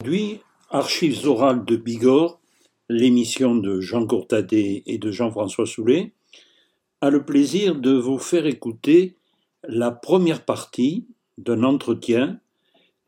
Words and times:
Aujourd'hui, 0.00 0.42
Archives 0.70 1.26
orales 1.26 1.64
de 1.64 1.74
Bigorre, 1.74 2.40
l'émission 2.88 3.56
de 3.56 3.80
Jean 3.80 4.06
Courtadet 4.06 4.84
et 4.86 4.96
de 4.96 5.10
Jean-François 5.10 5.66
Soulet, 5.66 6.12
a 7.00 7.10
le 7.10 7.24
plaisir 7.24 7.74
de 7.74 7.94
vous 7.94 8.18
faire 8.18 8.46
écouter 8.46 9.16
la 9.64 9.90
première 9.90 10.44
partie 10.44 11.08
d'un 11.36 11.64
entretien 11.64 12.38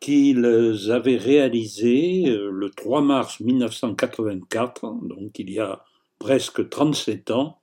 qu'ils 0.01 0.91
avaient 0.91 1.17
réalisé 1.17 2.29
euh, 2.29 2.51
le 2.51 2.71
3 2.71 3.03
mars 3.03 3.39
1984, 3.39 4.93
donc 5.03 5.39
il 5.39 5.49
y 5.49 5.61
a 5.61 5.85
presque 6.19 6.69
37 6.69 7.31
ans, 7.31 7.61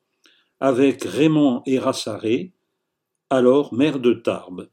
avec 0.62 1.04
Raymond 1.04 1.64
Erassaré, 1.66 2.54
alors 3.30 3.74
maire 3.74 4.00
de 4.00 4.14
Tarbes. 4.14 4.70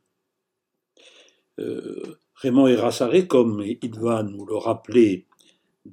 Euh, 1.58 2.18
Raymond 2.36 2.66
Erassaré, 2.66 3.26
comme 3.26 3.62
il 3.64 3.98
va 3.98 4.22
nous 4.22 4.44
le 4.44 4.56
rappeler 4.56 5.26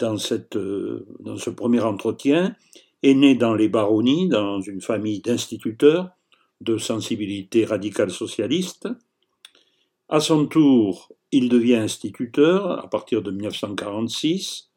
euh, 0.02 1.06
dans 1.20 1.38
ce 1.38 1.50
premier 1.50 1.82
entretien, 1.82 2.56
est 3.04 3.14
né 3.14 3.36
dans 3.36 3.54
les 3.54 3.70
baronnies, 3.70 4.28
dans 4.28 4.62
une 4.62 4.82
famille 4.82 5.22
d'instituteurs 5.22 6.10
de 6.62 6.78
sensibilité 6.78 7.66
radicale 7.66 8.12
socialiste. 8.12 8.88
À 10.10 10.20
son 10.20 10.46
tour, 10.46 11.12
il 11.32 11.50
devient 11.50 11.76
instituteur 11.76 12.84
à 12.84 12.90
partir 12.90 13.22
de 13.22 13.32
1946. 13.32 14.70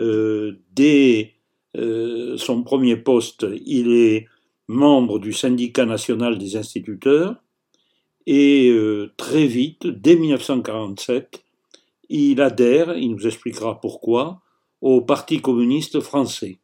Euh, 0.00 0.60
dès 0.72 1.34
euh, 1.76 2.36
son 2.36 2.62
premier 2.62 2.96
poste, 2.96 3.46
il 3.64 3.92
est 3.92 4.26
membre 4.66 5.18
du 5.18 5.32
syndicat 5.32 5.86
national 5.86 6.38
des 6.38 6.56
instituteurs 6.56 7.36
et 8.26 8.70
euh, 8.70 9.12
très 9.16 9.46
vite, 9.46 9.86
dès 9.86 10.16
1947, 10.16 11.44
il 12.08 12.40
adhère, 12.40 12.96
il 12.96 13.10
nous 13.10 13.26
expliquera 13.26 13.80
pourquoi, 13.80 14.40
au 14.80 15.00
Parti 15.02 15.40
communiste 15.40 16.00
français. 16.00 16.58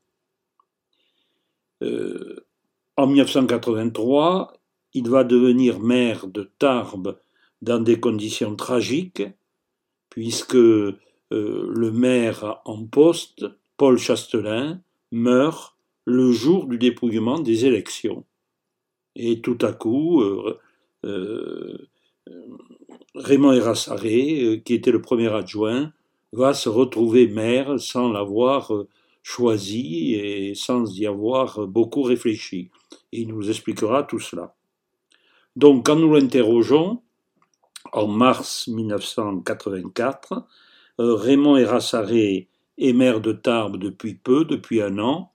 Euh, 1.83 2.47
en 2.97 3.07
1983, 3.07 4.55
il 4.95 5.09
va 5.09 5.25
devenir 5.25 5.81
maire 5.81 6.27
de 6.27 6.51
Tarbes 6.59 7.19
dans 7.63 7.81
des 7.81 8.01
conditions 8.01 8.57
tragiques, 8.57 9.23
puisque 10.09 10.57
euh, 10.57 10.99
le 11.31 11.91
maire 11.91 12.61
en 12.65 12.85
poste, 12.85 13.47
Paul 13.77 13.99
Chastelin, 13.99 14.81
meurt 15.13 15.77
le 16.05 16.33
jour 16.33 16.67
du 16.67 16.79
dépouillement 16.79 17.39
des 17.39 17.67
élections. 17.67 18.25
Et 19.15 19.41
tout 19.41 19.59
à 19.61 19.73
coup, 19.73 20.23
Raymond 23.15 23.53
Erassaré, 23.53 24.63
qui 24.65 24.75
était 24.75 24.93
le 24.93 25.01
premier 25.01 25.33
adjoint, 25.33 25.93
va 26.33 26.55
se 26.55 26.69
retrouver 26.69 27.27
maire 27.27 27.81
sans 27.81 28.11
l'avoir 28.11 28.73
choisi 29.23 30.15
et 30.15 30.55
sans 30.55 30.97
y 30.99 31.07
avoir 31.07 31.67
beaucoup 31.67 32.03
réfléchi. 32.03 32.71
Il 33.13 33.29
nous 33.29 33.49
expliquera 33.49 34.03
tout 34.03 34.21
cela. 34.21 34.55
Donc, 35.57 35.87
quand 35.87 35.97
nous 35.97 36.15
l'interrogeons, 36.15 37.03
en 37.93 38.07
mars 38.07 38.69
1984, 38.69 40.47
euh, 41.01 41.15
Raymond 41.15 41.57
Erassaré 41.57 42.49
est 42.79 42.93
maire 42.93 43.21
de 43.21 43.33
Tarbes 43.33 43.77
depuis 43.77 44.15
peu, 44.15 44.45
depuis 44.45 44.81
un 44.81 44.99
an, 44.99 45.33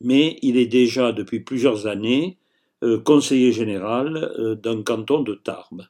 mais 0.00 0.38
il 0.42 0.56
est 0.56 0.66
déjà 0.66 1.12
depuis 1.12 1.40
plusieurs 1.40 1.86
années 1.86 2.38
euh, 2.38 2.43
conseiller 3.04 3.52
général 3.52 4.16
euh, 4.38 4.54
d'un 4.54 4.82
canton 4.82 5.22
de 5.22 5.34
Tarbes. 5.34 5.86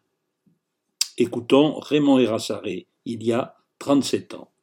Écoutons 1.19 1.79
Raymond 1.81 2.19
Erassaré, 2.19 2.87
il 3.05 3.23
y 3.23 3.33
a 3.33 3.57
37 3.79 4.35
ans. 4.35 4.54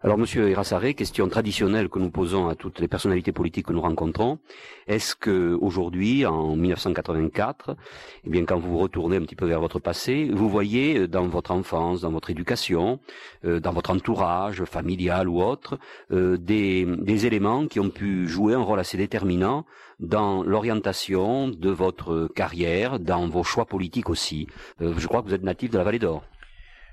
Alors, 0.00 0.16
Monsieur 0.16 0.48
Irassaré, 0.48 0.94
question 0.94 1.26
traditionnelle 1.26 1.88
que 1.88 1.98
nous 1.98 2.12
posons 2.12 2.46
à 2.46 2.54
toutes 2.54 2.78
les 2.78 2.86
personnalités 2.86 3.32
politiques 3.32 3.66
que 3.66 3.72
nous 3.72 3.80
rencontrons. 3.80 4.38
Est-ce 4.86 5.16
que 5.16 5.58
aujourd'hui, 5.60 6.24
en 6.24 6.54
1984, 6.54 7.74
eh 8.22 8.30
bien, 8.30 8.44
quand 8.44 8.60
vous 8.60 8.70
vous 8.70 8.78
retournez 8.78 9.16
un 9.16 9.22
petit 9.22 9.34
peu 9.34 9.46
vers 9.46 9.60
votre 9.60 9.80
passé, 9.80 10.30
vous 10.32 10.48
voyez 10.48 10.98
euh, 10.98 11.08
dans 11.08 11.26
votre 11.26 11.50
enfance, 11.50 12.02
dans 12.02 12.12
votre 12.12 12.30
éducation, 12.30 13.00
euh, 13.44 13.58
dans 13.58 13.72
votre 13.72 13.90
entourage 13.90 14.62
familial 14.66 15.28
ou 15.28 15.42
autre, 15.42 15.80
euh, 16.12 16.36
des, 16.36 16.86
des 16.86 17.26
éléments 17.26 17.66
qui 17.66 17.80
ont 17.80 17.90
pu 17.90 18.28
jouer 18.28 18.54
un 18.54 18.62
rôle 18.62 18.78
assez 18.78 18.98
déterminant 18.98 19.66
dans 19.98 20.44
l'orientation 20.44 21.48
de 21.48 21.70
votre 21.70 22.28
carrière, 22.36 23.00
dans 23.00 23.26
vos 23.26 23.42
choix 23.42 23.64
politiques 23.64 24.10
aussi. 24.10 24.46
je 24.80 25.06
crois 25.08 25.22
que 25.22 25.26
vous 25.26 25.34
êtes 25.34 25.42
natif 25.42 25.72
de 25.72 25.78
la 25.78 25.82
Vallée 25.82 25.98
d'Or. 25.98 26.22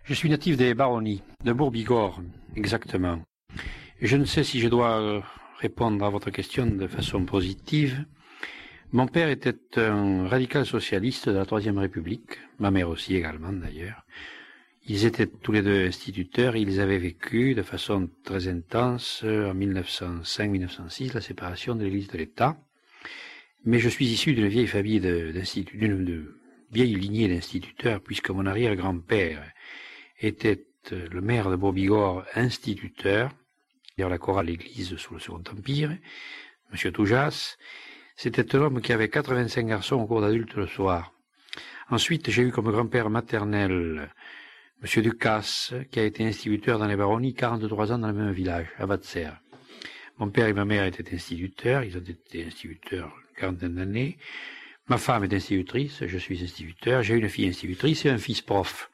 Je 0.08 0.14
suis 0.14 0.30
natif 0.30 0.56
des 0.56 0.76
baronnies, 0.76 1.24
de 1.44 1.52
Bourbigorre, 1.52 2.22
exactement. 2.56 3.24
Je 4.00 4.18
ne 4.18 4.26
sais 4.26 4.44
si 4.44 4.60
je 4.60 4.68
dois 4.68 5.02
euh, 5.02 5.20
répondre 5.58 6.06
à 6.06 6.12
votre 6.12 6.30
question 6.30 6.68
de 6.68 6.86
façon 6.86 7.26
positive. 7.26 8.06
Mon 8.92 9.08
père 9.08 9.30
était 9.30 9.58
un 9.78 10.28
radical 10.28 10.64
socialiste 10.64 11.28
de 11.28 11.34
la 11.34 11.48
Troisième 11.48 11.80
République, 11.80 12.38
ma 12.60 12.70
mère 12.70 12.90
aussi 12.90 13.16
également 13.16 13.52
d'ailleurs. 13.52 14.06
Ils 14.86 15.08
étaient 15.08 15.26
tous 15.26 15.52
les 15.52 15.64
deux 15.64 15.88
instituteurs, 15.88 16.56
ils 16.56 16.80
avaient 16.80 17.00
vécu 17.00 17.56
de 17.56 17.64
façon 17.64 18.08
très 18.24 18.48
intense 18.48 19.22
euh, 19.24 19.50
en 19.50 19.56
1905-1906 19.56 21.16
la 21.16 21.22
séparation 21.22 21.76
de 21.76 21.84
l'Église 21.84 22.10
de 22.10 22.20
l'État. 22.20 22.58
Mais 23.64 23.80
je 23.80 23.90
suis 23.90 24.06
issu 24.06 24.36
d'une 24.36 24.50
vieille 24.50 24.68
famille 24.68 25.00
d'une 25.00 26.28
vieille 26.72 26.96
lignée 26.96 27.28
d'instituteurs, 27.28 28.02
puisque 28.02 28.30
mon 28.30 28.46
arrière-grand-père 28.46 29.42
était 30.20 30.66
euh, 30.92 31.08
le 31.12 31.22
maire 31.22 31.50
de 31.50 31.56
Bobigor, 31.56 32.24
instituteur, 32.36 33.32
d'ailleurs 33.98 34.10
la 34.10 34.18
chorale 34.18 34.48
l'église 34.48 34.96
sous 34.98 35.14
le 35.14 35.20
Second 35.20 35.44
Empire, 35.52 35.98
M. 36.72 36.92
Toujas. 36.92 37.58
C'était 38.16 38.56
un 38.56 38.60
homme 38.60 38.82
qui 38.82 38.94
avait 38.94 39.10
85 39.10 39.68
garçons 39.68 39.96
au 39.96 40.06
cours 40.06 40.22
d'adulte 40.22 40.56
le 40.56 40.68
soir. 40.68 41.12
Ensuite, 41.90 42.30
j'ai 42.32 42.44
eu 42.44 42.52
comme 42.52 42.72
grand-père 42.72 43.10
maternel 43.10 44.10
M. 44.82 45.04
Ducasse, 45.04 45.74
qui 45.92 46.00
a 46.00 46.04
été 46.04 46.26
instituteur 46.26 46.80
dans 46.80 46.88
les 46.88 46.96
baronnies 46.96 47.34
43 47.34 47.92
ans 47.92 47.98
dans 47.98 48.08
le 48.08 48.14
même 48.14 48.32
village, 48.32 48.68
à 48.78 48.86
Vatser. 48.86 49.30
Mon 50.18 50.30
père 50.30 50.48
et 50.48 50.54
ma 50.54 50.66
mère 50.66 50.86
étaient 50.86 51.14
instituteurs, 51.14 51.84
ils 51.84 51.98
ont 51.98 52.02
été 52.02 52.46
instituteurs 52.46 53.08
une 53.08 53.36
quarantaine 53.36 53.76
d'années. 53.76 54.18
Ma 54.88 54.98
femme 54.98 55.24
est 55.24 55.34
institutrice, 55.34 56.06
je 56.06 56.18
suis 56.18 56.44
instituteur, 56.44 57.04
j'ai 57.04 57.16
une 57.16 57.28
fille 57.28 57.48
institutrice 57.48 58.06
et 58.06 58.10
un 58.10 58.18
fils 58.18 58.42
prof. 58.42 58.90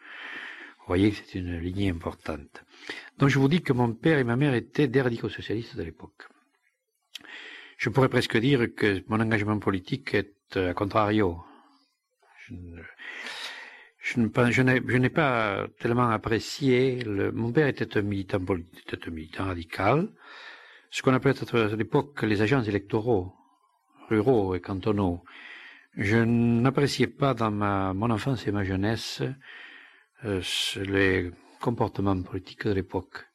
Vous 0.91 0.97
voyez 0.97 1.11
que 1.11 1.19
c'est 1.25 1.39
une 1.39 1.57
lignée 1.57 1.89
importante. 1.89 2.65
Donc 3.17 3.29
je 3.29 3.39
vous 3.39 3.47
dis 3.47 3.61
que 3.61 3.71
mon 3.71 3.93
père 3.93 4.19
et 4.19 4.25
ma 4.25 4.35
mère 4.35 4.53
étaient 4.53 4.89
des 4.89 5.01
radicaux 5.01 5.29
socialistes 5.29 5.77
de 5.77 5.83
l'époque. 5.83 6.27
Je 7.77 7.87
pourrais 7.89 8.09
presque 8.09 8.35
dire 8.35 8.75
que 8.75 9.01
mon 9.07 9.21
engagement 9.21 9.57
politique 9.57 10.13
est 10.15 10.57
à 10.57 10.73
contrario. 10.73 11.41
Je, 13.99 14.19
n'ai 14.19 15.09
pas 15.09 15.65
tellement 15.79 16.09
apprécié. 16.09 17.05
Mon 17.05 17.53
père 17.53 17.67
était 17.67 17.97
un 17.97 18.01
militant 18.01 18.43
radical, 19.45 20.09
ce 20.89 21.01
qu'on 21.01 21.13
appelait 21.13 21.53
à 21.53 21.67
l'époque 21.77 22.21
les 22.23 22.41
agents 22.41 22.63
électoraux, 22.63 23.33
ruraux 24.09 24.55
et 24.55 24.59
cantonaux. 24.59 25.23
Je 25.95 26.17
n'appréciais 26.17 27.07
pas 27.07 27.33
dans 27.33 27.49
mon 27.95 28.09
enfance 28.09 28.45
et 28.45 28.51
ma 28.51 28.65
jeunesse 28.65 29.21
euh, 29.21 29.31
les 30.23 31.31
comportements 31.59 32.21
politiques 32.21 32.67
de 32.67 32.73
l'époque. 32.73 33.25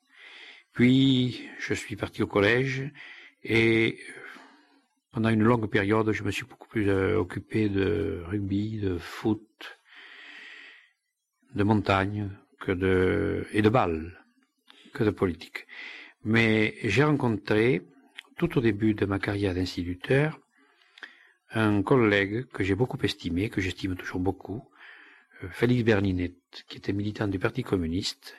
Puis, 0.72 1.48
je 1.58 1.74
suis 1.74 1.96
parti 1.96 2.22
au 2.22 2.26
collège 2.26 2.90
et 3.42 3.98
pendant 5.10 5.30
une 5.30 5.42
longue 5.42 5.70
période, 5.70 6.12
je 6.12 6.22
me 6.22 6.30
suis 6.30 6.44
beaucoup 6.44 6.68
plus 6.68 6.90
euh, 6.90 7.16
occupé 7.16 7.70
de 7.70 8.22
rugby, 8.26 8.78
de 8.78 8.98
foot, 8.98 9.78
de 11.54 11.64
montagne 11.64 12.30
que 12.60 12.72
de 12.72 13.46
et 13.52 13.62
de 13.62 13.70
balle 13.70 14.22
que 14.92 15.04
de 15.04 15.10
politique. 15.10 15.66
Mais 16.24 16.74
j'ai 16.82 17.04
rencontré 17.04 17.82
tout 18.36 18.58
au 18.58 18.60
début 18.60 18.92
de 18.92 19.06
ma 19.06 19.18
carrière 19.18 19.54
d'instituteur 19.54 20.38
un 21.52 21.82
collègue 21.82 22.44
que 22.48 22.62
j'ai 22.62 22.74
beaucoup 22.74 22.98
estimé, 23.02 23.48
que 23.48 23.62
j'estime 23.62 23.96
toujours 23.96 24.20
beaucoup, 24.20 24.68
euh, 25.42 25.48
Félix 25.50 25.82
Berninet, 25.84 26.34
qui 26.68 26.78
était 26.78 26.92
militant 26.92 27.28
du 27.28 27.38
Parti 27.38 27.62
communiste. 27.62 28.36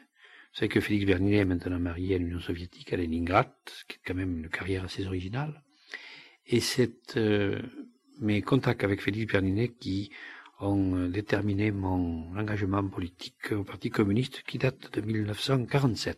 Vous 0.53 0.59
savez 0.59 0.69
que 0.69 0.79
Félix 0.79 1.05
Berninet 1.05 1.37
est 1.37 1.45
maintenant 1.45 1.79
marié 1.79 2.15
à 2.15 2.17
l'Union 2.17 2.39
soviétique, 2.39 2.93
à 2.93 2.97
Leningrad, 2.97 3.51
qui 3.87 3.97
est 3.97 3.99
quand 4.05 4.15
même 4.15 4.39
une 4.39 4.49
carrière 4.49 4.85
assez 4.85 5.05
originale. 5.05 5.61
Et 6.47 6.59
c'est 6.59 7.17
euh, 7.17 7.61
mes 8.19 8.41
contacts 8.41 8.83
avec 8.83 9.01
Félix 9.01 9.31
Berninet 9.31 9.69
qui 9.79 10.11
ont 10.59 10.95
euh, 10.95 11.07
déterminé 11.09 11.71
mon 11.71 12.35
engagement 12.37 12.87
politique 12.87 13.51
au 13.51 13.63
Parti 13.63 13.89
communiste 13.89 14.43
qui 14.43 14.57
date 14.57 14.93
de 14.93 15.01
1947. 15.01 16.17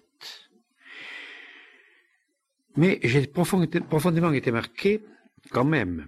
Mais 2.77 2.99
j'ai 3.03 3.27
profondément 3.27 4.31
été 4.31 4.51
marqué, 4.51 5.03
quand 5.51 5.65
même, 5.65 6.07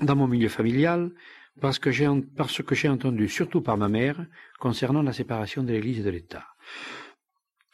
dans 0.00 0.16
mon 0.16 0.26
milieu 0.26 0.48
familial, 0.48 1.12
parce 1.60 1.78
que 1.78 1.90
j'ai, 1.90 2.08
entendu, 2.88 3.28
surtout 3.28 3.60
par 3.60 3.76
ma 3.76 3.88
mère, 3.88 4.26
concernant 4.58 5.02
la 5.02 5.12
séparation 5.12 5.62
de 5.62 5.72
l'Église 5.72 6.00
et 6.00 6.02
de 6.02 6.10
l'État. 6.10 6.46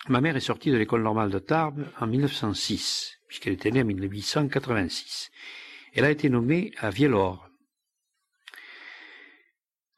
ma 0.09 0.21
mère 0.21 0.37
est 0.37 0.41
sortie 0.41 0.71
de 0.71 0.77
l'école 0.77 1.03
normale 1.03 1.31
de 1.31 1.39
Tarbes 1.39 1.87
en 2.01 2.07
1906, 2.07 3.19
puisqu'elle 3.29 3.55
était 3.55 3.71
née 3.71 3.83
en 3.83 3.87
1886. 3.87 5.31
Elle 5.95 6.05
a 6.05 6.11
été 6.11 6.29
nommée 6.29 6.73
à 6.79 6.91
Vielor. 6.91 7.49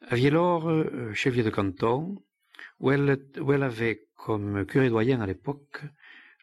À 0.09 0.15
Vielor, 0.15 0.69
euh, 0.69 1.13
chef-lieu 1.13 1.43
de 1.43 1.49
canton, 1.49 2.23
où 2.79 2.91
elle, 2.91 3.19
elle 3.35 3.63
avait 3.63 4.07
comme 4.15 4.65
curé 4.65 4.89
doyen 4.89 5.21
à 5.21 5.25
l'époque 5.25 5.81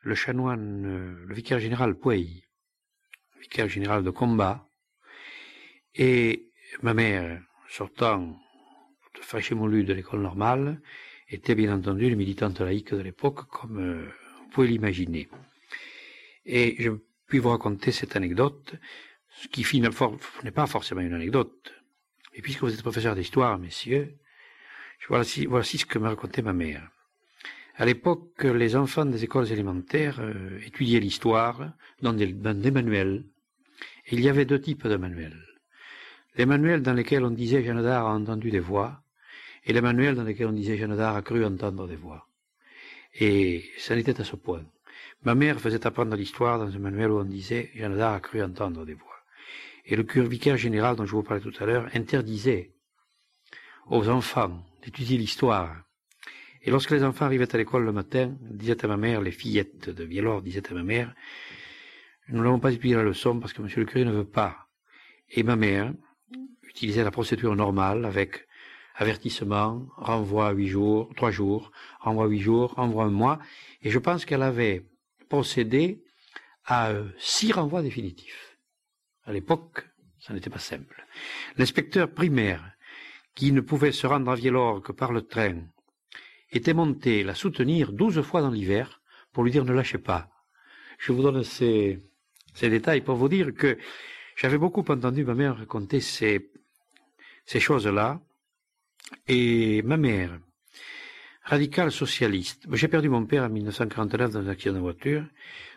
le 0.02 0.14
chanoine, 0.14 0.84
euh, 0.84 1.24
le 1.26 1.34
vicaire 1.34 1.58
général 1.58 1.94
Pouey, 1.94 2.44
vicaire 3.40 3.68
général 3.68 4.04
de 4.04 4.10
combat, 4.10 4.68
et 5.94 6.43
ma 6.82 6.94
mère, 6.94 7.40
sortant 7.68 8.40
de 9.14 9.20
Fréchémolu 9.20 9.84
de 9.84 9.92
l'école 9.92 10.20
normale, 10.20 10.80
était 11.28 11.54
bien 11.54 11.74
entendu 11.74 12.08
une 12.08 12.16
militante 12.16 12.60
laïque 12.60 12.94
de 12.94 13.00
l'époque, 13.00 13.48
comme 13.48 13.78
euh, 13.78 14.08
vous 14.38 14.48
pouvez 14.50 14.68
l'imaginer. 14.68 15.28
Et 16.46 16.76
je 16.82 16.90
puis 17.26 17.38
vous 17.38 17.50
raconter 17.50 17.92
cette 17.92 18.16
anecdote, 18.16 18.74
ce 19.30 19.48
qui 19.48 19.80
n'est 19.80 20.50
pas 20.50 20.66
forcément 20.66 21.00
une 21.00 21.14
anecdote. 21.14 21.74
Et 22.34 22.42
puisque 22.42 22.62
vous 22.62 22.72
êtes 22.72 22.82
professeur 22.82 23.14
d'histoire, 23.14 23.58
messieurs, 23.58 24.16
voici, 25.08 25.78
ce 25.78 25.86
que 25.86 25.98
m'a 25.98 26.10
raconté 26.10 26.42
ma 26.42 26.52
mère. 26.52 26.90
À 27.76 27.86
l'époque, 27.86 28.44
les 28.44 28.76
enfants 28.76 29.04
des 29.04 29.24
écoles 29.24 29.50
élémentaires 29.50 30.20
euh, 30.20 30.60
étudiaient 30.64 31.00
l'histoire 31.00 31.72
dans 32.02 32.12
des 32.12 32.70
manuels. 32.70 33.24
Et 34.06 34.14
il 34.14 34.20
y 34.20 34.28
avait 34.28 34.44
deux 34.44 34.60
types 34.60 34.86
de 34.86 34.96
manuels. 34.96 35.53
Les 36.36 36.46
manuels 36.46 36.82
dans 36.82 36.94
lesquels 36.94 37.24
on 37.24 37.30
disait 37.30 37.62
Jeanne 37.62 37.86
a 37.86 38.04
entendu 38.04 38.50
des 38.50 38.60
voix, 38.60 39.02
et 39.64 39.72
les 39.72 39.80
manuels 39.80 40.16
dans 40.16 40.24
lesquels 40.24 40.48
on 40.48 40.52
disait 40.52 40.76
Jeanne 40.76 40.98
a 40.98 41.22
cru 41.22 41.44
entendre 41.44 41.86
des 41.86 41.96
voix. 41.96 42.26
Et 43.14 43.64
ça 43.78 43.94
n'était 43.94 44.20
à 44.20 44.24
ce 44.24 44.34
point. 44.34 44.64
Ma 45.22 45.36
mère 45.36 45.60
faisait 45.60 45.86
apprendre 45.86 46.16
l'histoire 46.16 46.58
dans 46.58 46.74
un 46.74 46.78
manuel 46.78 47.12
où 47.12 47.20
on 47.20 47.24
disait 47.24 47.70
Jeanne 47.74 47.96
d'Arc 47.96 48.16
a 48.16 48.20
cru 48.20 48.42
entendre 48.42 48.84
des 48.84 48.94
voix. 48.94 49.14
Et 49.86 49.94
le 49.94 50.04
vicaire 50.26 50.56
général 50.56 50.96
dont 50.96 51.06
je 51.06 51.12
vous 51.12 51.22
parlais 51.22 51.42
tout 51.42 51.52
à 51.60 51.66
l'heure 51.66 51.88
interdisait 51.94 52.72
aux 53.86 54.08
enfants 54.08 54.64
d'étudier 54.82 55.18
l'histoire. 55.18 55.76
Et 56.62 56.70
lorsque 56.70 56.90
les 56.90 57.04
enfants 57.04 57.26
arrivaient 57.26 57.54
à 57.54 57.58
l'école 57.58 57.84
le 57.84 57.92
matin, 57.92 58.34
disait 58.40 58.82
à 58.84 58.88
ma 58.88 58.96
mère, 58.96 59.20
les 59.20 59.30
fillettes 59.30 59.90
de 59.90 60.04
Vielor 60.04 60.42
disaient 60.42 60.68
à 60.68 60.74
ma 60.74 60.82
mère, 60.82 61.14
nous 62.28 62.42
n'avons 62.42 62.58
pas 62.58 62.72
étudié 62.72 62.96
la 62.96 63.02
leçon 63.02 63.38
parce 63.38 63.52
que 63.52 63.62
monsieur 63.62 63.80
le 63.80 63.86
curé 63.86 64.04
ne 64.04 64.10
veut 64.10 64.24
pas. 64.24 64.66
Et 65.30 65.42
ma 65.42 65.56
mère 65.56 65.92
utilisait 66.74 67.04
la 67.04 67.10
procédure 67.12 67.54
normale 67.54 68.04
avec 68.04 68.46
avertissement, 68.96 69.86
renvoi 69.96 70.50
huit 70.52 70.68
jours, 70.68 71.10
trois 71.16 71.30
jours, 71.30 71.70
renvoi 72.00 72.26
huit 72.26 72.40
jours, 72.40 72.74
renvoi 72.74 73.04
un 73.04 73.10
mois, 73.10 73.38
et 73.82 73.90
je 73.90 73.98
pense 73.98 74.24
qu'elle 74.24 74.42
avait 74.42 74.84
procédé 75.28 76.02
à 76.64 76.90
euh, 76.90 77.08
six 77.18 77.52
renvois 77.52 77.82
définitifs. 77.82 78.58
À 79.24 79.32
l'époque, 79.32 79.86
ça 80.18 80.34
n'était 80.34 80.50
pas 80.50 80.58
simple. 80.58 81.06
L'inspecteur 81.56 82.10
primaire, 82.10 82.72
qui 83.34 83.52
ne 83.52 83.60
pouvait 83.60 83.92
se 83.92 84.06
rendre 84.06 84.30
à 84.30 84.34
Vielor 84.34 84.82
que 84.82 84.92
par 84.92 85.12
le 85.12 85.22
train, 85.22 85.62
était 86.50 86.74
monté 86.74 87.24
la 87.24 87.34
soutenir 87.34 87.92
douze 87.92 88.20
fois 88.22 88.42
dans 88.42 88.50
l'hiver 88.50 89.02
pour 89.32 89.44
lui 89.44 89.50
dire 89.50 89.64
ne 89.64 89.72
lâchez 89.72 89.98
pas. 89.98 90.30
Je 90.98 91.12
vous 91.12 91.22
donne 91.22 91.42
ces, 91.42 91.98
ces 92.54 92.70
détails 92.70 93.00
pour 93.00 93.16
vous 93.16 93.28
dire 93.28 93.52
que 93.54 93.76
j'avais 94.36 94.58
beaucoup 94.58 94.84
entendu 94.88 95.24
ma 95.24 95.34
mère 95.34 95.58
raconter 95.58 96.00
ces, 96.00 96.52
ces 97.44 97.60
choses-là, 97.60 98.20
et 99.28 99.82
ma 99.82 99.96
mère, 99.96 100.38
radicale 101.42 101.92
socialiste, 101.92 102.66
j'ai 102.72 102.88
perdu 102.88 103.08
mon 103.08 103.26
père 103.26 103.44
en 103.44 103.48
1949 103.48 104.30
dans 104.32 104.38
un 104.40 104.48
accident 104.48 104.74
de 104.74 104.80
voiture, 104.80 105.24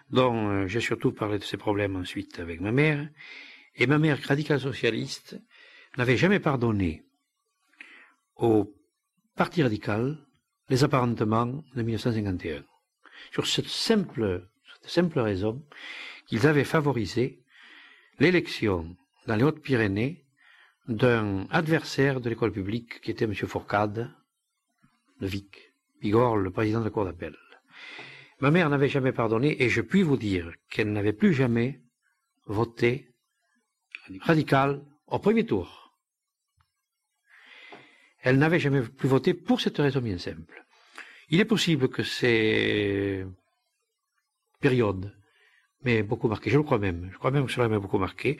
dont 0.10 0.50
euh, 0.50 0.68
j'ai 0.68 0.80
surtout 0.80 1.12
parlé 1.12 1.40
de 1.40 1.44
ses 1.44 1.58
problèmes 1.58 1.96
ensuite 1.96 2.40
avec 2.40 2.62
ma 2.62 2.72
mère, 2.72 3.08
et 3.76 3.86
ma 3.86 4.00
mère, 4.00 4.20
radicale 4.24 4.60
socialiste, 4.60 5.40
n'avait 5.98 6.18
jamais 6.18 6.40
pardonné 6.40 7.04
au 8.36 8.74
Parti 9.36 9.62
radical 9.62 10.18
les 10.70 10.84
apparentements 10.84 11.64
de 11.76 11.82
1951. 11.84 12.64
Sur 13.32 13.46
cette 13.46 13.68
simple, 13.68 14.50
cette 14.74 14.90
simple 14.90 15.20
raison 15.20 15.64
qu'ils 16.26 16.48
avaient 16.48 16.64
favorisé 16.64 17.44
l'élection 18.20 18.96
dans 19.28 19.36
les 19.36 19.44
Hautes-Pyrénées 19.44 20.26
d'un 20.88 21.48
adversaire 21.50 22.22
de 22.22 22.30
l'école 22.30 22.52
publique 22.52 23.02
qui 23.02 23.12
était 23.12 23.26
M. 23.26 23.34
Fourcade 23.34 24.10
de 25.20 25.28
Vic, 25.28 25.74
Bigorre, 26.02 26.38
le 26.38 26.52
président 26.52 26.80
de 26.80 26.86
la 26.86 26.92
cour 26.92 27.06
d'appel. 27.06 27.36
Ma 28.40 28.52
mère 28.52 28.70
n'avait 28.70 28.88
jamais 28.88 29.12
pardonné 29.12 29.62
et 29.62 29.70
je 29.70 29.82
puis 29.82 30.04
vous 30.04 30.18
dire 30.18 30.54
qu'elle 30.70 30.92
n'avait 30.94 31.14
plus 31.14 31.34
jamais 31.34 31.82
voté 32.46 33.14
radical 34.22 34.86
au 35.08 35.20
premier 35.20 35.46
tour. 35.46 35.98
Elle 38.22 38.38
n'avait 38.38 38.60
jamais 38.60 38.82
plus 38.82 39.10
voté 39.10 39.34
pour 39.34 39.60
cette 39.60 39.78
raison 39.78 40.02
bien 40.02 40.18
simple. 40.18 40.66
Il 41.30 41.40
est 41.40 41.46
possible 41.46 41.90
que 41.90 42.04
ces 42.04 43.26
périodes 44.62 45.14
m'aient 45.84 46.04
beaucoup 46.04 46.28
marqué, 46.28 46.50
je 46.50 46.58
le 46.58 46.64
crois 46.64 46.80
même, 46.80 47.10
je 47.12 47.18
crois 47.18 47.32
même 47.32 47.46
que 47.46 47.52
cela 47.52 47.68
m'a 47.68 47.80
beaucoup 47.80 48.00
marqué, 48.00 48.38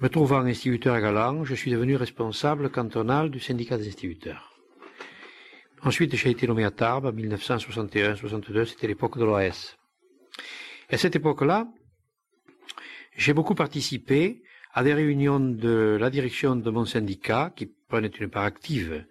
me 0.00 0.08
trouvant 0.08 0.40
instituteur 0.40 0.94
à 0.94 1.00
Galant, 1.00 1.44
je 1.44 1.54
suis 1.54 1.70
devenu 1.70 1.94
responsable 1.94 2.70
cantonal 2.70 3.30
du 3.30 3.38
syndicat 3.38 3.78
des 3.78 3.86
instituteurs. 3.86 4.53
Ensuite, 5.84 6.16
j'ai 6.16 6.30
été 6.30 6.46
nommé 6.46 6.64
à 6.64 6.70
Tarbes 6.70 7.04
en 7.04 7.12
1961-62, 7.12 8.64
c'était 8.64 8.86
l'époque 8.86 9.18
de 9.18 9.24
l'OAS. 9.24 9.76
À 10.88 10.96
cette 10.96 11.14
époque-là, 11.14 11.68
j'ai 13.14 13.34
beaucoup 13.34 13.54
participé 13.54 14.42
à 14.72 14.82
des 14.82 14.94
réunions 14.94 15.40
de 15.40 15.98
la 16.00 16.08
direction 16.08 16.56
de 16.56 16.70
mon 16.70 16.86
syndicat, 16.86 17.52
qui 17.54 17.66
prenait 17.66 18.08
une 18.08 18.30
part 18.30 18.44
active 18.44 19.04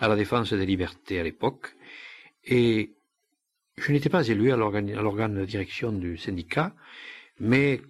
à 0.00 0.08
la 0.08 0.16
défense 0.16 0.52
des 0.52 0.66
libertés 0.66 1.18
à 1.18 1.22
l'époque, 1.22 1.74
et 2.44 2.92
je 3.78 3.90
n'étais 3.90 4.10
pas 4.10 4.28
élu 4.28 4.52
à 4.52 4.56
l'organe 4.56 5.34
de 5.34 5.44
direction 5.46 5.92
du 5.92 6.18
syndicat, 6.18 6.74
mais 7.40 7.80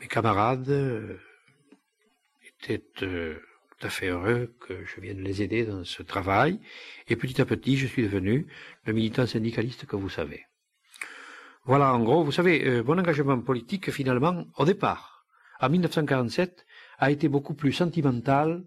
mes 0.00 0.08
camarades 0.08 1.18
étaient 2.48 2.82
euh, 3.02 3.38
tout 3.78 3.86
à 3.86 3.90
fait 3.90 4.08
heureux 4.08 4.54
que 4.60 4.84
je 4.84 5.00
vienne 5.00 5.22
les 5.22 5.42
aider 5.42 5.64
dans 5.64 5.84
ce 5.84 6.02
travail. 6.02 6.60
Et 7.08 7.16
petit 7.16 7.40
à 7.40 7.44
petit, 7.44 7.76
je 7.76 7.86
suis 7.86 8.02
devenu 8.02 8.46
le 8.84 8.92
militant 8.92 9.26
syndicaliste 9.26 9.86
que 9.86 9.96
vous 9.96 10.08
savez. 10.08 10.44
Voilà, 11.64 11.92
en 11.92 12.02
gros, 12.02 12.24
vous 12.24 12.32
savez, 12.32 12.64
euh, 12.64 12.82
mon 12.84 12.98
engagement 12.98 13.40
politique, 13.40 13.90
finalement, 13.90 14.46
au 14.56 14.64
départ, 14.64 15.26
en 15.60 15.68
1947, 15.68 16.64
a 16.98 17.10
été 17.10 17.28
beaucoup 17.28 17.54
plus 17.54 17.72
sentimental 17.72 18.64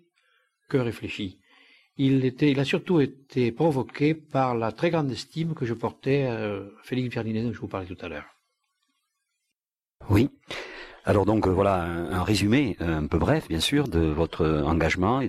que 0.67 0.77
réfléchi. 0.77 1.39
Il, 1.97 2.23
il 2.41 2.59
a 2.59 2.65
surtout 2.65 2.99
été 2.99 3.51
provoqué 3.51 4.13
par 4.13 4.55
la 4.55 4.71
très 4.71 4.89
grande 4.89 5.11
estime 5.11 5.53
que 5.53 5.65
je 5.65 5.73
portais 5.73 6.23
à 6.23 6.61
Félix 6.83 7.13
Ferdinand 7.13 7.43
dont 7.43 7.53
je 7.53 7.59
vous 7.59 7.67
parlais 7.67 7.87
tout 7.87 7.97
à 8.05 8.07
l'heure. 8.07 8.27
Oui. 10.09 10.29
Alors 11.05 11.25
donc 11.25 11.47
euh, 11.47 11.51
voilà 11.51 11.83
un, 11.83 12.23
résumé 12.23 12.77
un 12.79 13.05
peu 13.07 13.17
bref 13.17 13.47
bien 13.47 13.59
sûr 13.59 13.87
de 13.87 13.99
votre 13.99 14.45
engagement. 14.65 15.21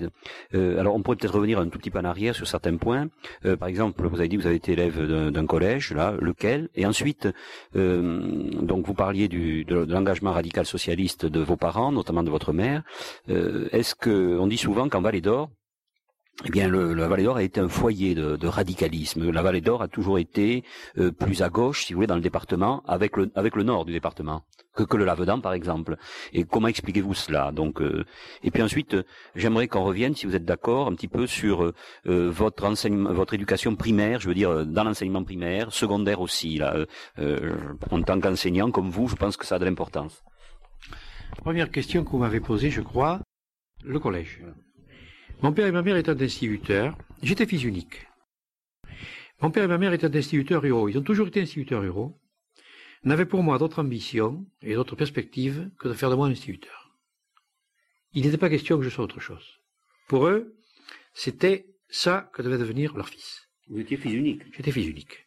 Euh, 0.54 0.80
alors 0.80 0.94
on 0.94 1.02
pourrait 1.02 1.16
peut-être 1.16 1.34
revenir 1.34 1.58
un 1.58 1.68
tout 1.68 1.78
petit 1.78 1.90
peu 1.90 1.98
en 1.98 2.04
arrière 2.04 2.34
sur 2.34 2.46
certains 2.46 2.76
points. 2.76 3.08
Euh, 3.44 3.56
par 3.56 3.68
exemple, 3.68 4.06
vous 4.06 4.18
avez 4.18 4.28
dit 4.28 4.36
que 4.36 4.42
vous 4.42 4.46
avez 4.46 4.56
été 4.56 4.72
élève 4.72 5.30
d'un 5.30 5.46
collège, 5.46 5.92
là, 5.92 6.14
lequel? 6.20 6.68
Et 6.74 6.86
ensuite, 6.86 7.28
donc 7.74 8.86
vous 8.86 8.94
parliez 8.94 9.28
du, 9.28 9.64
de, 9.64 9.86
l'engagement 9.88 10.32
radical 10.32 10.66
socialiste 10.66 11.26
de 11.26 11.40
vos 11.40 11.56
parents, 11.56 11.92
notamment 11.92 12.22
de 12.22 12.30
votre 12.30 12.52
mère. 12.52 12.82
Est-ce 13.28 13.94
que 13.94 14.38
on 14.38 14.46
dit 14.46 14.58
souvent 14.58 14.88
qu'en 14.88 15.00
Vallée 15.00 15.20
d'Or, 15.20 15.50
eh 16.44 16.50
bien, 16.50 16.68
le, 16.68 16.94
la 16.94 17.08
Vallée 17.08 17.24
d'Or 17.24 17.36
a 17.36 17.42
été 17.42 17.60
un 17.60 17.68
foyer 17.68 18.14
de, 18.14 18.36
de 18.36 18.48
radicalisme. 18.48 19.30
La 19.30 19.42
Vallée 19.42 19.60
d'Or 19.60 19.82
a 19.82 19.88
toujours 19.88 20.18
été 20.18 20.64
plus 21.18 21.42
à 21.42 21.48
gauche, 21.48 21.84
si 21.84 21.92
vous 21.92 21.98
voulez, 21.98 22.06
dans 22.06 22.14
le 22.14 22.20
département, 22.20 22.82
avec 22.86 23.16
le, 23.16 23.30
avec 23.34 23.56
le 23.56 23.62
nord 23.62 23.84
du 23.84 23.92
département 23.92 24.42
que, 24.74 24.82
que 24.84 24.96
le 24.96 25.04
Lavedan, 25.04 25.40
par 25.40 25.52
exemple. 25.52 25.96
Et 26.32 26.44
comment 26.44 26.68
expliquez-vous 26.68 27.14
cela? 27.14 27.52
Donc, 27.52 27.80
euh, 27.80 28.04
et 28.42 28.50
puis 28.50 28.62
ensuite, 28.62 28.94
euh, 28.94 29.02
j'aimerais 29.34 29.68
qu'on 29.68 29.84
revienne, 29.84 30.14
si 30.14 30.26
vous 30.26 30.36
êtes 30.36 30.44
d'accord, 30.44 30.88
un 30.88 30.94
petit 30.94 31.08
peu 31.08 31.26
sur 31.26 31.62
euh, 31.64 31.74
votre 32.04 32.64
enseignement, 32.64 33.12
votre 33.12 33.34
éducation 33.34 33.74
primaire, 33.76 34.20
je 34.20 34.28
veux 34.28 34.34
dire 34.34 34.66
dans 34.66 34.84
l'enseignement 34.84 35.24
primaire, 35.24 35.72
secondaire 35.72 36.20
aussi. 36.20 36.58
Là, 36.58 36.76
en 37.90 38.02
tant 38.02 38.20
qu'enseignant 38.20 38.70
comme 38.70 38.90
vous, 38.90 39.08
je 39.08 39.16
pense 39.16 39.36
que 39.36 39.46
ça 39.46 39.56
a 39.56 39.58
de 39.58 39.64
l'importance. 39.64 40.22
Première 41.38 41.70
question 41.70 42.04
que 42.04 42.10
vous 42.10 42.18
m'avez 42.18 42.40
posée, 42.40 42.70
je 42.70 42.80
crois, 42.80 43.20
le 43.84 43.98
collège. 43.98 44.42
Mon 45.42 45.54
père 45.54 45.66
et 45.66 45.72
ma 45.72 45.80
mère 45.80 45.96
étaient 45.96 46.22
instituteurs. 46.22 46.98
J'étais 47.22 47.46
fils 47.46 47.64
unique. 47.64 48.06
Mon 49.40 49.50
père 49.50 49.64
et 49.64 49.68
ma 49.68 49.78
mère 49.78 49.94
étaient 49.94 50.14
instituteurs 50.14 50.60
ruraux. 50.60 50.90
Ils 50.90 50.98
ont 50.98 51.02
toujours 51.02 51.28
été 51.28 51.40
instituteurs 51.40 51.80
ruraux. 51.80 52.20
N'avaient 53.04 53.24
pour 53.24 53.42
moi 53.42 53.56
d'autres 53.56 53.80
ambitions 53.80 54.44
et 54.60 54.74
d'autres 54.74 54.96
perspectives 54.96 55.70
que 55.78 55.88
de 55.88 55.94
faire 55.94 56.10
de 56.10 56.14
moi 56.14 56.26
un 56.26 56.32
instituteur. 56.32 56.94
Il 58.12 58.26
n'était 58.26 58.36
pas 58.36 58.50
question 58.50 58.76
que 58.76 58.84
je 58.84 58.90
sois 58.90 59.04
autre 59.04 59.20
chose. 59.20 59.60
Pour 60.08 60.26
eux, 60.26 60.58
c'était 61.14 61.66
ça 61.88 62.30
que 62.34 62.42
devait 62.42 62.58
devenir 62.58 62.94
leur 62.94 63.08
fils. 63.08 63.48
Vous 63.68 63.78
étiez 63.78 63.96
fils 63.96 64.12
unique. 64.12 64.42
J'étais 64.54 64.72
fils 64.72 64.88
unique. 64.88 65.26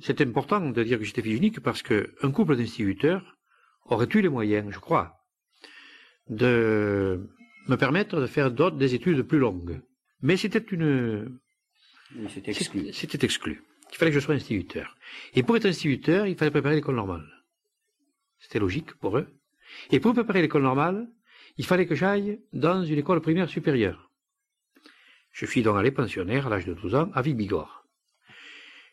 C'est 0.00 0.22
important 0.22 0.70
de 0.70 0.82
dire 0.82 0.98
que 0.98 1.04
j'étais 1.04 1.20
fils 1.20 1.36
unique 1.36 1.60
parce 1.60 1.82
qu'un 1.82 2.32
couple 2.32 2.56
d'instituteurs 2.56 3.36
aurait 3.84 4.08
eu 4.14 4.22
les 4.22 4.30
moyens, 4.30 4.72
je 4.72 4.78
crois, 4.78 5.18
de 6.30 7.28
me 7.68 7.76
permettre 7.76 8.20
de 8.20 8.26
faire 8.26 8.50
d'autres, 8.50 8.76
des 8.76 8.94
études 8.94 9.22
plus 9.22 9.38
longues. 9.38 9.80
Mais 10.22 10.36
c'était 10.36 10.58
une... 10.58 11.38
C'était 12.28 12.50
exclu. 12.50 12.92
C'était 12.92 13.24
exclu. 13.24 13.62
Il 13.90 13.96
fallait 13.96 14.10
que 14.10 14.18
je 14.18 14.24
sois 14.24 14.34
instituteur. 14.34 14.96
Et 15.34 15.42
pour 15.42 15.56
être 15.56 15.66
instituteur, 15.66 16.26
il 16.26 16.36
fallait 16.36 16.50
préparer 16.50 16.74
l'école 16.74 16.96
normale. 16.96 17.26
C'était 18.38 18.58
logique 18.58 18.94
pour 18.94 19.18
eux. 19.18 19.28
Et 19.90 20.00
pour 20.00 20.14
préparer 20.14 20.42
l'école 20.42 20.62
normale, 20.62 21.08
il 21.56 21.66
fallait 21.66 21.86
que 21.86 21.94
j'aille 21.94 22.40
dans 22.52 22.84
une 22.84 22.98
école 22.98 23.20
primaire 23.20 23.48
supérieure. 23.48 24.10
Je 25.30 25.46
suis 25.46 25.62
donc 25.62 25.76
allé 25.76 25.90
pensionnaire 25.90 26.46
à 26.46 26.50
l'âge 26.50 26.66
de 26.66 26.74
12 26.74 26.94
ans 26.94 27.10
à 27.14 27.22
Ville-Bigorre. 27.22 27.84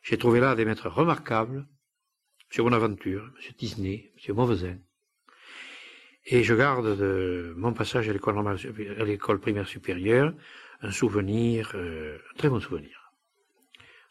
J'ai 0.03 0.17
trouvé 0.17 0.39
là 0.39 0.55
des 0.55 0.65
maîtres 0.65 0.89
remarquables, 0.89 1.67
M. 2.55 2.63
Bonaventure, 2.63 3.31
M. 3.43 3.53
Disney, 3.57 4.11
M. 4.27 4.35
Mauvesin. 4.35 4.77
Et 6.27 6.43
je 6.43 6.55
garde 6.55 6.97
de 6.97 7.53
mon 7.55 7.73
passage 7.73 8.09
à 8.09 8.13
l'école 8.13 9.39
primaire 9.39 9.67
supérieure, 9.67 10.33
un 10.81 10.91
souvenir, 10.91 11.71
euh, 11.75 12.17
un 12.17 12.37
très 12.37 12.49
bon 12.49 12.59
souvenir. 12.59 13.11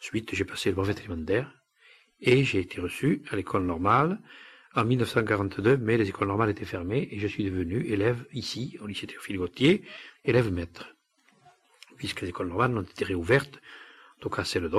Ensuite, 0.00 0.34
j'ai 0.34 0.44
passé 0.44 0.68
le 0.68 0.76
brevet 0.76 0.94
élémentaire 0.94 1.50
et 2.20 2.44
j'ai 2.44 2.60
été 2.60 2.80
reçu 2.80 3.22
à 3.30 3.36
l'école 3.36 3.64
normale 3.64 4.20
en 4.76 4.84
1942, 4.84 5.76
mais 5.76 5.96
les 5.96 6.08
écoles 6.08 6.28
normales 6.28 6.50
étaient 6.50 6.64
fermées 6.64 7.08
et 7.10 7.18
je 7.18 7.26
suis 7.26 7.44
devenu 7.44 7.84
élève 7.86 8.26
ici, 8.32 8.76
au 8.80 8.86
lycée 8.86 9.06
Théophile 9.06 9.38
Gauthier, 9.38 9.82
élève 10.24 10.52
maître. 10.52 10.94
Puisque 11.96 12.22
les 12.22 12.28
écoles 12.28 12.48
normales 12.48 12.76
ont 12.76 12.82
été 12.82 13.04
réouvertes, 13.04 13.60
en 14.18 14.20
tout 14.20 14.30
cas 14.30 14.44
celle 14.44 14.70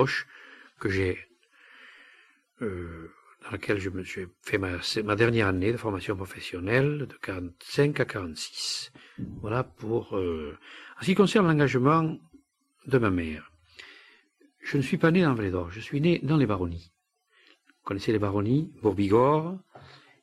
que 0.78 0.88
j'ai, 0.88 1.18
euh, 2.62 3.10
dans 3.46 3.52
laquelle 3.52 3.78
je 3.78 3.90
fait 4.42 4.58
ma, 4.58 5.16
dernière 5.16 5.46
année 5.46 5.70
de 5.70 5.76
formation 5.76 6.16
professionnelle 6.16 7.06
de 7.06 7.14
45 7.22 8.00
à 8.00 8.04
46. 8.04 8.92
Voilà 9.40 9.62
pour, 9.62 10.16
euh, 10.16 10.58
en 10.98 11.00
ce 11.00 11.06
qui 11.06 11.14
concerne 11.14 11.46
l'engagement 11.46 12.18
de 12.86 12.98
ma 12.98 13.10
mère. 13.10 13.52
Je 14.58 14.76
ne 14.76 14.82
suis 14.82 14.98
pas 14.98 15.12
né 15.12 15.22
dans 15.22 15.34
Vallée 15.34 15.52
d'Or, 15.52 15.70
je 15.70 15.78
suis 15.78 16.00
né 16.00 16.18
dans 16.24 16.36
les 16.36 16.46
baronnies. 16.46 16.92
Vous 17.68 17.84
connaissez 17.84 18.10
les 18.10 18.18
baronnies, 18.18 18.72
Bourbigor 18.82 19.56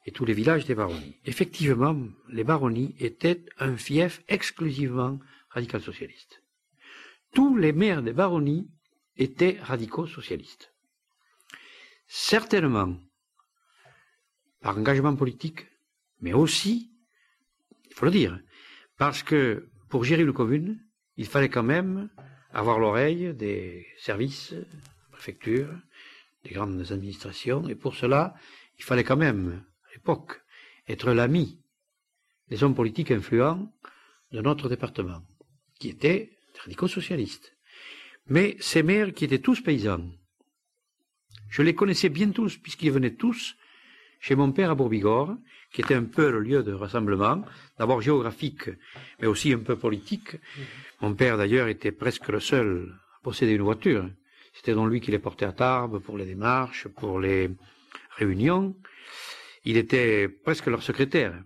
et 0.06 0.12
tous 0.12 0.26
les 0.26 0.34
villages 0.34 0.66
des 0.66 0.76
baronnies. 0.76 1.18
Effectivement, 1.24 1.98
les 2.28 2.44
baronnies 2.44 2.94
étaient 3.00 3.46
un 3.58 3.78
fief 3.78 4.22
exclusivement 4.28 5.18
radical 5.50 5.82
socialiste. 5.82 6.44
Tous 7.34 7.56
les 7.56 7.72
maires 7.72 8.04
des 8.04 8.12
baronnies 8.12 8.70
étaient 9.16 9.58
radicaux 9.62 10.08
socialistes. 10.08 10.74
Certainement 12.08 12.98
par 14.64 14.78
engagement 14.78 15.16
politique, 15.16 15.68
mais 16.22 16.34
aussi, 16.34 16.90
il 17.90 17.94
faut 17.94 18.06
le 18.06 18.12
dire, 18.12 18.40
parce 18.98 19.22
que 19.22 19.70
pour 19.90 20.06
gérer 20.06 20.24
une 20.24 20.34
commune, 20.34 20.80
il 21.18 21.28
fallait 21.28 21.50
quand 21.50 21.64
même 21.64 22.10
avoir 22.54 22.80
l'oreille 22.80 23.34
des 23.34 23.86
services, 23.98 24.56
préfectures, 25.12 25.76
des 26.46 26.52
grandes 26.52 26.92
administrations, 26.92 27.68
et 27.68 27.76
pour 27.76 27.94
cela, 27.96 28.36
il 28.80 28.84
fallait 28.86 29.04
quand 29.04 29.18
même, 29.18 29.64
à 29.90 29.94
l'époque, 29.94 30.42
être 30.88 31.12
l'ami 31.12 31.60
des 32.48 32.64
hommes 32.64 32.76
politiques 32.76 33.12
influents 33.12 33.70
de 34.32 34.42
notre 34.42 34.70
département, 34.70 35.22
qui 35.78 35.90
étaient 35.90 36.38
radicaux 36.64 36.88
socialistes. 36.88 37.54
Mais 38.28 38.56
ces 38.62 38.82
maires 38.82 39.14
qui 39.14 39.26
étaient 39.26 39.40
tous 39.40 39.62
paysans, 39.62 40.10
je 41.50 41.62
les 41.62 41.76
connaissais 41.76 42.10
bien 42.10 42.32
tous, 42.32 42.58
puisqu'ils 42.58 42.92
venaient 42.92 43.16
tous 43.16 43.58
chez 44.24 44.36
mon 44.36 44.54
père 44.54 44.72
à 44.72 44.76
Bourbigor, 44.76 45.36
qui 45.74 45.82
était 45.82 45.96
un 45.96 46.06
peu 46.06 46.32
le 46.32 46.40
lieu 46.40 46.64
de 46.64 46.72
rassemblement, 46.72 47.44
d'abord 47.78 48.02
géographique, 48.02 48.70
mais 49.20 49.28
aussi 49.28 49.52
un 49.52 49.60
peu 49.60 49.76
politique. 49.76 50.38
Mon 51.02 51.14
père, 51.14 51.38
d'ailleurs, 51.38 51.68
était 51.68 51.92
presque 51.92 52.30
le 52.30 52.40
seul 52.40 52.96
à 53.18 53.20
posséder 53.22 53.52
une 53.52 53.64
voiture. 53.64 54.10
C'était 54.54 54.76
donc 54.76 54.90
lui 54.90 55.02
qui 55.02 55.12
les 55.12 55.20
portait 55.20 55.44
à 55.44 55.52
Tarbes 55.52 56.00
pour 56.00 56.18
les 56.18 56.24
démarches, 56.26 56.88
pour 56.88 57.20
les 57.20 57.50
réunions. 58.16 58.78
Il 59.66 59.76
était 59.76 60.30
presque 60.30 60.68
leur 60.68 60.84
secrétaire. 60.84 61.44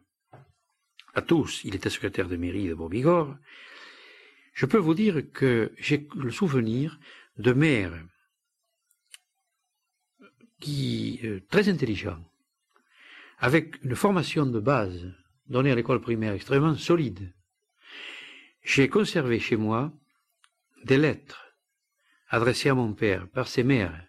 À 1.15 1.23
tous, 1.23 1.61
il 1.63 1.73
était 1.73 1.89
secrétaire 1.89 2.27
de 2.27 2.37
mairie 2.37 2.67
de 2.67 2.75
Bourbigor. 2.75 3.35
Je 4.53 4.67
peux 4.67 4.77
vous 4.77 4.93
dire 4.93 5.23
que 5.33 5.71
j'ai 5.79 6.07
le 6.15 6.29
souvenir 6.29 6.99
de 7.39 7.53
maires 7.53 7.99
qui, 10.59 11.19
euh, 11.23 11.39
très 11.49 11.69
intelligents, 11.69 12.23
avec 13.37 13.83
une 13.83 13.95
formation 13.95 14.45
de 14.45 14.59
base 14.59 15.13
donnée 15.47 15.71
à 15.71 15.75
l'école 15.75 16.01
primaire 16.01 16.33
extrêmement 16.33 16.75
solide, 16.75 17.33
j'ai 18.63 18.89
conservé 18.89 19.39
chez 19.39 19.55
moi 19.55 19.93
des 20.83 20.97
lettres 20.97 21.45
adressées 22.29 22.69
à 22.69 22.75
mon 22.75 22.93
père 22.93 23.27
par 23.29 23.47
ses 23.47 23.63
mères, 23.63 24.05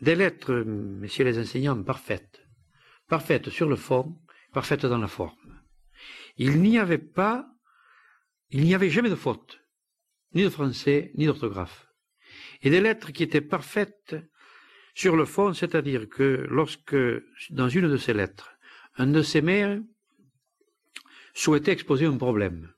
des 0.00 0.14
lettres, 0.14 0.52
messieurs 0.52 1.24
les 1.24 1.38
enseignants, 1.38 1.82
parfaites, 1.82 2.44
parfaites 3.08 3.50
sur 3.50 3.68
le 3.68 3.76
fond, 3.76 4.18
parfaites 4.52 4.84
dans 4.84 4.98
la 4.98 5.08
forme. 5.08 5.62
Il 6.36 6.60
n'y 6.60 6.78
avait 6.78 6.98
pas, 6.98 7.48
il 8.50 8.64
n'y 8.64 8.74
avait 8.74 8.90
jamais 8.90 9.10
de 9.10 9.14
faute, 9.14 9.60
ni 10.34 10.42
de 10.42 10.50
français, 10.50 11.12
ni 11.14 11.26
d'orthographe. 11.26 11.86
Et 12.62 12.70
des 12.70 12.80
lettres 12.80 13.12
qui 13.12 13.22
étaient 13.22 13.40
parfaites 13.40 14.16
sur 14.94 15.16
le 15.16 15.24
fond, 15.24 15.52
c'est-à-dire 15.54 16.08
que 16.08 16.46
lorsque, 16.50 16.96
dans 17.50 17.68
une 17.68 17.88
de 17.88 17.96
ces 17.96 18.12
lettres, 18.12 18.52
un 18.96 19.06
de 19.06 19.22
ses 19.22 19.40
maires 19.40 19.80
souhaitait 21.34 21.72
exposer 21.72 22.06
un 22.06 22.16
problème 22.16 22.72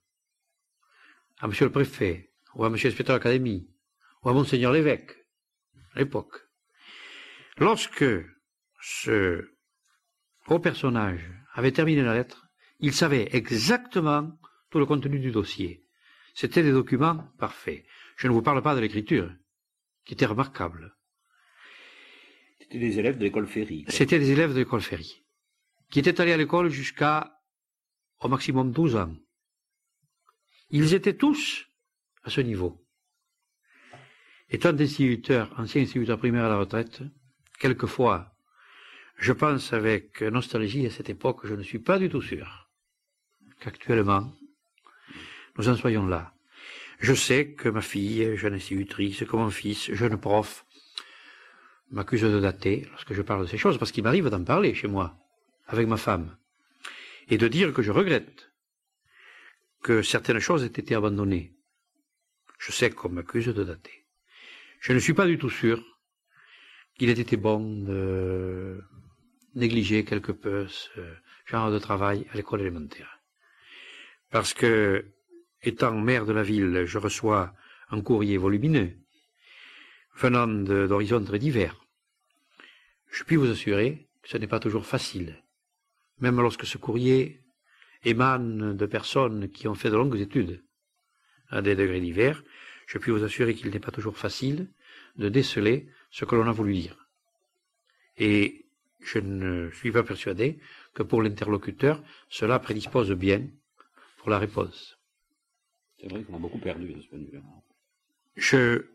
à 1.38 1.48
monsieur 1.48 1.66
le 1.66 1.72
préfet, 1.72 2.32
ou 2.54 2.64
à 2.64 2.70
monsieur 2.70 2.88
l'inspecteur 2.88 3.16
d'académie, 3.16 3.68
ou 4.22 4.28
à 4.28 4.32
monseigneur 4.32 4.72
l'évêque, 4.72 5.26
à 5.94 5.98
l'époque, 5.98 6.40
lorsque 7.58 8.04
ce 8.80 9.50
haut 10.46 10.58
personnage 10.58 11.20
avait 11.52 11.72
terminé 11.72 12.02
la 12.02 12.14
lettre, 12.14 12.46
il 12.78 12.92
savait 12.92 13.28
exactement 13.32 14.38
tout 14.70 14.78
le 14.78 14.86
contenu 14.86 15.18
du 15.18 15.30
dossier. 15.30 15.86
C'était 16.34 16.62
des 16.62 16.72
documents 16.72 17.28
parfaits. 17.38 17.84
Je 18.16 18.28
ne 18.28 18.32
vous 18.32 18.42
parle 18.42 18.62
pas 18.62 18.74
de 18.74 18.80
l'écriture, 18.80 19.32
qui 20.04 20.14
était 20.14 20.26
remarquable. 20.26 20.96
C'était 22.64 22.78
des 22.78 22.98
élèves 22.98 23.18
de 23.18 23.24
l'école 23.24 23.46
Ferry. 23.46 23.84
C'était 23.88 24.18
des 24.18 24.30
élèves 24.30 24.54
de 24.54 24.60
l'école 24.60 24.80
Ferry, 24.80 25.22
qui 25.90 25.98
étaient 25.98 26.18
allés 26.18 26.32
à 26.32 26.38
l'école 26.38 26.70
jusqu'à 26.70 27.38
au 28.20 28.28
maximum 28.28 28.72
12 28.72 28.96
ans. 28.96 29.14
Ils 30.70 30.94
étaient 30.94 31.14
tous 31.14 31.66
à 32.22 32.30
ce 32.30 32.40
niveau. 32.40 32.82
Étant 34.48 34.70
instituteur, 34.70 35.52
ancien 35.58 35.82
instituteur 35.82 36.18
primaire 36.18 36.46
à 36.46 36.48
la 36.48 36.56
retraite, 36.56 37.02
quelquefois, 37.60 38.34
je 39.18 39.32
pense 39.32 39.74
avec 39.74 40.22
nostalgie 40.22 40.86
à 40.86 40.90
cette 40.90 41.10
époque, 41.10 41.46
je 41.46 41.54
ne 41.54 41.62
suis 41.62 41.80
pas 41.80 41.98
du 41.98 42.08
tout 42.08 42.22
sûr 42.22 42.70
qu'actuellement, 43.60 44.32
nous 45.58 45.68
en 45.68 45.76
soyons 45.76 46.06
là. 46.06 46.34
Je 46.98 47.12
sais 47.12 47.52
que 47.52 47.68
ma 47.68 47.82
fille, 47.82 48.38
jeune 48.38 48.54
institutrice, 48.54 49.24
que 49.24 49.36
mon 49.36 49.50
fils, 49.50 49.92
jeune 49.92 50.18
prof, 50.18 50.64
m'accuse 51.94 52.22
de 52.22 52.40
dater 52.40 52.86
lorsque 52.90 53.14
je 53.14 53.22
parle 53.22 53.42
de 53.42 53.46
ces 53.46 53.56
choses, 53.58 53.78
parce 53.78 53.92
qu'il 53.92 54.04
m'arrive 54.04 54.28
d'en 54.28 54.44
parler 54.44 54.74
chez 54.74 54.88
moi, 54.88 55.16
avec 55.66 55.86
ma 55.86 55.96
femme, 55.96 56.36
et 57.28 57.38
de 57.38 57.48
dire 57.48 57.72
que 57.72 57.82
je 57.82 57.92
regrette 57.92 58.50
que 59.82 60.02
certaines 60.02 60.40
choses 60.40 60.64
aient 60.64 60.80
été 60.82 60.94
abandonnées. 60.94 61.54
Je 62.58 62.72
sais 62.72 62.90
qu'on 62.90 63.10
m'accuse 63.10 63.46
de 63.46 63.64
dater. 63.64 64.04
Je 64.80 64.92
ne 64.92 64.98
suis 64.98 65.14
pas 65.14 65.26
du 65.26 65.38
tout 65.38 65.50
sûr 65.50 65.82
qu'il 66.98 67.10
ait 67.10 67.20
été 67.26 67.36
bon 67.36 67.60
de 67.84 68.82
négliger 69.54 70.04
quelque 70.04 70.32
peu 70.32 70.66
ce 70.68 71.00
genre 71.46 71.70
de 71.70 71.78
travail 71.78 72.26
à 72.32 72.36
l'école 72.36 72.62
élémentaire. 72.62 73.20
Parce 74.30 74.52
que, 74.52 75.04
étant 75.62 75.92
maire 75.92 76.26
de 76.26 76.32
la 76.32 76.42
ville, 76.42 76.84
je 76.86 76.98
reçois 76.98 77.54
un 77.90 78.00
courrier 78.00 78.36
volumineux 78.36 78.96
venant 80.16 80.46
d'horizons 80.46 81.24
très 81.24 81.38
divers. 81.38 81.83
Je 83.14 83.22
puis 83.22 83.36
vous 83.36 83.48
assurer 83.48 84.08
que 84.22 84.28
ce 84.28 84.38
n'est 84.38 84.48
pas 84.48 84.58
toujours 84.58 84.86
facile, 84.86 85.40
même 86.18 86.40
lorsque 86.40 86.66
ce 86.66 86.78
courrier 86.78 87.40
émane 88.04 88.76
de 88.76 88.86
personnes 88.86 89.48
qui 89.50 89.68
ont 89.68 89.76
fait 89.76 89.88
de 89.88 89.94
longues 89.94 90.18
études 90.18 90.64
à 91.48 91.62
des 91.62 91.76
degrés 91.76 92.00
divers, 92.00 92.42
je 92.88 92.98
puis 92.98 93.12
vous 93.12 93.22
assurer 93.22 93.54
qu'il 93.54 93.70
n'est 93.70 93.78
pas 93.78 93.92
toujours 93.92 94.18
facile 94.18 94.66
de 95.14 95.28
déceler 95.28 95.86
ce 96.10 96.24
que 96.24 96.34
l'on 96.34 96.48
a 96.48 96.50
voulu 96.50 96.74
dire. 96.74 97.08
Et 98.18 98.66
je 98.98 99.20
ne 99.20 99.70
suis 99.70 99.92
pas 99.92 100.02
persuadé 100.02 100.58
que 100.92 101.04
pour 101.04 101.22
l'interlocuteur, 101.22 102.02
cela 102.28 102.58
prédispose 102.58 103.12
bien 103.12 103.46
pour 104.18 104.28
la 104.28 104.40
réponse. 104.40 104.98
C'est 106.00 106.08
vrai 106.08 106.24
qu'on 106.24 106.34
a 106.34 106.40
beaucoup 106.40 106.58
perdu 106.58 106.92
de 106.92 107.00
ce 107.00 107.06
point 107.06 107.20
de 107.20 107.26
vue-là. 107.26 107.42
Je, 108.34 108.86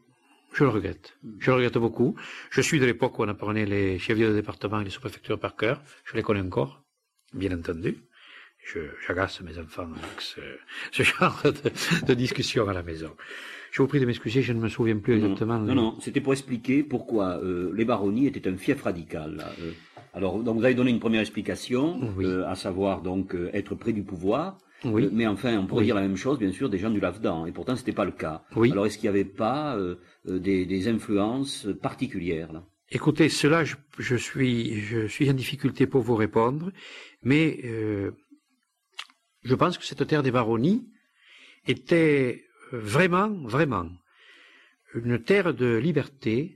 je 0.54 0.64
le 0.64 0.70
regrette. 0.70 1.18
Je 1.40 1.52
le 1.52 1.56
regrette 1.58 1.78
beaucoup. 1.78 2.16
Je 2.50 2.62
suis 2.62 2.80
de 2.80 2.86
l'époque 2.86 3.18
où 3.20 3.24
on 3.24 3.28
apprenait 3.28 3.66
les 3.66 4.00
chefs 4.00 4.18
de 4.18 4.34
département 4.34 4.82
et 4.82 4.84
les 4.84 4.90
sous-préfectures 4.90 5.40
par 5.40 5.56
cœur. 5.56 5.82
Je 6.06 6.16
les 6.16 6.24
connais 6.24 6.42
encore, 6.42 6.84
bien 7.34 7.58
entendu. 7.58 7.98
J'agace 9.08 9.42
mes 9.42 9.58
enfants 9.58 9.88
avec 9.96 10.22
ce, 10.22 10.42
ce 10.92 11.04
genre 11.10 11.42
de, 11.44 12.06
de, 12.06 12.14
discussion 12.14 12.68
à 12.70 12.74
la 12.74 12.84
maison. 12.84 13.12
Je 13.72 13.82
vous 13.82 13.88
prie 13.88 14.00
de 14.00 14.06
m'excuser, 14.06 14.42
je 14.42 14.54
ne 14.54 14.60
me 14.60 14.68
souviens 14.70 14.98
plus 14.98 15.16
exactement. 15.16 15.58
Non, 15.60 15.76
non, 15.76 16.00
c'était 16.02 16.22
pour 16.22 16.34
expliquer 16.34 16.84
pourquoi 16.84 17.40
euh, 17.44 17.72
les 17.76 17.86
baronnies 17.86 18.28
étaient 18.28 18.48
un 18.48 18.58
fief 18.58 18.84
radical. 18.84 19.38
Là. 19.38 19.52
Euh, 19.62 19.72
alors, 20.14 20.40
donc 20.44 20.58
vous 20.58 20.66
avez 20.66 20.74
donné 20.76 20.92
une 20.92 21.00
première 21.00 21.22
explication, 21.22 22.00
Oui. 22.18 22.26
euh, 22.26 22.48
à 22.48 22.56
savoir 22.56 23.02
donc 23.02 23.34
euh, 23.36 23.50
être 23.54 23.76
près 23.76 23.94
du 23.94 24.04
pouvoir. 24.04 24.58
Oui. 24.86 25.06
Euh, 25.06 25.10
mais 25.12 25.28
enfin, 25.28 25.58
on 25.58 25.68
pourrait 25.68 25.82
Oui. 25.82 25.86
dire 25.88 25.96
la 25.96 26.02
même 26.02 26.16
chose, 26.16 26.40
bien 26.40 26.52
sûr, 26.52 26.70
des 26.70 26.78
gens 26.78 26.90
du 26.90 27.00
Lavdan, 27.00 27.46
et 27.46 27.52
pourtant 27.52 27.76
c'était 27.76 27.92
pas 27.92 28.06
le 28.06 28.12
cas. 28.12 28.44
Oui. 28.56 28.72
Alors, 28.72 28.86
est-ce 28.86 28.98
qu'il 28.98 29.10
n'y 29.10 29.16
avait 29.18 29.26
pas 29.26 29.76
euh, 29.78 29.96
euh, 30.28 30.40
des, 30.40 30.66
des 30.66 30.88
influences 30.88 31.68
particulières 31.82 32.52
là? 32.54 32.66
Écoutez, 32.92 33.30
cela, 33.30 33.64
je, 33.64 33.76
je 34.00 34.16
suis, 34.16 34.80
je 34.82 35.06
suis 35.08 35.30
en 35.30 35.34
difficulté 35.34 35.86
pour 35.86 36.02
vous 36.02 36.16
répondre, 36.16 36.72
mais 37.22 37.60
euh, 37.66 38.12
je 39.44 39.54
pense 39.54 39.78
que 39.78 39.86
cette 39.86 40.08
terre 40.08 40.24
des 40.24 40.32
baronnies 40.32 40.90
était 41.68 42.46
vraiment, 42.72 43.30
vraiment 43.30 43.90
une 44.96 45.20
terre 45.20 45.54
de 45.54 45.76
liberté 45.78 46.56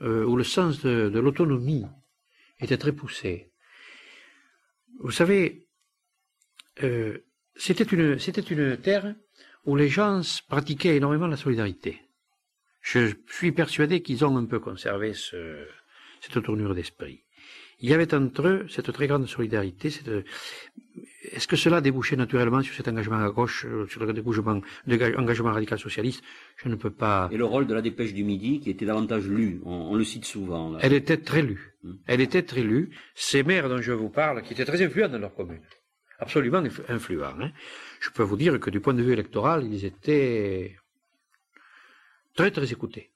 où 0.00 0.36
le 0.36 0.44
sens 0.44 0.82
de, 0.82 1.08
de 1.08 1.18
l'autonomie 1.20 1.86
était 2.60 2.76
très 2.76 2.92
poussé. 2.92 3.52
Vous 5.00 5.12
savez, 5.12 5.68
euh, 6.82 7.18
c'était 7.56 7.84
une, 7.84 8.18
c'était 8.18 8.40
une 8.40 8.76
terre 8.76 9.14
où 9.64 9.76
les 9.76 9.88
gens 9.88 10.20
pratiquaient 10.48 10.96
énormément 10.96 11.26
la 11.26 11.36
solidarité. 11.36 12.00
Je 12.80 13.14
suis 13.28 13.52
persuadé 13.52 14.02
qu'ils 14.02 14.24
ont 14.24 14.36
un 14.36 14.44
peu 14.44 14.60
conservé 14.60 15.14
ce, 15.14 15.66
cette 16.20 16.42
tournure 16.42 16.74
d'esprit. 16.74 17.22
Il 17.80 17.90
y 17.90 17.94
avait 17.94 18.14
entre 18.14 18.46
eux 18.46 18.66
cette 18.68 18.92
très 18.92 19.06
grande 19.06 19.26
solidarité. 19.26 19.90
Cette... 19.90 20.10
Est-ce 21.32 21.48
que 21.48 21.56
cela 21.56 21.80
débouchait 21.80 22.16
naturellement 22.16 22.62
sur 22.62 22.74
cet 22.74 22.88
engagement 22.88 23.18
à 23.18 23.30
gauche, 23.30 23.66
euh, 23.66 23.86
sur 23.88 24.04
le 24.04 24.12
débouchement, 24.12 24.60
engagement 25.16 25.52
radical 25.52 25.78
socialiste? 25.78 26.22
Je 26.56 26.68
ne 26.68 26.76
peux 26.76 26.90
pas. 26.90 27.28
Et 27.32 27.36
le 27.36 27.44
rôle 27.44 27.66
de 27.66 27.74
la 27.74 27.82
dépêche 27.82 28.14
du 28.14 28.22
Midi, 28.22 28.60
qui 28.60 28.70
était 28.70 28.86
davantage 28.86 29.26
lu, 29.26 29.60
on, 29.64 29.72
on 29.72 29.94
le 29.96 30.04
cite 30.04 30.24
souvent. 30.24 30.70
Là. 30.70 30.78
Elle 30.82 30.92
était 30.92 31.16
très 31.16 31.42
lue. 31.42 31.74
Hmm. 31.82 31.94
Elle 32.06 32.20
était 32.20 32.42
très 32.42 32.62
lue. 32.62 32.90
Ces 33.14 33.42
maires 33.42 33.68
dont 33.68 33.80
je 33.80 33.92
vous 33.92 34.10
parle, 34.10 34.42
qui 34.42 34.52
étaient 34.52 34.64
très 34.64 34.80
influents 34.82 35.08
dans 35.08 35.18
leur 35.18 35.34
commune, 35.34 35.62
absolument 36.24 36.62
influ- 36.68 36.84
influents. 36.88 37.36
hein. 37.40 37.50
Je 38.00 38.10
peux 38.10 38.22
vous 38.30 38.36
dire 38.36 38.58
que 38.62 38.70
du 38.70 38.80
point 38.80 38.94
de 38.94 39.02
vue 39.02 39.12
électoral, 39.18 39.58
ils 39.74 39.84
étaient 39.84 40.76
très 42.38 42.50
très 42.50 42.68
écoutés. 42.72 43.10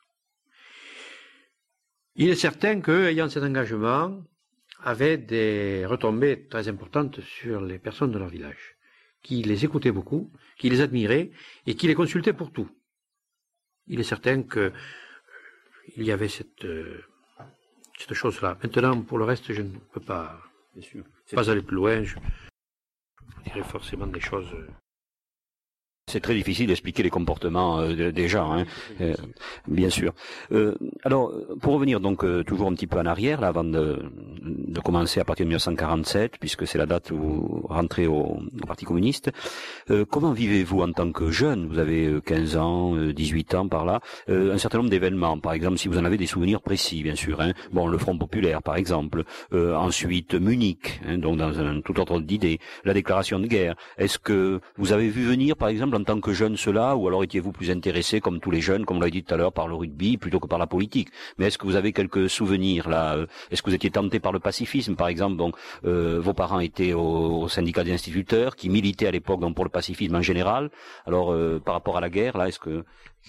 Il 2.17 2.29
est 2.31 2.35
certain 2.49 2.81
qu'eux, 2.81 3.07
ayant 3.13 3.29
cet 3.29 3.43
engagement, 3.45 4.23
avaient 4.83 5.19
des 5.19 5.85
retombées 5.87 6.47
très 6.53 6.69
importantes 6.69 7.21
sur 7.21 7.61
les 7.61 7.79
personnes 7.79 8.13
de 8.13 8.19
leur 8.19 8.29
village, 8.29 8.77
qui 9.23 9.43
les 9.43 9.65
écoutaient 9.65 9.93
beaucoup, 10.01 10.23
qui 10.59 10.69
les 10.71 10.81
admiraient 10.81 11.31
et 11.67 11.75
qui 11.79 11.87
les 11.87 11.95
consultaient 11.95 12.33
pour 12.41 12.53
tout. 12.53 12.69
Il 13.87 13.99
est 14.01 14.05
certain 14.15 14.43
que 14.43 14.61
euh, 14.61 14.71
il 15.97 16.05
y 16.05 16.13
avait 16.13 16.29
cette, 16.29 16.65
euh, 16.65 17.01
cette 17.99 18.15
chose-là. 18.15 18.59
Maintenant, 18.63 19.01
pour 19.03 19.19
le 19.19 19.25
reste, 19.25 19.53
je 19.53 19.63
ne 19.63 19.77
peux 19.93 20.01
pas, 20.13 20.41
Bien 20.75 20.83
sûr. 20.91 21.05
C'est- 21.27 21.37
pas 21.37 21.51
aller 21.51 21.63
plus 21.63 21.77
loin. 21.77 22.03
Je, 22.05 22.15
forcément 23.63 24.07
des 24.07 24.21
choses. 24.21 24.55
C'est 26.09 26.21
très 26.21 26.35
difficile 26.35 26.67
d'expliquer 26.67 27.03
les 27.03 27.11
comportements 27.11 27.79
euh, 27.81 27.95
de- 27.95 28.11
des 28.11 28.29
gens, 28.29 28.53
hein, 28.53 28.65
euh, 29.01 29.15
bien 29.69 29.91
sûr. 29.91 30.13
Euh, 30.53 30.75
alors, 31.05 31.33
pour 31.61 31.75
revenir 31.75 32.01
donc 32.01 32.25
euh, 32.25 32.43
toujours 32.43 32.67
un 32.69 32.75
petit 32.75 32.87
peu 32.87 32.99
en 32.99 33.07
arrière, 33.07 33.41
là, 33.41 33.49
avant 33.49 33.65
de, 33.65 34.03
de 34.43 34.81
commencer 34.81 35.21
à 35.21 35.25
partir 35.25 35.45
de 35.45 35.49
1947, 35.51 36.39
puisque 36.41 36.67
c'est 36.67 36.79
la 36.79 36.87
date 36.87 37.11
où 37.11 37.17
vous 37.17 37.67
rentrez 37.69 38.07
au, 38.07 38.39
au 38.63 38.67
Parti 38.67 38.85
communiste, 38.87 39.31
euh, 39.91 40.05
comment 40.09 40.33
vivez-vous 40.33 40.81
en 40.81 40.93
tant 40.93 41.13
que 41.13 41.31
jeune? 41.31 41.67
Vous 41.69 41.79
avez 41.79 42.07
euh, 42.07 42.21
15 42.21 42.57
ans, 42.57 42.97
euh, 42.97 43.13
18 43.13 43.55
ans 43.55 43.69
par 43.69 43.85
là, 43.85 44.01
un 44.29 44.59
certain 44.59 44.79
nombre 44.79 44.91
d'événements, 44.91 45.39
par 45.39 45.53
exemple, 45.53 45.79
si 45.79 45.89
vous 45.89 45.99
en 45.99 46.05
avez 46.05 46.17
des 46.17 46.27
souvenirs 46.27 46.61
précis, 46.63 47.03
bien 47.03 47.15
sûr. 47.15 47.41
Hein, 47.41 47.53
bon, 47.73 47.87
le 47.87 47.99
Front 47.99 48.17
populaire, 48.17 48.63
par 48.63 48.77
exemple. 48.77 49.25
Ensuite, 49.53 50.35
Munich, 50.35 51.01
hein, 51.07 51.19
donc 51.19 51.37
dans 51.37 51.59
un 51.61 51.81
tout 51.81 51.99
ordre 52.01 52.21
d'idées. 52.21 52.59
La 52.85 52.95
déclaration 52.95 53.39
de 53.39 53.47
guerre. 53.47 53.75
Est-ce 53.99 54.19
que 54.19 54.61
vous 54.77 54.93
avez 54.93 55.09
vu 55.09 55.25
venir, 55.25 55.57
par 55.57 55.69
exemple, 55.69 55.97
en 55.99 56.05
tant 56.05 56.21
que 56.21 56.33
jeune 56.33 56.57
cela, 56.57 56.97
ou 56.97 57.09
alors 57.09 57.25
étiez-vous 57.25 57.53
plus 57.53 57.71
intéressé, 57.71 58.21
comme 58.21 58.41
tous 58.41 58.51
les 58.51 58.61
jeunes, 58.61 58.85
comme 58.85 58.99
on 58.99 59.01
l'a 59.01 59.11
dit 59.11 59.25
tout 59.25 59.35
à 59.35 59.37
l'heure, 59.37 59.53
par 59.53 59.67
le 59.69 59.75
rugby 59.75 60.17
plutôt 60.17 60.39
que 60.41 60.47
par 60.47 60.59
la 60.59 60.67
politique? 60.67 61.09
Mais 61.37 61.47
est-ce 61.47 61.59
que 61.59 61.67
vous 61.67 61.77
avez 61.77 61.93
quelques 61.93 62.31
souvenirs 62.31 62.89
là 62.89 63.17
euh, 63.17 63.27
Est-ce 63.51 63.63
que 63.63 63.71
vous 63.71 63.75
étiez 63.75 63.91
tenté 63.91 64.21
par 64.21 64.33
le 64.33 64.39
pacifisme, 64.39 64.95
par 64.95 65.09
exemple? 65.09 65.37
Donc, 65.37 65.57
euh, 65.85 66.21
vos 66.21 66.35
parents 66.35 66.61
étaient 66.61 66.93
au, 66.93 67.49
syndicat 67.49 67.85
des 67.85 67.93
instituteurs, 67.93 68.55
qui 68.57 68.69
militaient 68.69 69.09
à 69.09 69.11
l'époque 69.11 69.41
donc 69.41 69.55
pour 69.57 69.65
le 69.65 69.71
pacifisme 69.71 70.15
en 70.15 70.23
général. 70.23 70.71
Alors, 71.07 71.33
euh, 71.33 71.59
par 71.59 71.75
rapport 71.75 71.97
à 71.97 72.01
la 72.01 72.11
guerre, 72.11 72.39
là, 72.39 72.49
est-ce 72.49 72.61
que 72.61 72.85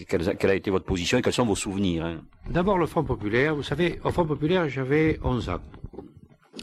quelle 0.07 0.49
a 0.49 0.55
été 0.55 0.69
votre 0.69 0.85
position 0.85 1.17
et 1.17 1.21
quels 1.21 1.33
sont 1.33 1.45
vos 1.45 1.55
souvenirs 1.55 2.05
hein? 2.05 2.21
D'abord, 2.49 2.77
le 2.77 2.85
Front 2.85 3.03
populaire. 3.03 3.55
Vous 3.55 3.63
savez, 3.63 3.99
au 4.03 4.11
Front 4.11 4.25
populaire, 4.25 4.69
j'avais 4.69 5.19
11 5.23 5.49
ans. 5.49 5.61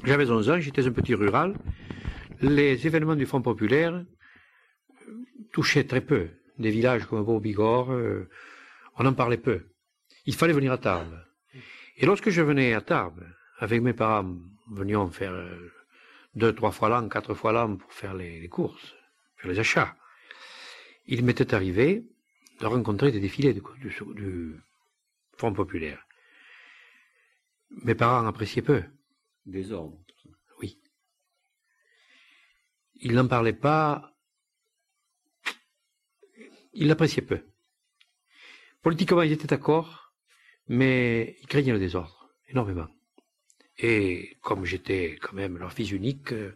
J'avais 0.05 0.31
11 0.31 0.51
ans, 0.51 0.61
j'étais 0.61 0.87
un 0.87 0.93
petit 0.93 1.15
rural. 1.15 1.55
Les 2.41 2.87
événements 2.87 3.17
du 3.17 3.27
Front 3.27 3.43
populaire 3.43 4.05
touchaient 5.53 5.87
très 5.87 6.01
peu. 6.01 6.29
Des 6.59 6.71
villages 6.71 7.07
comme 7.07 7.25
Bourg-Bigorre, 7.25 7.93
euh, 7.93 8.29
on 8.97 9.07
en 9.07 9.13
parlait 9.15 9.37
peu. 9.37 9.67
Il 10.25 10.35
fallait 10.35 10.53
venir 10.53 10.73
à 10.73 10.79
Tarbes. 10.79 11.23
Et 11.97 12.07
lorsque 12.07 12.31
je 12.31 12.43
venais 12.43 12.75
à 12.75 12.81
Tarbes, 12.81 13.25
avec 13.59 13.81
mes 13.83 13.93
parents, 13.93 14.37
venions 14.71 15.11
faire 15.11 15.33
euh, 15.33 15.73
deux, 16.35 16.55
trois 16.55 16.73
fois 16.73 16.89
l'an, 16.89 17.09
quatre 17.09 17.35
fois 17.35 17.53
l'an 17.53 17.77
pour 17.77 17.93
faire 17.93 18.15
les, 18.15 18.41
les 18.41 18.49
courses, 18.49 18.95
faire 19.37 19.51
les 19.51 19.59
achats. 19.59 19.97
Il 21.07 21.25
m'était 21.25 21.55
arrivé 21.55 22.07
de 22.61 22.67
rencontrer 22.67 23.13
des 23.13 23.21
défilés 23.21 23.55
du, 23.55 23.63
du, 23.81 23.95
du 24.15 24.61
Front 25.37 25.53
populaire. 25.53 26.03
Mes 27.83 27.95
parents 27.95 28.27
appréciaient 28.27 28.63
peu. 28.63 28.83
Désordre. 29.45 29.99
Oui. 30.61 30.81
Ils 32.97 33.13
n'en 33.13 33.29
parlaient 33.29 33.53
pas. 33.53 34.16
Ils 36.79 36.89
l'appréciaient 36.89 37.23
peu. 37.23 37.41
Politiquement, 38.83 39.23
ils 39.23 39.33
étaient 39.33 39.47
d'accord, 39.47 40.13
mais 40.69 41.37
ils 41.41 41.47
craignaient 41.47 41.73
le 41.73 41.79
désordre, 41.79 42.29
énormément. 42.49 42.89
Et 43.79 44.37
comme 44.43 44.65
j'étais 44.65 45.19
quand 45.21 45.33
même 45.33 45.57
leur 45.59 45.73
fils 45.73 45.91
unique, 45.91 46.33
euh, 46.33 46.55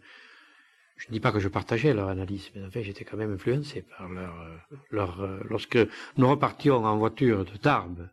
je 0.97 1.09
ne 1.09 1.13
dis 1.13 1.21
pas 1.21 1.33
que 1.33 1.41
je 1.41 1.49
partageais 1.49 1.95
leur 1.95 2.09
analyse, 2.09 2.51
mais 2.55 2.63
en 2.63 2.71
fait, 2.71 2.83
j'étais 2.83 3.05
quand 3.05 3.17
même 3.17 3.33
influencé 3.33 3.83
par 3.83 4.09
leur, 4.11 5.21
euh, 5.23 5.25
euh, 5.25 5.41
Lorsque 5.49 5.79
nous 6.19 6.29
repartions 6.29 6.85
en 6.85 6.99
voiture 6.99 7.47
de 7.47 7.57
Tarbes 7.57 8.09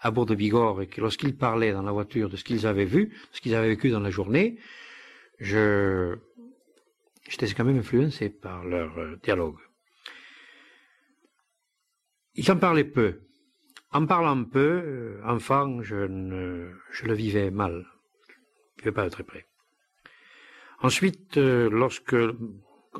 à 0.00 0.10
Bourg 0.12 0.26
de 0.26 0.36
Bigorre 0.36 0.82
et 0.82 0.86
que 0.86 1.00
lorsqu'ils 1.00 1.36
parlaient 1.36 1.72
dans 1.72 1.82
la 1.82 1.92
voiture 1.92 2.30
de 2.30 2.36
ce 2.36 2.44
qu'ils 2.44 2.66
avaient 2.66 2.84
vu, 2.84 3.06
de 3.06 3.14
ce 3.32 3.40
qu'ils 3.40 3.54
avaient 3.54 3.68
vécu 3.68 3.90
dans 3.90 4.00
la 4.00 4.10
journée, 4.10 4.58
je 5.38 6.16
j'étais 7.28 7.52
quand 7.52 7.64
même 7.64 7.78
influencé 7.78 8.28
par 8.28 8.64
leur 8.64 9.18
dialogue. 9.22 9.58
Ils 12.34 12.50
en 12.50 12.56
parlaient 12.56 12.84
peu. 12.84 13.20
En 13.90 14.06
parlant 14.06 14.44
peu, 14.44 14.82
euh, 14.84 15.20
enfant, 15.24 15.82
je, 15.82 15.96
ne, 15.96 16.72
je 16.90 17.04
le 17.04 17.14
vivais 17.14 17.50
mal. 17.50 17.86
Je 18.28 18.32
ne 18.32 18.78
vivais 18.78 18.92
pas 18.92 19.04
de 19.04 19.10
très 19.10 19.22
près. 19.22 19.46
Ensuite, 20.80 21.36
euh, 21.36 21.68
lorsque 21.70 22.16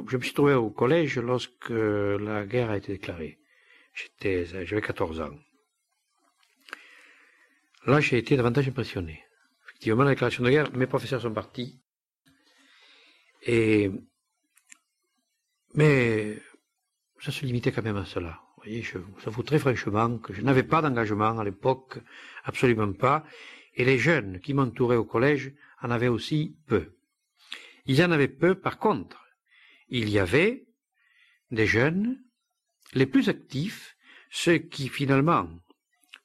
je 0.08 0.16
me 0.16 0.22
suis 0.22 0.32
trouvé 0.32 0.54
au 0.54 0.70
collège 0.70 1.18
lorsque 1.18 1.70
la 1.70 2.46
guerre 2.46 2.70
a 2.70 2.76
été 2.76 2.92
déclarée. 2.92 3.38
J'étais, 3.94 4.44
j'avais 4.64 4.80
14 4.80 5.20
ans. 5.20 5.38
Là, 7.86 8.00
j'ai 8.00 8.18
été 8.18 8.36
davantage 8.36 8.68
impressionné. 8.68 9.22
Effectivement, 9.66 10.04
la 10.04 10.10
déclaration 10.10 10.44
de 10.44 10.50
guerre, 10.50 10.72
mes 10.74 10.86
professeurs 10.86 11.20
sont 11.20 11.32
partis. 11.32 11.80
Et, 13.42 13.90
mais, 15.74 16.38
ça 17.20 17.32
se 17.32 17.44
limitait 17.44 17.72
quand 17.72 17.82
même 17.82 17.96
à 17.96 18.04
cela. 18.04 18.41
Voyez, 18.64 18.82
je 18.82 18.98
vous 18.98 19.26
avoue 19.26 19.42
très 19.42 19.58
franchement 19.58 20.18
que 20.18 20.32
je 20.32 20.40
n'avais 20.40 20.62
pas 20.62 20.82
d'engagement 20.82 21.36
à 21.36 21.42
l'époque, 21.42 21.98
absolument 22.44 22.92
pas. 22.92 23.24
Et 23.74 23.84
les 23.84 23.98
jeunes 23.98 24.38
qui 24.38 24.54
m'entouraient 24.54 24.94
au 24.94 25.04
collège 25.04 25.52
en 25.82 25.90
avaient 25.90 26.06
aussi 26.06 26.56
peu. 26.68 26.92
Ils 27.86 28.04
en 28.04 28.12
avaient 28.12 28.28
peu, 28.28 28.54
par 28.54 28.78
contre. 28.78 29.20
Il 29.88 30.08
y 30.08 30.20
avait 30.20 30.64
des 31.50 31.66
jeunes 31.66 32.22
les 32.92 33.06
plus 33.06 33.28
actifs, 33.28 33.96
ceux 34.30 34.58
qui 34.58 34.88
finalement, 34.88 35.48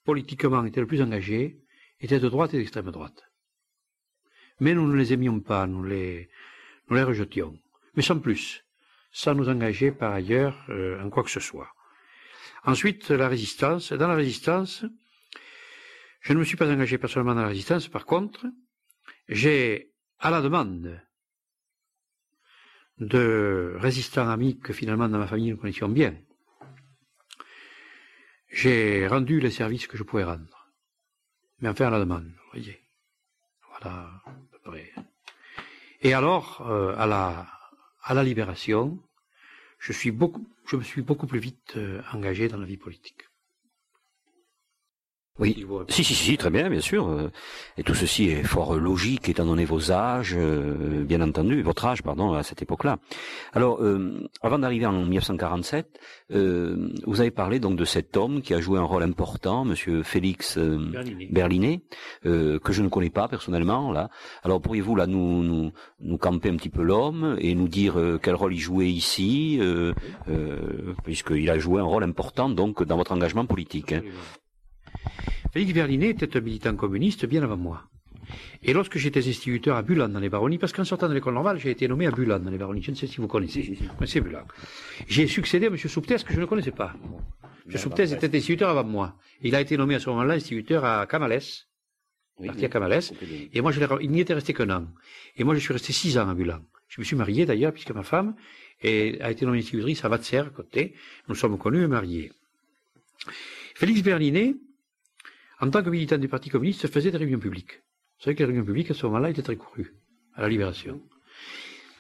politiquement, 0.04 0.64
étaient 0.64 0.82
le 0.82 0.86
plus 0.86 1.02
engagés, 1.02 1.60
étaient 2.00 2.20
de 2.20 2.30
droite 2.30 2.54
et 2.54 2.60
d'extrême 2.60 2.92
droite. 2.92 3.24
Mais 4.60 4.76
nous 4.76 4.88
ne 4.88 4.96
les 4.96 5.12
aimions 5.12 5.40
pas, 5.40 5.66
nous 5.66 5.84
les, 5.84 6.30
nous 6.88 6.98
les 6.98 7.04
rejetions. 7.04 7.58
Mais 7.96 8.04
sans 8.04 8.20
plus, 8.20 8.64
sans 9.12 9.34
nous 9.34 9.50
engager 9.50 9.92
par 9.92 10.14
ailleurs 10.14 10.64
euh, 10.70 11.02
en 11.02 11.10
quoi 11.10 11.24
que 11.24 11.32
ce 11.32 11.40
soit. 11.40 11.72
Ensuite, 12.68 13.12
la 13.12 13.30
résistance. 13.30 13.94
Dans 13.94 14.10
la 14.10 14.16
résistance, 14.16 14.84
je 16.20 16.34
ne 16.34 16.40
me 16.40 16.44
suis 16.44 16.58
pas 16.58 16.70
engagé 16.70 16.98
personnellement 16.98 17.34
dans 17.34 17.44
la 17.44 17.48
résistance. 17.48 17.88
Par 17.88 18.06
contre, 18.06 18.46
j'ai, 19.30 19.94
à 20.20 20.30
la 20.32 20.42
demande 20.42 21.02
de 22.98 23.74
résistants 23.78 24.28
amis 24.28 24.60
que 24.60 24.74
finalement 24.74 25.08
dans 25.08 25.18
ma 25.18 25.28
famille 25.28 25.52
nous 25.52 25.58
connaissions 25.58 25.88
bien, 25.88 26.14
j'ai 28.50 29.08
rendu 29.08 29.40
les 29.40 29.52
services 29.52 29.88
que 29.88 29.96
je 29.96 30.04
pouvais 30.04 30.26
rendre. 30.26 30.70
Mais 31.60 31.70
enfin 31.70 31.88
à 31.88 31.92
la 31.92 32.00
demande, 32.00 32.26
vous 32.26 32.52
voyez. 32.52 32.82
Voilà, 33.70 34.10
à 34.26 34.34
peu 34.52 34.60
près. 34.72 34.92
Et 36.02 36.14
alors, 36.14 36.70
euh, 36.70 36.94
à, 36.98 37.08
la, 37.08 37.48
à 38.04 38.14
la 38.14 38.26
libération, 38.26 39.02
je, 39.80 39.94
suis 39.94 40.12
beaucoup, 40.12 40.48
je 40.66 40.76
me 40.76 40.84
suis 40.84 41.02
beaucoup 41.02 41.28
plus 41.28 41.40
vite 41.40 41.74
euh, 41.78 42.02
engagé 42.14 42.48
dans 42.48 42.58
la 42.58 42.66
vie 42.66 42.78
politique. 42.78 43.30
Oui, 45.40 45.66
si, 45.90 46.04
si, 46.04 46.16
si, 46.16 46.38
très 46.38 46.50
bien, 46.50 46.70
bien 46.70 46.82
sûr. 46.82 47.08
Euh, 47.08 47.32
et 47.78 47.84
tout 47.84 47.94
ceci 47.94 48.30
est 48.30 48.44
fort 48.44 48.76
logique, 48.76 49.30
étant 49.30 49.46
donné 49.46 49.66
vos 49.66 49.92
âges, 49.92 50.36
euh, 50.36 51.04
bien 51.04 51.22
entendu, 51.22 51.62
votre 51.62 51.86
âge, 51.86 52.02
pardon, 52.02 52.34
à 52.34 52.42
cette 52.42 52.64
époque-là. 52.64 52.98
Alors, 53.54 53.82
euh, 53.84 54.28
avant 54.42 54.58
d'arriver 54.58 54.88
en 54.88 54.94
1947, 54.94 56.00
vous 56.30 57.22
avez 57.22 57.32
parlé 57.32 57.60
donc 57.60 57.78
de 57.78 57.86
cet 57.86 58.18
homme 58.18 58.42
qui 58.42 58.54
a 58.54 58.60
joué 58.60 58.80
un 58.80 58.84
rôle 58.84 59.04
important, 59.04 59.64
Monsieur 59.64 60.04
Félix 60.04 60.58
Berlinet, 60.58 61.82
que 62.24 62.72
je 62.72 62.82
ne 62.82 62.90
connais 62.90 63.10
pas 63.10 63.28
personnellement. 63.28 63.92
Là, 63.92 64.10
alors 64.44 64.62
pourriez-vous 64.62 64.96
là 64.96 65.08
nous, 65.08 65.44
nous, 65.44 65.72
nous 66.02 66.18
camper 66.18 66.50
un 66.50 66.58
petit 66.58 66.70
peu 66.70 66.82
l'homme 66.82 67.38
et 67.40 67.56
nous 67.56 67.68
dire 67.68 67.96
quel 68.22 68.36
rôle 68.36 68.54
il 68.54 68.60
jouait 68.60 68.90
ici, 68.90 69.60
puisqu'il 71.04 71.50
a 71.50 71.58
joué 71.58 71.80
un 71.80 71.86
rôle 71.86 72.04
important 72.04 72.50
donc 72.50 72.84
dans 72.84 72.98
votre 72.98 73.14
engagement 73.14 73.46
politique. 73.46 73.94
Hein. 73.94 74.02
Félix 75.54 75.72
Verlinet 75.72 76.10
était 76.10 76.38
un 76.38 76.42
militant 76.42 76.76
communiste 76.76 77.26
bien 77.26 77.44
avant 77.44 77.58
moi. 77.58 77.84
Et 78.64 78.74
lorsque 78.74 78.98
j'étais 78.98 79.20
instituteur 79.20 79.78
à 79.78 79.82
Bulan 79.82 80.10
dans 80.10 80.20
les 80.20 80.30
baronnies, 80.30 80.58
parce 80.58 80.74
qu'en 80.74 80.84
sortant 80.84 81.08
de 81.08 81.14
l'école 81.14 81.34
normale, 81.34 81.60
j'ai 81.60 81.72
été 81.72 81.88
nommé 81.88 82.08
à 82.08 82.12
Bulan 82.12 82.40
dans 82.40 82.52
les 82.52 82.58
baronnies, 82.58 82.82
je 82.82 82.92
ne 82.92 82.96
sais 82.96 83.08
si 83.08 83.18
vous 83.18 83.28
connaissez, 83.28 83.78
c'est 84.06 84.22
Bulan. 84.22 84.44
J'ai 85.08 85.28
succédé 85.28 85.68
à 85.68 85.70
M. 85.70 85.78
Souptès 85.78 86.24
que 86.24 86.34
je 86.34 86.40
ne 86.40 86.46
connaissais 86.46 86.72
pas. 86.72 86.94
M. 87.70 87.78
Souptès 87.78 88.12
était 88.12 88.36
instituteur 88.36 88.70
avant 88.70 88.84
moi. 88.84 89.16
Il 89.42 89.56
a 89.56 89.62
été 89.62 89.78
nommé 89.78 89.96
à 89.96 90.00
ce 90.00 90.10
moment-là 90.10 90.34
instituteur 90.34 90.84
à 90.84 91.06
Camales, 91.08 91.42
parti 92.46 92.66
à 92.66 92.70
Camales, 92.70 93.00
et 93.54 93.62
moi 93.62 93.72
je 93.72 93.80
il 94.02 94.12
n'y 94.12 94.22
était 94.22 94.34
resté 94.34 94.54
qu'un 94.54 94.70
an. 94.70 94.88
Et 95.38 95.44
moi 95.44 95.56
je 95.56 95.60
suis 95.60 95.74
resté 95.74 95.94
six 95.94 96.18
ans 96.18 96.30
à 96.30 96.34
Bulan. 96.34 96.60
Je 96.88 97.02
me 97.02 97.06
suis 97.06 97.16
marié 97.16 97.46
d'ailleurs, 97.46 97.74
puisque 97.74 97.92
ma 97.92 98.04
femme 98.04 98.36
a 98.84 99.32
été 99.32 99.46
nommée 99.46 99.60
institutrice 99.60 100.04
à 100.06 100.10
Vatser, 100.10 100.38
à 100.38 100.46
côté. 100.46 100.94
Nous 101.28 101.36
sommes 101.36 101.58
connus 101.58 101.84
et 101.84 101.88
mariés. 101.88 102.32
Félix 103.76 104.02
Berlinet, 104.02 104.56
en 105.60 105.70
tant 105.70 105.84
que 105.84 105.90
militant 105.90 106.18
du 106.18 106.28
Parti 106.28 106.50
communiste, 106.50 106.88
faisait 106.88 107.12
des 107.12 107.18
réunions 107.18 107.40
publiques. 107.40 107.82
Vous 108.18 108.24
savez 108.24 108.36
que 108.36 108.40
les 108.40 108.48
réunions 108.48 108.66
publiques, 108.66 108.92
à 108.92 108.94
ce 108.94 109.06
moment-là, 109.06 109.30
étaient 109.30 109.42
très 109.42 109.56
courues, 109.56 109.94
à 110.36 110.42
la 110.42 110.50
Libération. 110.50 111.02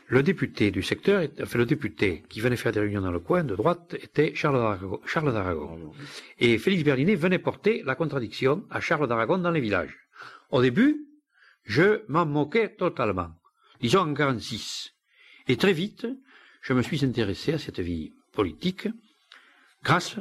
Le 0.09 0.23
député 0.23 0.71
du 0.71 0.83
secteur, 0.83 1.27
le 1.37 1.65
député 1.65 2.23
qui 2.29 2.39
venait 2.39 2.55
faire 2.55 2.71
des 2.71 2.79
réunions 2.79 3.01
dans 3.01 3.11
le 3.11 3.19
coin 3.19 3.43
de 3.43 3.55
droite, 3.55 3.95
était 3.95 4.33
Charles 4.33 4.79
d'Aragon. 5.33 5.91
Et 6.39 6.57
Félix 6.57 6.83
Berlinet 6.83 7.15
venait 7.15 7.39
porter 7.39 7.83
la 7.83 7.95
contradiction 7.95 8.65
à 8.69 8.79
Charles 8.79 9.07
d'Aragon 9.07 9.37
dans 9.37 9.51
les 9.51 9.59
villages. 9.59 9.97
Au 10.49 10.61
début, 10.61 11.07
je 11.65 12.03
m'en 12.07 12.25
moquais 12.25 12.69
totalement, 12.69 13.31
disons 13.81 13.99
en 13.99 14.13
46. 14.13 14.93
Et 15.49 15.57
très 15.57 15.73
vite, 15.73 16.07
je 16.61 16.73
me 16.73 16.81
suis 16.81 17.03
intéressé 17.03 17.53
à 17.53 17.59
cette 17.59 17.81
vie 17.81 18.13
politique 18.31 18.87
grâce 19.83 20.15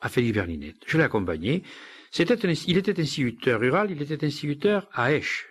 à 0.00 0.08
Félix 0.08 0.34
Berlinet. 0.34 0.74
Je 0.86 0.96
l'ai 0.96 1.04
accompagné 1.04 1.62
il 2.18 2.76
était 2.78 3.00
instituteur 3.00 3.60
rural, 3.60 3.90
il 3.90 4.00
était 4.00 4.24
instituteur 4.24 4.88
à 4.92 5.12
Esch. 5.12 5.46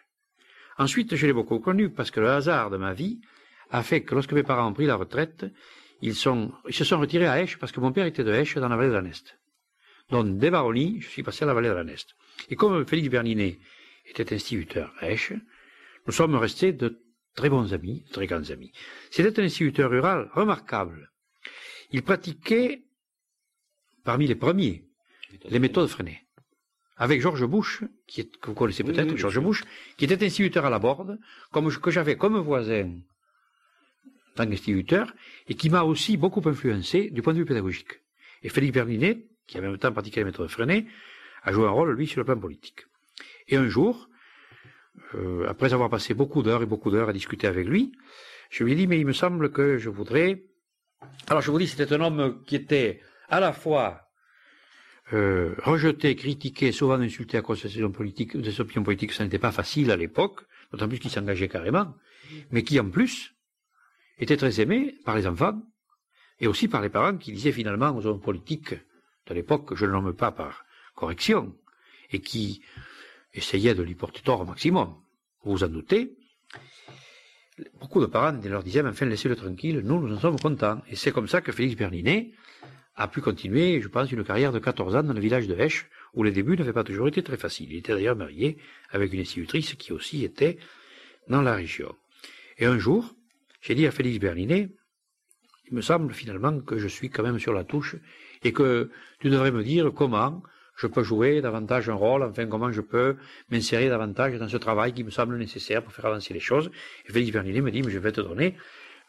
Ensuite, 0.77 1.15
je 1.15 1.27
l'ai 1.27 1.33
beaucoup 1.33 1.59
connu 1.59 1.89
parce 1.89 2.11
que 2.11 2.19
le 2.19 2.29
hasard 2.29 2.69
de 2.69 2.77
ma 2.77 2.93
vie 2.93 3.21
a 3.71 3.83
fait 3.83 4.03
que 4.03 4.13
lorsque 4.13 4.33
mes 4.33 4.43
parents 4.43 4.67
ont 4.69 4.73
pris 4.73 4.85
la 4.85 4.95
retraite, 4.95 5.45
ils, 6.01 6.15
se 6.15 6.21
sont 6.83 6.99
retirés 6.99 7.27
à 7.27 7.41
Esch 7.41 7.57
parce 7.57 7.71
que 7.71 7.79
mon 7.79 7.91
père 7.91 8.05
était 8.05 8.23
de 8.23 8.31
Esch 8.33 8.55
dans 8.57 8.67
la 8.67 8.75
vallée 8.75 8.89
de 8.89 8.93
la 8.93 9.01
Neste. 9.01 9.37
Donc, 10.09 10.37
des 10.37 10.51
baronnies, 10.51 11.01
je 11.01 11.09
suis 11.09 11.23
passé 11.23 11.43
à 11.43 11.47
la 11.47 11.53
vallée 11.53 11.69
de 11.69 11.73
la 11.73 11.83
Neste. 11.83 12.15
Et 12.49 12.55
comme 12.55 12.85
Félix 12.85 13.09
Berninet 13.09 13.57
était 14.05 14.33
instituteur 14.33 14.93
à 14.99 15.09
Esch, 15.09 15.33
nous 16.05 16.13
sommes 16.13 16.35
restés 16.35 16.73
de 16.73 17.01
très 17.35 17.49
bons 17.49 17.73
amis, 17.73 18.03
de 18.07 18.11
très 18.11 18.27
grands 18.27 18.51
amis. 18.51 18.71
C'était 19.09 19.39
un 19.39 19.45
instituteur 19.45 19.89
rural 19.89 20.29
remarquable. 20.33 21.11
Il 21.91 22.03
pratiquait, 22.03 22.83
parmi 24.03 24.27
les 24.27 24.35
premiers, 24.35 24.85
les 25.49 25.59
méthodes 25.59 25.89
freinées 25.89 26.24
avec 26.97 27.21
Georges 27.21 27.45
Bush, 27.45 27.83
qui 28.07 28.21
est, 28.21 28.37
que 28.37 28.47
vous 28.47 28.53
connaissez 28.53 28.83
peut-être, 28.83 29.15
Georges 29.15 29.39
Bush, 29.39 29.63
qui 29.97 30.05
était 30.05 30.25
instituteur 30.25 30.65
à 30.65 30.69
la 30.69 30.79
Borde, 30.79 31.19
comme 31.51 31.71
que 31.71 31.91
j'avais 31.91 32.15
comme 32.15 32.37
voisin 32.37 32.91
tant 34.35 34.45
qu'instituteur, 34.45 35.13
et 35.47 35.55
qui 35.55 35.69
m'a 35.69 35.83
aussi 35.83 36.17
beaucoup 36.17 36.41
influencé 36.45 37.09
du 37.09 37.21
point 37.21 37.33
de 37.33 37.39
vue 37.39 37.45
pédagogique. 37.45 38.01
Et 38.43 38.49
Félix 38.49 38.73
Berninet, 38.73 39.27
qui 39.47 39.57
en 39.57 39.61
même 39.61 39.77
temps 39.77 39.91
pratiqué 39.91 40.19
les 40.19 40.25
méthodes 40.25 40.49
freinées, 40.49 40.87
a 41.43 41.51
joué 41.51 41.65
un 41.65 41.69
rôle, 41.69 41.91
lui, 41.95 42.07
sur 42.07 42.19
le 42.19 42.25
plan 42.25 42.37
politique. 42.37 42.85
Et 43.47 43.55
un 43.55 43.67
jour, 43.67 44.09
euh, 45.13 45.47
après 45.47 45.73
avoir 45.73 45.89
passé 45.89 46.13
beaucoup 46.13 46.43
d'heures 46.43 46.63
et 46.63 46.65
beaucoup 46.65 46.91
d'heures 46.91 47.09
à 47.09 47.13
discuter 47.13 47.47
avec 47.47 47.67
lui, 47.67 47.93
je 48.49 48.63
lui 48.63 48.73
ai 48.73 48.75
dit, 48.75 48.87
mais 48.87 48.99
il 48.99 49.05
me 49.05 49.13
semble 49.13 49.51
que 49.51 49.77
je 49.77 49.89
voudrais... 49.89 50.43
Alors 51.27 51.41
je 51.41 51.51
vous 51.51 51.59
dis, 51.59 51.67
c'était 51.67 51.93
un 51.93 52.01
homme 52.01 52.43
qui 52.45 52.55
était 52.55 53.01
à 53.29 53.39
la 53.39 53.53
fois 53.53 54.04
euh, 55.13 55.53
rejeté, 55.59 56.15
critiqué, 56.15 56.71
souvent 56.71 56.99
insulté 56.99 57.37
à 57.37 57.41
cause 57.41 57.61
de 57.61 57.67
ses 57.67 57.81
opinions 57.83 57.91
politiques, 57.91 58.33
politiques, 58.83 59.13
ça 59.13 59.23
n'était 59.23 59.39
pas 59.39 59.51
facile 59.51 59.91
à 59.91 59.97
l'époque, 59.97 60.41
d'autant 60.71 60.87
plus 60.87 60.99
qu'il 60.99 61.11
s'engageait 61.11 61.47
carrément, 61.47 61.93
mais 62.51 62.63
qui 62.63 62.79
en 62.79 62.89
plus 62.89 63.35
était 64.17 64.37
très 64.37 64.61
aimé 64.61 64.95
par 65.05 65.15
les 65.15 65.27
enfants 65.27 65.61
et 66.39 66.47
aussi 66.47 66.67
par 66.67 66.81
les 66.81 66.89
parents 66.89 67.17
qui 67.17 67.31
disaient 67.31 67.51
finalement 67.51 67.95
aux 67.95 68.05
hommes 68.05 68.21
politiques 68.21 68.73
de 69.27 69.33
l'époque, 69.33 69.75
je 69.75 69.85
ne 69.85 69.91
nomme 69.91 70.13
pas 70.13 70.31
par 70.31 70.65
correction, 70.95 71.55
et 72.11 72.19
qui 72.19 72.61
essayaient 73.33 73.75
de 73.75 73.83
lui 73.83 73.95
porter 73.95 74.21
tort 74.21 74.41
au 74.41 74.45
maximum. 74.45 74.95
Vous 75.43 75.51
vous 75.51 75.63
en 75.63 75.67
doutez, 75.67 76.15
beaucoup 77.79 78.01
de 78.01 78.05
parents 78.05 78.37
leur 78.43 78.63
disaient, 78.63 78.83
mais 78.83 78.89
enfin, 78.89 79.05
laissez-le 79.05 79.35
tranquille, 79.35 79.81
nous, 79.83 79.99
nous 79.99 80.15
en 80.15 80.19
sommes 80.19 80.39
contents. 80.39 80.81
Et 80.89 80.95
c'est 80.95 81.11
comme 81.11 81.27
ça 81.27 81.41
que 81.41 81.51
Félix 81.51 81.75
Berlinet 81.75 82.31
a 82.95 83.07
pu 83.07 83.21
continuer, 83.21 83.81
je 83.81 83.87
pense, 83.87 84.11
une 84.11 84.23
carrière 84.23 84.51
de 84.51 84.59
14 84.59 84.95
ans 84.95 85.03
dans 85.03 85.13
le 85.13 85.19
village 85.19 85.47
de 85.47 85.55
Hesch, 85.55 85.87
où 86.13 86.23
les 86.23 86.31
débuts 86.31 86.55
n'avaient 86.55 86.73
pas 86.73 86.83
toujours 86.83 87.07
été 87.07 87.21
très 87.23 87.37
faciles. 87.37 87.71
Il 87.71 87.77
était 87.77 87.93
d'ailleurs 87.93 88.15
marié 88.15 88.57
avec 88.91 89.11
une 89.13 89.19
institutrice 89.19 89.73
qui 89.75 89.91
aussi 89.91 90.23
était 90.23 90.57
dans 91.27 91.41
la 91.41 91.55
région. 91.55 91.93
Et 92.57 92.65
un 92.65 92.77
jour, 92.77 93.13
j'ai 93.61 93.75
dit 93.75 93.85
à 93.85 93.91
Félix 93.91 94.19
Berlinet, 94.19 94.69
il 95.67 95.75
me 95.75 95.81
semble 95.81 96.13
finalement 96.13 96.61
que 96.61 96.77
je 96.77 96.87
suis 96.87 97.09
quand 97.09 97.23
même 97.23 97.39
sur 97.39 97.51
la 97.51 97.63
touche 97.63 97.95
et 98.43 98.53
que 98.53 98.91
tu 99.19 99.29
devrais 99.29 99.51
me 99.51 99.63
dire 99.63 99.91
comment 99.93 100.43
je 100.77 100.87
peux 100.87 101.03
jouer 101.03 101.41
davantage 101.41 101.89
un 101.89 101.93
rôle, 101.95 102.23
enfin 102.23 102.45
comment 102.45 102.71
je 102.71 102.81
peux 102.81 103.15
m'insérer 103.49 103.89
davantage 103.89 104.37
dans 104.37 104.47
ce 104.47 104.57
travail 104.57 104.93
qui 104.93 105.03
me 105.03 105.09
semble 105.09 105.37
nécessaire 105.37 105.83
pour 105.83 105.93
faire 105.93 106.05
avancer 106.05 106.33
les 106.33 106.39
choses. 106.39 106.69
Et 107.07 107.11
Félix 107.11 107.31
Berlinet 107.31 107.61
me 107.61 107.71
dit, 107.71 107.81
mais 107.81 107.91
je 107.91 107.99
vais 107.99 108.11
te 108.11 108.21
donner 108.21 108.55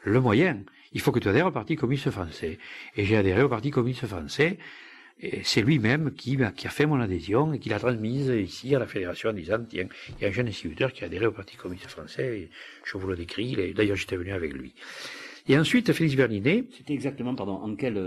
le 0.05 0.21
moyen 0.21 0.63
il 0.97 1.01
faut 1.01 1.13
que 1.13 1.21
tu 1.21 1.29
adhères 1.29 1.47
au 1.47 1.51
Parti 1.51 1.77
communiste 1.77 2.11
français. 2.11 2.59
Et 2.97 3.05
j'ai 3.05 3.19
adhéré 3.19 3.43
au 3.43 3.51
Parti 3.51 3.71
communiste 3.71 4.07
français. 4.07 4.57
Et 5.21 5.43
c'est 5.45 5.61
lui-même 5.61 6.13
qui, 6.13 6.39
qui, 6.57 6.67
a 6.67 6.71
fait 6.71 6.87
mon 6.87 6.99
adhésion 7.01 7.53
et 7.53 7.59
qui 7.59 7.69
l'a 7.69 7.79
transmise 7.79 8.29
ici 8.29 8.75
à 8.75 8.79
la 8.79 8.87
fédération 8.87 9.29
en 9.29 9.35
disant, 9.35 9.59
il 9.73 9.89
y 10.21 10.25
a 10.25 10.29
un 10.29 10.33
jeune 10.33 10.49
instituteur 10.49 10.95
qui 10.95 11.05
a 11.05 11.07
adhéré 11.07 11.27
au 11.27 11.33
Parti 11.33 11.57
communiste 11.57 11.91
français, 11.91 12.49
je 12.83 12.97
vous 12.97 13.07
le 13.09 13.15
décris, 13.15 13.75
d'ailleurs 13.75 13.97
j'étais 13.97 14.17
venu 14.17 14.33
avec 14.33 14.55
lui. 14.55 14.75
Et 15.49 15.59
ensuite, 15.59 15.93
Félix 15.93 16.17
Berlinet. 16.17 16.65
C'était 16.77 16.95
exactement, 16.95 17.35
pardon, 17.35 17.57
en 17.57 17.77
quel, 17.77 17.99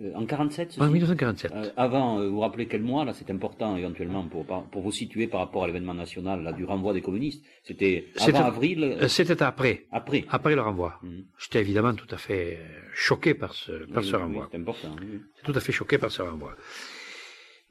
euh, 0.00 0.12
en 0.14 0.24
47 0.24 0.76
En 0.80 0.88
1947. 0.88 1.52
Euh, 1.52 1.70
avant, 1.76 2.18
euh, 2.18 2.28
vous 2.28 2.34
vous 2.34 2.40
rappelez 2.40 2.66
quel 2.66 2.82
mois, 2.82 3.04
là, 3.04 3.12
c'est 3.12 3.30
important 3.30 3.76
éventuellement 3.76 4.26
pour, 4.26 4.46
pour 4.46 4.82
vous 4.82 4.92
situer 4.92 5.26
par 5.26 5.40
rapport 5.40 5.64
à 5.64 5.66
l'événement 5.66 5.94
national 5.94 6.42
là, 6.42 6.52
du 6.52 6.64
renvoi 6.64 6.92
des 6.92 7.02
communistes. 7.02 7.44
C'était 7.64 8.06
avant 8.18 8.44
avril 8.44 8.96
C'était 9.08 9.42
après. 9.42 9.86
Après. 9.90 10.24
Après 10.30 10.54
le 10.54 10.62
renvoi. 10.62 10.98
Mhm. 11.02 11.24
J'étais 11.38 11.60
évidemment 11.60 11.94
tout 11.94 12.08
à 12.10 12.16
fait 12.16 12.60
choqué 12.94 13.34
par 13.34 13.54
ce, 13.54 13.72
par 13.92 14.02
ce 14.02 14.16
renvoi. 14.16 14.48
c'est 14.50 14.58
important. 14.58 14.96
Oui. 15.00 15.20
Tout 15.44 15.52
à 15.54 15.60
fait 15.60 15.72
choqué 15.72 15.98
par 15.98 16.10
ce 16.10 16.22
renvoi. 16.22 16.56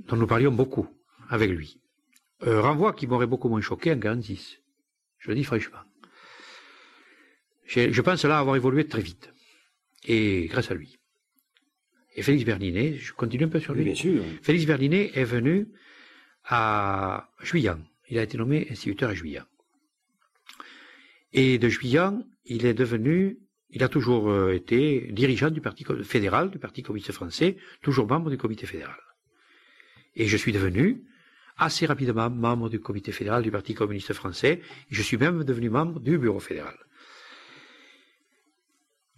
dont 0.07 0.15
nous 0.15 0.27
parlions 0.27 0.51
beaucoup 0.51 0.87
avec 1.29 1.49
lui. 1.49 1.79
Renvoi 2.41 2.93
qui 2.93 3.07
m'aurait 3.07 3.27
beaucoup 3.27 3.49
moins 3.49 3.61
choqué 3.61 3.91
en 3.91 3.99
46. 3.99 4.59
Je 5.17 5.29
le 5.29 5.35
dis 5.35 5.43
franchement. 5.43 5.79
Je 7.65 8.01
pense 8.01 8.23
là 8.25 8.39
avoir 8.39 8.55
évolué 8.55 8.87
très 8.87 9.01
vite. 9.01 9.33
Et 10.05 10.47
grâce 10.47 10.71
à 10.71 10.75
lui. 10.75 10.98
Et 12.19 12.21
Félix 12.21 12.43
Berlinet, 12.43 12.95
je 12.95 13.13
continue 13.13 13.45
un 13.45 13.47
peu 13.47 13.62
sur 13.62 13.73
lui. 13.73 13.86
bien 13.86 13.95
sûr. 13.95 14.21
Félix 14.41 14.65
Berlinet 14.65 15.12
est 15.13 15.23
venu 15.23 15.69
à 16.43 17.29
Juillan. 17.41 17.79
Il 18.10 18.19
a 18.19 18.23
été 18.23 18.38
nommé 18.38 18.67
instituteur 18.69 19.12
à 19.12 19.13
Juillan. 19.13 19.45
Et 21.32 21.58
de 21.58 21.69
Juillan, 21.69 22.25
il 22.43 22.65
est 22.65 22.73
devenu, 22.73 23.39
il 23.69 23.84
a 23.84 23.88
toujours 23.88 24.29
euh, 24.29 24.51
été 24.51 25.08
dirigeant 25.13 25.49
du 25.49 25.62
Parti 25.62 25.86
fédéral, 26.03 26.51
du 26.51 26.60
Parti 26.60 26.84
communiste 26.84 27.13
français, 27.13 27.55
toujours 27.82 28.05
membre 28.05 28.29
du 28.29 28.38
comité 28.38 28.65
fédéral. 28.65 28.99
Et 30.17 30.27
je 30.27 30.36
suis 30.36 30.51
devenu 30.51 31.05
assez 31.55 31.86
rapidement 31.86 32.29
membre 32.29 32.67
du 32.67 32.82
comité 32.82 33.13
fédéral 33.13 33.43
du 33.43 33.51
Parti 33.51 33.73
communiste 33.73 34.12
français, 34.12 34.60
et 34.91 34.93
je 34.93 35.01
suis 35.01 35.15
même 35.15 35.45
devenu 35.45 35.69
membre 35.69 36.01
du 36.01 36.17
bureau 36.17 36.41
fédéral. 36.41 36.75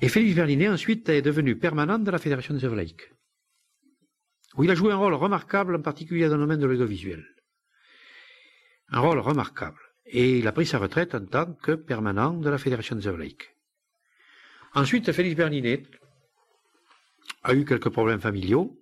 Et 0.02 0.10
Félix 0.10 0.36
Berlinet 0.36 0.68
ensuite 0.68 1.08
est 1.10 1.22
devenu 1.22 1.56
permanent 1.58 2.00
de 2.00 2.10
la 2.10 2.18
Fédération 2.18 2.56
des 2.56 2.66
œuvres 2.66 2.82
où 4.56 4.64
il 4.64 4.72
a 4.72 4.76
joué 4.76 4.92
un 4.92 4.98
rôle 4.98 5.14
remarquable, 5.14 5.76
en 5.76 5.82
particulier 5.82 6.28
dans 6.28 6.36
le 6.36 6.42
domaine 6.42 6.60
de 6.60 6.66
l'audiovisuel. 6.66 7.26
Un 8.90 9.00
rôle 9.00 9.20
remarquable. 9.20 9.80
Et 10.06 10.40
il 10.40 10.48
a 10.48 10.52
pris 10.52 10.66
sa 10.66 10.80
retraite 10.80 11.16
en 11.16 11.26
tant 11.26 11.54
que 11.54 11.74
permanent 11.74 12.34
de 12.34 12.50
la 12.50 12.58
Fédération 12.58 12.96
des 12.96 13.08
œuvres. 13.08 13.24
Ensuite, 14.74 15.12
Félix 15.12 15.36
Berlinet 15.36 15.84
a 17.44 17.54
eu 17.54 17.64
quelques 17.64 17.90
problèmes 17.90 18.20
familiaux. 18.20 18.78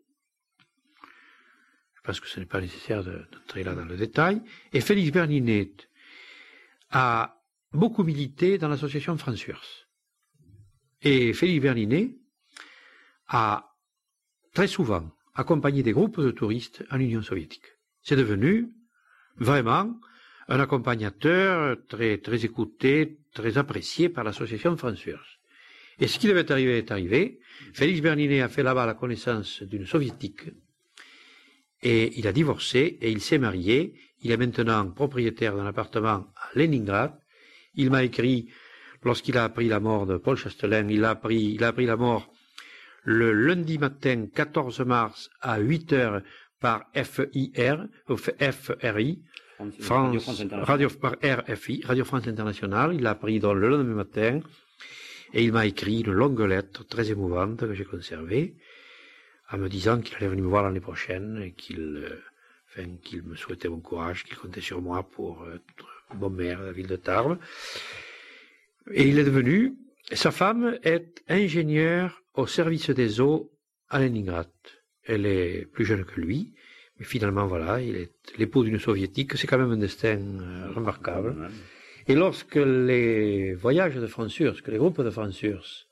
Je 1.95 2.01
pense 2.01 2.19
que 2.19 2.27
ce 2.27 2.39
n'est 2.39 2.45
pas 2.47 2.61
nécessaire 2.61 3.03
d'entrer 3.03 3.63
là 3.63 3.75
dans 3.75 3.85
le 3.85 3.97
détail. 3.97 4.41
Et 4.73 4.81
Félix 4.81 5.11
Berlinet 5.11 5.71
a 6.89 7.39
beaucoup 7.73 8.03
milité 8.03 8.57
dans 8.57 8.69
l'association 8.69 9.17
Fransurs. 9.17 9.88
Et 11.01 11.33
Félix 11.33 11.61
Berlinet 11.61 12.15
a 13.27 13.73
très 14.53 14.67
souvent 14.67 15.09
accompagné 15.35 15.83
des 15.83 15.91
groupes 15.91 16.19
de 16.19 16.31
touristes 16.31 16.83
en 16.91 16.99
Union 16.99 17.21
soviétique. 17.21 17.65
C'est 18.01 18.15
devenu 18.15 18.69
vraiment 19.37 19.99
un 20.47 20.59
accompagnateur 20.59 21.77
très, 21.87 22.17
très 22.17 22.43
écouté, 22.43 23.19
très 23.33 23.57
apprécié 23.57 24.09
par 24.09 24.23
l'association 24.23 24.75
Fransurs. 24.75 25.39
Et 25.99 26.07
ce 26.07 26.17
qui 26.17 26.27
devait 26.27 26.51
arriver 26.51 26.77
est 26.77 26.91
arrivé. 26.91 27.39
Félix 27.73 28.01
Berlinet 28.01 28.41
a 28.41 28.49
fait 28.49 28.63
là-bas 28.63 28.85
la 28.85 28.93
connaissance 28.93 29.61
d'une 29.63 29.85
soviétique 29.85 30.49
et 31.81 32.17
il 32.19 32.27
a 32.27 32.33
divorcé 32.33 32.97
et 33.01 33.11
il 33.11 33.21
s'est 33.21 33.37
marié. 33.37 33.93
Il 34.21 34.31
est 34.31 34.37
maintenant 34.37 34.89
propriétaire 34.89 35.55
d'un 35.55 35.65
appartement 35.65 36.27
à 36.35 36.49
Leningrad. 36.55 37.13
Il 37.75 37.89
m'a 37.89 38.03
écrit 38.03 38.49
lorsqu'il 39.03 39.37
a 39.37 39.43
appris 39.43 39.67
la 39.67 39.79
mort 39.79 40.05
de 40.05 40.17
Paul 40.17 40.37
Chastelain, 40.37 40.87
il 40.89 41.03
a 41.05 41.11
appris, 41.11 41.53
il 41.53 41.63
a 41.63 41.69
appris 41.69 41.85
la 41.85 41.95
mort 41.95 42.31
le 43.03 43.31
lundi 43.31 43.77
matin 43.77 44.27
14 44.33 44.81
mars 44.81 45.29
à 45.41 45.59
8 45.59 45.93
heures 45.93 46.21
par 46.59 46.85
FIR, 46.93 47.87
FRI, 48.07 49.19
France, 49.79 50.43
Radio, 50.51 50.89
par 50.89 51.15
RFI, 51.23 51.81
Radio 51.85 52.05
France 52.05 52.27
Internationale. 52.27 52.93
Il 52.93 53.01
l'a 53.01 53.11
appris 53.11 53.39
dans 53.39 53.53
le 53.53 53.69
lendemain 53.69 53.95
matin 53.95 54.41
et 55.33 55.43
il 55.43 55.51
m'a 55.51 55.65
écrit 55.65 56.01
une 56.01 56.11
longue 56.11 56.41
lettre 56.41 56.85
très 56.85 57.11
émouvante 57.11 57.59
que 57.59 57.73
j'ai 57.73 57.85
conservée 57.85 58.55
en 59.51 59.57
me 59.57 59.69
disant 59.69 59.99
qu'il 60.01 60.15
allait 60.17 60.27
venir 60.27 60.43
me 60.43 60.49
voir 60.49 60.63
l'année 60.63 60.79
prochaine 60.79 61.41
et 61.43 61.51
qu'il 61.51 62.05
euh, 62.05 62.21
enfin, 62.69 62.87
qu'il 63.03 63.23
me 63.23 63.35
souhaitait 63.35 63.67
bon 63.69 63.79
courage, 63.79 64.23
qu'il 64.23 64.37
comptait 64.37 64.61
sur 64.61 64.81
moi 64.81 65.03
pour 65.03 65.45
être 65.53 66.15
bon 66.15 66.29
maire 66.29 66.59
de 66.59 66.65
la 66.65 66.71
ville 66.71 66.87
de 66.87 66.95
Tarbes. 66.95 67.37
Et 68.91 69.07
il 69.07 69.19
est 69.19 69.23
devenu, 69.23 69.75
sa 70.11 70.31
femme 70.31 70.77
est 70.83 71.23
ingénieure 71.27 72.23
au 72.33 72.47
service 72.47 72.89
des 72.89 73.21
eaux 73.21 73.51
à 73.89 73.99
Leningrad. 73.99 74.49
Elle 75.03 75.25
est 75.25 75.65
plus 75.65 75.85
jeune 75.85 76.05
que 76.05 76.19
lui, 76.19 76.53
mais 76.97 77.05
finalement, 77.05 77.47
voilà, 77.47 77.81
il 77.81 77.95
est 77.95 78.11
l'époux 78.37 78.63
d'une 78.63 78.79
soviétique. 78.79 79.37
C'est 79.37 79.47
quand 79.47 79.57
même 79.57 79.71
un 79.71 79.77
destin 79.77 80.19
euh, 80.19 80.71
remarquable. 80.71 81.49
Et 82.07 82.15
lorsque 82.15 82.55
les 82.55 83.53
voyages 83.53 83.95
de 83.95 84.07
Fransurs, 84.07 84.61
que 84.63 84.71
les 84.71 84.77
groupes 84.77 85.01
de 85.01 85.09
Fransurs, 85.09 85.87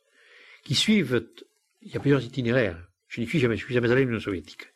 qui 0.63 0.75
suivent, 0.75 1.25
il 1.81 1.91
y 1.91 1.97
a 1.97 1.99
plusieurs 1.99 2.23
itinéraires. 2.23 2.89
Je 3.07 3.21
n'y 3.21 3.27
suis 3.27 3.39
jamais, 3.39 3.55
je 3.55 3.63
suis 3.63 3.73
jamais 3.73 3.91
allé 3.91 4.03
en 4.03 4.07
Union 4.07 4.19
soviétique. 4.19 4.67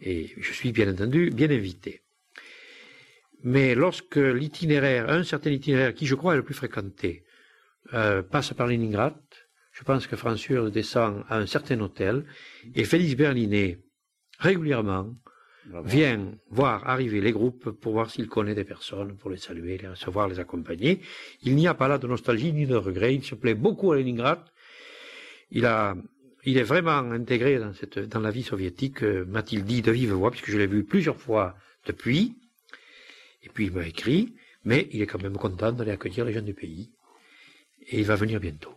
Et 0.00 0.32
je 0.36 0.52
suis 0.52 0.72
bien 0.72 0.90
entendu 0.92 1.30
bien 1.30 1.50
invité. 1.50 2.02
Mais 3.44 3.74
lorsque 3.74 4.16
l'itinéraire, 4.16 5.10
un 5.10 5.24
certain 5.24 5.50
itinéraire 5.50 5.94
qui 5.94 6.06
je 6.06 6.14
crois 6.14 6.34
est 6.34 6.36
le 6.36 6.44
plus 6.44 6.54
fréquenté, 6.54 7.24
euh, 7.94 8.22
passe 8.22 8.52
par 8.54 8.66
Leningrad, 8.66 9.16
je 9.72 9.84
pense 9.84 10.06
que 10.06 10.16
Fransur 10.16 10.70
descend 10.70 11.24
à 11.28 11.38
un 11.38 11.46
certain 11.46 11.80
hôtel 11.80 12.24
et 12.74 12.84
Félix 12.84 13.14
Berlinet, 13.16 13.80
régulièrement, 14.38 15.14
vient 15.84 16.32
voir 16.50 16.88
arriver 16.88 17.20
les 17.20 17.32
groupes 17.32 17.70
pour 17.70 17.92
voir 17.92 18.10
s'il 18.10 18.28
connaît 18.28 18.54
des 18.54 18.64
personnes, 18.64 19.16
pour 19.16 19.30
les 19.30 19.36
saluer, 19.36 19.78
les 19.78 19.88
recevoir, 19.88 20.28
les 20.28 20.40
accompagner. 20.40 21.00
Il 21.42 21.54
n'y 21.54 21.68
a 21.68 21.74
pas 21.74 21.88
là 21.88 21.98
de 21.98 22.06
nostalgie 22.06 22.52
ni 22.52 22.66
de 22.66 22.74
regret. 22.74 23.14
Il 23.14 23.24
se 23.24 23.34
plaît 23.34 23.54
beaucoup 23.54 23.92
à 23.92 23.96
Leningrad. 23.96 24.40
Il 25.50 25.66
a, 25.66 25.94
il 26.44 26.58
est 26.58 26.64
vraiment 26.64 26.98
intégré 26.98 27.58
dans 27.58 27.72
cette, 27.72 27.98
dans 27.98 28.20
la 28.20 28.30
vie 28.30 28.42
soviétique, 28.42 29.02
euh, 29.02 29.24
m'a-t-il 29.26 29.64
dit 29.64 29.82
de 29.82 29.92
vive 29.92 30.12
voix, 30.12 30.30
puisque 30.30 30.50
je 30.50 30.58
l'ai 30.58 30.66
vu 30.66 30.84
plusieurs 30.84 31.18
fois 31.18 31.54
depuis. 31.86 32.34
Et 33.42 33.48
puis 33.48 33.66
il 33.66 33.72
m'a 33.72 33.86
écrit, 33.86 34.34
mais 34.64 34.88
il 34.92 35.02
est 35.02 35.06
quand 35.06 35.22
même 35.22 35.36
content 35.36 35.72
d'aller 35.72 35.90
accueillir 35.90 36.24
les 36.24 36.32
jeunes 36.32 36.44
du 36.44 36.54
pays. 36.54 36.90
Et 37.88 38.00
il 38.00 38.04
va 38.04 38.14
venir 38.14 38.40
bientôt. 38.40 38.74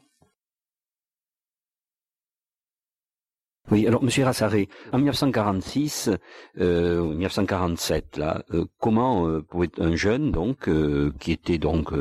Oui, 3.71 3.88
alors 3.88 4.04
Monsieur 4.04 4.23
Rassaré, 4.25 4.69
en 4.93 4.97
1946, 4.97 6.12
euh, 6.60 7.01
1947, 7.01 8.17
là, 8.17 8.43
euh, 8.54 8.65
comment 8.80 9.28
euh, 9.28 9.41
pouvait 9.41 9.71
un 9.80 9.95
jeune 9.95 10.32
donc 10.32 10.69
euh, 10.69 11.12
qui 11.19 11.32
était 11.32 11.58
donc 11.58 11.91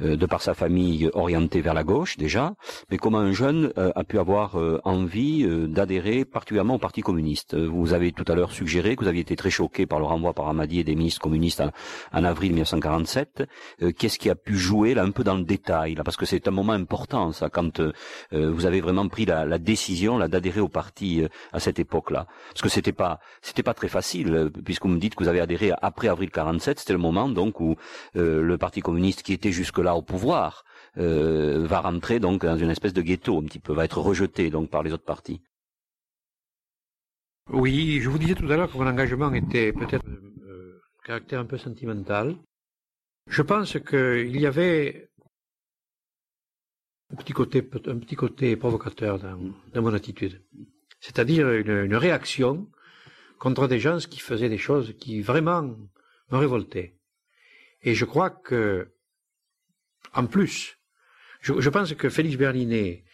de 0.00 0.26
par 0.26 0.40
sa 0.40 0.54
famille 0.54 1.10
orienté 1.12 1.60
vers 1.60 1.74
la 1.74 1.84
gauche 1.84 2.16
déjà, 2.16 2.54
mais 2.90 2.96
comment 2.96 3.18
un 3.18 3.32
jeune 3.32 3.70
a 3.76 4.04
pu 4.04 4.18
avoir 4.18 4.56
envie 4.84 5.46
d'adhérer 5.68 6.24
particulièrement 6.24 6.76
au 6.76 6.78
Parti 6.78 7.02
communiste? 7.02 7.54
Vous 7.54 7.92
avez 7.92 8.12
tout 8.12 8.24
à 8.28 8.34
l'heure 8.34 8.52
suggéré 8.52 8.96
que 8.96 9.02
vous 9.02 9.08
aviez 9.08 9.20
été 9.22 9.36
très 9.36 9.50
choqué 9.50 9.84
par 9.86 9.98
le 9.98 10.06
renvoi 10.06 10.32
par 10.32 10.48
Amadi 10.48 10.82
des 10.84 10.94
ministres 10.94 11.20
communistes 11.20 11.62
en, 12.12 12.24
avril 12.24 12.52
1947. 12.52 13.44
Qu'est-ce 13.98 14.18
qui 14.18 14.30
a 14.30 14.34
pu 14.34 14.56
jouer 14.56 14.94
là 14.94 15.02
un 15.02 15.10
peu 15.10 15.24
dans 15.24 15.36
le 15.36 15.44
détail 15.44 15.94
là, 15.94 16.04
parce 16.04 16.16
que 16.16 16.26
c'est 16.26 16.48
un 16.48 16.52
moment 16.52 16.72
important 16.72 17.32
ça 17.32 17.50
quand 17.50 17.82
vous 18.32 18.66
avez 18.66 18.80
vraiment 18.80 19.08
pris 19.08 19.26
la, 19.26 19.44
la 19.44 19.58
décision 19.58 20.16
là 20.16 20.28
d'adhérer 20.28 20.60
au 20.60 20.68
parti 20.68 21.09
euh, 21.18 21.28
à 21.52 21.60
cette 21.60 21.78
époque-là 21.78 22.26
Parce 22.48 22.62
que 22.62 22.68
c'était 22.68 22.92
pas 22.92 23.20
c'était 23.42 23.62
pas 23.62 23.74
très 23.74 23.88
facile, 23.88 24.34
euh, 24.34 24.50
puisque 24.64 24.84
vous 24.84 24.92
me 24.92 24.98
dites 24.98 25.14
que 25.14 25.24
vous 25.24 25.28
avez 25.28 25.40
adhéré 25.40 25.72
après 25.82 26.08
avril 26.08 26.30
47, 26.30 26.78
c'était 26.78 26.92
le 26.92 26.98
moment 26.98 27.28
donc 27.28 27.60
où 27.60 27.76
euh, 28.16 28.42
le 28.42 28.58
Parti 28.58 28.80
communiste 28.80 29.22
qui 29.22 29.32
était 29.32 29.52
jusque-là 29.52 29.94
au 29.96 30.02
pouvoir 30.02 30.64
va 30.96 31.80
rentrer 31.80 32.18
donc 32.18 32.44
dans 32.44 32.56
une 32.56 32.70
espèce 32.70 32.92
de 32.92 33.02
ghetto 33.02 33.38
un 33.38 33.44
petit 33.44 33.60
peu, 33.60 33.72
va 33.72 33.84
être 33.84 34.00
rejeté 34.00 34.50
donc 34.50 34.70
par 34.70 34.82
les 34.82 34.92
autres 34.92 35.04
partis. 35.04 35.40
Oui, 37.52 38.00
je 38.00 38.08
vous 38.08 38.18
disais 38.18 38.36
tout 38.36 38.46
à 38.46 38.56
l'heure 38.56 38.70
que 38.70 38.78
mon 38.78 38.86
engagement 38.86 39.32
était 39.34 39.72
peut-être 39.72 40.06
euh, 40.06 40.80
caractère 41.04 41.40
un 41.40 41.46
peu 41.46 41.58
sentimental. 41.58 42.36
Je 43.26 43.42
pense 43.42 43.76
qu'il 43.80 44.36
y 44.36 44.46
avait 44.46 45.10
un 47.12 47.16
petit 47.16 47.32
côté, 47.32 47.58
un 47.86 47.98
petit 47.98 48.14
côté 48.14 48.56
provocateur 48.56 49.18
dans 49.18 49.82
mon 49.82 49.94
attitude 49.94 50.40
c'est-à-dire 51.00 51.50
une, 51.50 51.94
réaction 51.94 52.68
contre 53.38 53.66
des 53.66 53.78
gens 53.78 53.98
qui 53.98 54.20
faisaient 54.20 54.48
des 54.48 54.58
choses 54.58 54.94
qui 54.98 55.22
vraiment 55.22 55.62
me 55.62 56.36
révoltaient. 56.36 56.94
Et 57.82 57.94
je 57.94 58.04
crois 58.04 58.30
que, 58.30 58.92
en 60.12 60.26
plus, 60.26 60.78
je, 61.40 61.68
pense 61.70 61.94
que 61.94 62.10
Félix 62.10 62.36
Berlinet, 62.36 63.04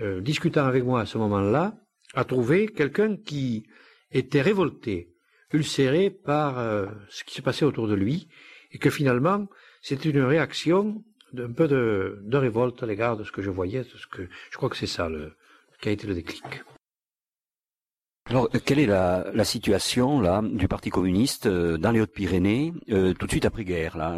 euh, 0.00 0.20
discutant 0.20 0.66
avec 0.66 0.84
moi 0.84 1.00
à 1.00 1.06
ce 1.06 1.16
moment-là, 1.18 1.74
a 2.14 2.24
trouvé 2.24 2.68
quelqu'un 2.68 3.16
qui 3.16 3.66
était 4.10 4.42
révolté, 4.42 5.14
ulcéré 5.52 6.10
par 6.10 6.58
euh, 6.58 6.86
ce 7.08 7.24
qui 7.24 7.34
se 7.34 7.42
passait 7.42 7.64
autour 7.64 7.88
de 7.88 7.94
lui, 7.94 8.28
et 8.72 8.78
que 8.78 8.90
finalement, 8.90 9.48
c'était 9.80 10.10
une 10.10 10.22
réaction 10.22 11.02
d'un 11.32 11.50
peu 11.50 11.66
de, 11.66 12.20
révolte 12.36 12.82
à 12.82 12.86
l'égard 12.86 13.16
de 13.16 13.24
ce 13.24 13.32
que 13.32 13.40
je 13.40 13.50
voyais, 13.50 13.80
de 13.80 13.96
ce 13.96 14.06
que 14.06 14.28
je 14.50 14.56
crois 14.56 14.68
que 14.68 14.76
c'est 14.76 14.86
ça 14.86 15.08
le, 15.08 15.34
qui 15.80 15.88
a 15.88 15.92
été 15.92 16.06
le 16.06 16.14
déclic. 16.14 16.62
Alors, 18.26 18.48
euh, 18.54 18.58
quelle 18.64 18.78
est 18.78 18.86
la, 18.86 19.26
la, 19.34 19.44
situation 19.44 20.20
là 20.20 20.42
du 20.42 20.68
Parti 20.68 20.90
communiste 20.90 21.46
euh, 21.46 21.76
dans 21.76 21.90
les 21.90 22.00
Hautes-Pyrénées 22.00 22.72
euh, 22.90 23.14
tout 23.14 23.26
de 23.26 23.30
suite 23.30 23.44
après 23.44 23.64
guerre 23.64 23.96
là 23.96 24.16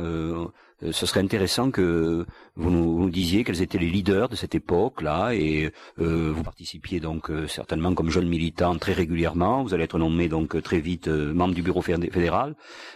ce 0.92 1.06
serait 1.06 1.20
intéressant 1.20 1.70
que 1.70 2.26
vous 2.56 2.70
nous, 2.70 3.10
disiez 3.10 3.44
quels 3.44 3.62
étaient 3.62 3.78
les 3.78 3.90
leaders 3.90 4.28
de 4.28 4.36
cette 4.36 4.54
époque-là, 4.54 5.34
et 5.34 5.70
euh, 5.98 6.32
vous 6.34 6.42
participiez 6.42 7.00
donc 7.00 7.30
euh, 7.30 7.46
certainement 7.46 7.94
comme 7.94 8.10
jeune 8.10 8.28
militant 8.28 8.76
très 8.76 8.92
régulièrement. 8.92 9.62
Vous 9.62 9.74
allez 9.74 9.84
être 9.84 9.98
nommé 9.98 10.28
donc 10.28 10.60
très 10.62 10.80
vite 10.80 11.08
membre 11.08 11.54
du 11.54 11.62
bureau 11.62 11.82
fédéral. 11.82 12.54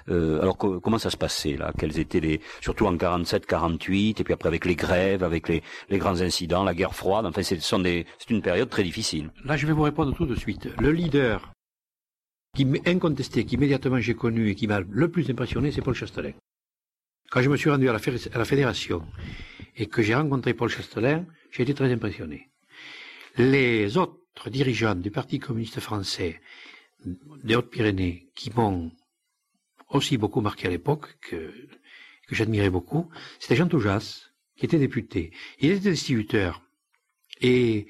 alors 0.09 0.57
comment 0.57 0.99
ça 0.99 1.11
se 1.11 1.17
passait 1.17 1.57
là? 1.57 1.73
Quels 1.79 1.99
étaient 1.99 2.21
les, 2.21 2.41
surtout 2.61 2.87
en 2.87 2.97
47, 2.97 3.47
48, 3.47 4.21
et 4.21 4.25
puis 4.25 4.35
après 4.35 4.49
avec 4.49 4.65
les 4.65 4.77
grèves, 4.77 5.23
avec 5.23 5.49
les, 5.49 5.63
les 5.89 5.99
grands 5.99 6.21
incidents, 6.21 6.65
la 6.65 6.75
guerre 6.75 6.95
froide. 6.95 7.27
Enfin, 7.27 7.43
c'est 7.43 8.31
une 8.31 8.43
période 8.43 8.69
très 8.69 8.83
difficile. 8.83 9.31
Là, 9.45 9.57
je 9.57 9.67
vais 9.67 9.73
vous 9.73 9.83
répondre 9.83 10.15
tout 10.15 10.27
de 10.27 10.35
suite. 10.35 10.69
Le 10.81 10.93
leader 10.93 11.53
qui 12.55 12.67
incontesté, 12.87 13.45
qu'immédiatement 13.45 14.01
j'ai 14.01 14.15
connu 14.15 14.51
et 14.51 14.55
qui 14.55 14.67
m'a 14.67 14.81
le 14.81 15.09
plus 15.09 15.31
impressionné, 15.31 15.71
c'est 15.71 15.83
Paul 15.83 15.95
Chastelin. 15.95 16.33
Quand 17.31 17.43
je 17.43 17.51
me 17.51 17.57
suis 17.57 17.69
rendu 17.69 17.89
à 17.89 17.93
la, 17.93 17.99
fédération 17.99 19.07
et 19.77 19.87
que 19.87 20.01
j'ai 20.03 20.15
rencontré 20.15 20.55
Paul 20.55 20.71
Chastelin, 20.71 21.27
j'ai 21.51 21.63
été 21.63 21.75
très 21.75 21.93
impressionné. 21.93 22.49
Les 23.37 23.99
autres 23.99 24.49
dirigeants 24.49 24.95
du 24.95 25.11
Parti 25.11 25.39
communiste 25.39 25.81
français 25.81 26.41
des 27.05 27.55
Hautes-Pyrénées 27.55 28.31
qui 28.35 28.51
m'ont 28.51 28.91
aussi 29.91 30.17
beaucoup 30.17 30.41
marqué 30.41 30.69
à 30.69 30.71
l'époque, 30.71 31.19
que, 31.21 31.53
que 32.27 32.35
j'admirais 32.35 32.71
beaucoup, 32.71 33.11
c'était 33.39 33.57
Jean 33.57 33.69
Toujas, 33.69 34.31
qui 34.57 34.65
était 34.65 34.79
député. 34.79 35.33
Il 35.61 35.71
était 35.73 35.91
distributeur. 35.91 36.63
Et 37.43 37.89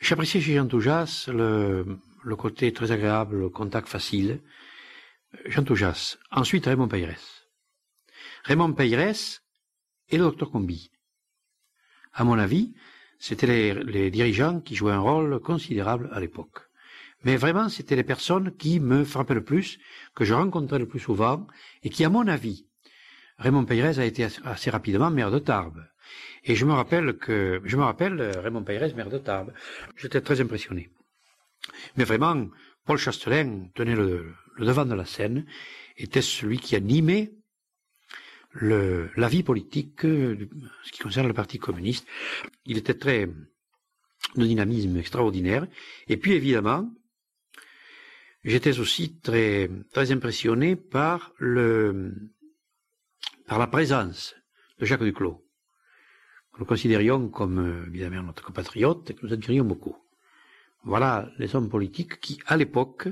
j'appréciais 0.00 0.40
chez 0.40 0.54
Jean 0.54 0.66
Toujas 0.66 1.28
le, 1.28 1.98
le 2.24 2.36
côté 2.36 2.72
très 2.72 2.92
agréable, 2.92 3.38
le 3.38 3.48
contact 3.50 3.88
facile. 3.88 4.40
Jean 5.44 5.64
Toujas. 5.64 6.16
Ensuite, 6.30 6.64
Raymond 6.64 6.88
Peyres. 6.88 7.37
Raymond 8.44 8.72
Peyres 8.72 9.40
et 10.08 10.16
le 10.16 10.24
docteur 10.24 10.50
Combi. 10.50 10.90
À 12.12 12.24
mon 12.24 12.38
avis, 12.38 12.74
c'était 13.18 13.74
les, 13.74 14.10
dirigeants 14.10 14.60
qui 14.60 14.74
jouaient 14.74 14.92
un 14.92 15.00
rôle 15.00 15.40
considérable 15.40 16.08
à 16.12 16.20
l'époque. 16.20 16.60
Mais 17.24 17.36
vraiment, 17.36 17.68
c'était 17.68 17.96
les 17.96 18.04
personnes 18.04 18.56
qui 18.56 18.78
me 18.80 19.04
frappaient 19.04 19.34
le 19.34 19.44
plus, 19.44 19.78
que 20.14 20.24
je 20.24 20.34
rencontrais 20.34 20.78
le 20.78 20.86
plus 20.86 21.00
souvent, 21.00 21.46
et 21.82 21.90
qui, 21.90 22.04
à 22.04 22.10
mon 22.10 22.26
avis, 22.28 22.66
Raymond 23.38 23.64
Peyres 23.64 23.98
a 23.98 24.04
été 24.04 24.26
assez 24.44 24.70
rapidement 24.70 25.10
maire 25.10 25.30
de 25.30 25.38
Tarbes. 25.38 25.84
Et 26.44 26.54
je 26.54 26.64
me 26.64 26.72
rappelle 26.72 27.16
que, 27.16 27.60
je 27.64 27.76
me 27.76 27.82
rappelle 27.82 28.20
Raymond 28.38 28.62
Peyres, 28.62 28.94
maire 28.94 29.10
de 29.10 29.18
Tarbes. 29.18 29.52
J'étais 29.96 30.20
très 30.20 30.40
impressionné. 30.40 30.90
Mais 31.96 32.04
vraiment, 32.04 32.48
Paul 32.84 32.98
Chastelin 32.98 33.68
tenait 33.74 33.96
le, 33.96 34.34
devant 34.58 34.86
de 34.86 34.94
la 34.94 35.04
scène, 35.04 35.44
était 35.96 36.22
celui 36.22 36.58
qui 36.58 36.76
animait 36.76 37.32
le, 38.60 39.10
la 39.16 39.28
vie 39.28 39.42
politique, 39.42 40.04
euh, 40.04 40.48
ce 40.84 40.92
qui 40.92 41.00
concerne 41.00 41.28
le 41.28 41.34
Parti 41.34 41.58
communiste. 41.58 42.06
Il 42.66 42.76
était 42.76 42.94
très 42.94 43.28
de 44.36 44.44
dynamisme 44.44 44.96
extraordinaire. 44.96 45.66
Et 46.08 46.16
puis 46.16 46.32
évidemment, 46.32 46.90
j'étais 48.44 48.78
aussi 48.78 49.18
très 49.20 49.70
très 49.92 50.10
impressionné 50.12 50.76
par 50.76 51.32
le 51.38 52.14
par 53.46 53.58
la 53.58 53.66
présence 53.66 54.34
de 54.78 54.84
Jacques 54.84 55.02
Duclos, 55.02 55.42
que 56.52 56.58
nous 56.60 56.66
considérions 56.66 57.28
comme 57.28 57.58
euh, 57.58 57.86
évidemment 57.86 58.22
notre 58.22 58.44
compatriote 58.44 59.10
et 59.10 59.14
que 59.14 59.24
nous 59.24 59.32
admirions 59.32 59.64
beaucoup. 59.64 59.96
Voilà 60.84 61.30
les 61.38 61.54
hommes 61.56 61.68
politiques 61.68 62.20
qui, 62.20 62.38
à 62.46 62.56
l'époque, 62.56 63.08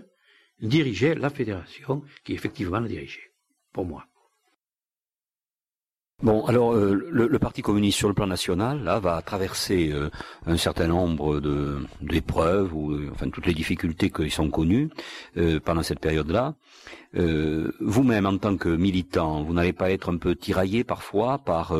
dirigeaient 0.61 1.14
la 1.14 1.30
fédération, 1.30 2.04
qui 2.24 2.35
effectivement 2.35 2.80
la 2.80 2.88
dirigeait, 2.88 3.32
pour 3.72 3.85
moi. 3.85 4.06
Bon, 6.22 6.46
alors 6.46 6.72
euh, 6.72 6.94
le, 7.11 7.38
Parti 7.38 7.61
communiste 7.61 7.98
sur 7.98 8.09
le 8.09 8.14
plan 8.14 8.26
national, 8.26 8.83
là, 8.83 8.98
va 8.98 9.20
traverser 9.20 9.90
euh, 9.92 10.09
un 10.46 10.57
certain 10.57 10.87
nombre 10.87 11.40
de 11.40 11.76
d'épreuves 12.00 12.74
ou 12.74 12.92
euh, 12.92 13.11
enfin 13.12 13.29
toutes 13.29 13.44
les 13.44 13.52
difficultés 13.52 14.09
qui 14.09 14.31
sont 14.31 14.48
connues 14.48 14.88
pendant 15.66 15.83
cette 15.83 16.00
période-là. 16.00 16.55
Vous-même, 17.12 18.26
en 18.26 18.38
tant 18.38 18.57
que 18.57 18.68
militant, 18.68 19.42
vous 19.42 19.52
n'allez 19.55 19.72
pas 19.72 19.90
être 19.90 20.12
un 20.12 20.16
peu 20.18 20.35
tiraillé 20.35 20.85
parfois 20.85 21.38
par 21.38 21.74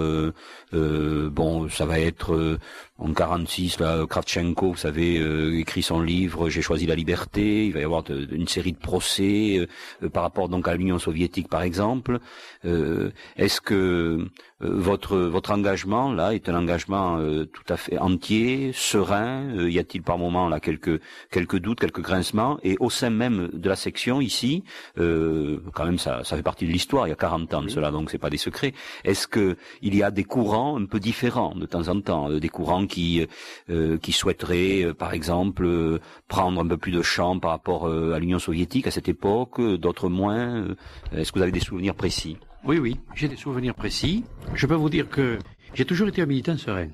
bon, 0.73 1.69
ça 1.69 1.87
va 1.87 1.99
être 2.01 2.59
en 2.99 3.13
46, 3.13 3.79
là, 3.81 4.07
Kravchenko, 4.07 4.71
vous 4.71 4.77
savez, 4.77 5.19
euh, 5.19 5.59
écrit 5.59 5.83
son 5.83 6.01
livre 6.01 6.49
J'ai 6.49 6.63
choisi 6.63 6.87
la 6.87 6.95
liberté. 6.95 7.67
Il 7.67 7.75
va 7.75 7.81
y 7.81 7.85
avoir 7.85 8.05
une 8.11 8.49
série 8.49 8.73
de 8.73 8.79
procès 8.79 9.59
euh, 9.59 9.67
euh, 10.03 10.09
par 10.09 10.23
rapport 10.23 10.49
donc 10.49 10.67
à 10.67 10.75
l'Union 10.75 10.99
soviétique, 10.99 11.49
par 11.49 11.63
exemple. 11.63 12.19
Est-ce 12.65 13.61
que 13.61 14.26
votre 14.61 15.17
votre 15.17 15.51
engagement 15.51 16.13
là 16.13 16.35
est 16.35 16.49
un 16.49 16.57
engagement 16.57 17.19
tout 17.53 17.65
à 17.69 17.77
fait 17.77 17.99
entier, 17.99 18.71
serein 18.75 19.69
Y 19.69 19.79
a-t-il 19.79 20.03
par 20.03 20.19
moment 20.19 20.49
là 20.49 20.61
quelques 20.61 21.01
quelques 21.31 21.59
doutes, 21.59 21.81
quelques 21.81 22.01
grincements? 22.01 22.59
Et 22.63 22.77
au 22.81 22.91
sein 22.91 23.11
même 23.11 23.51
de 23.53 23.69
la 23.69 23.77
section 23.77 24.21
ici, 24.21 24.65
quand 24.97 25.85
même 25.85 25.99
ça 25.99 26.25
ça 26.25 26.37
fait 26.37 26.43
partie 26.43 26.67
de 26.67 26.73
l'histoire. 26.73 27.07
Il 27.07 27.11
y 27.11 27.13
a 27.13 27.17
40 27.17 27.55
ans 27.55 27.63
de 27.63 27.69
cela, 27.69 27.91
donc 27.91 28.11
c'est 28.11 28.19
pas 28.19 28.31
des 28.31 28.39
secrets. 28.39 28.73
Est-ce 29.05 29.27
que 29.29 29.57
il 29.83 29.95
y 29.95 30.03
a 30.03 30.11
des 30.11 30.25
courants 30.25 30.81
un 30.81 30.87
peu 30.87 31.01
différents 31.01 31.55
de 31.55 31.67
temps 31.67 31.89
en 31.89 32.01
temps, 32.01 32.31
des 32.31 32.49
courants 32.49 32.87
qui 32.87 33.27
euh, 33.71 33.99
qui 33.99 34.13
souhaiteraient, 34.13 34.85
euh, 34.85 34.95
par 34.95 35.13
exemple, 35.13 35.65
euh, 35.65 35.99
prendre 36.29 36.61
un 36.61 36.67
peu 36.67 36.77
plus 36.77 36.93
de 36.93 37.03
champ 37.03 37.39
par 37.39 37.51
rapport 37.51 37.87
à 37.87 38.19
l'Union 38.19 38.39
soviétique 38.39 38.87
à 38.87 38.91
cette 38.91 39.09
époque, 39.09 39.61
d'autres 39.61 40.09
moins? 40.09 40.65
Est-ce 41.13 41.33
que 41.33 41.39
vous 41.39 41.43
avez 41.43 41.53
des 41.53 41.61
souvenirs 41.61 41.95
précis? 41.95 42.37
Oui, 42.67 42.79
oui, 42.81 42.99
j'ai 43.15 43.29
des 43.29 43.37
souvenirs 43.37 43.77
précis. 43.77 44.25
Je 44.55 44.67
peux 44.67 44.75
vous 44.75 44.91
dire 44.91 45.09
que 45.09 45.39
j'ai 45.73 45.85
toujours 45.85 46.09
été 46.09 46.21
un 46.21 46.27
militant 46.27 46.59
serein. 46.59 46.91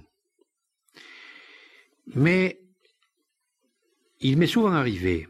Mais 2.14 2.60
il 4.20 4.36
m'est 4.36 4.46
souvent 4.46 4.72
arrivé, 4.72 5.26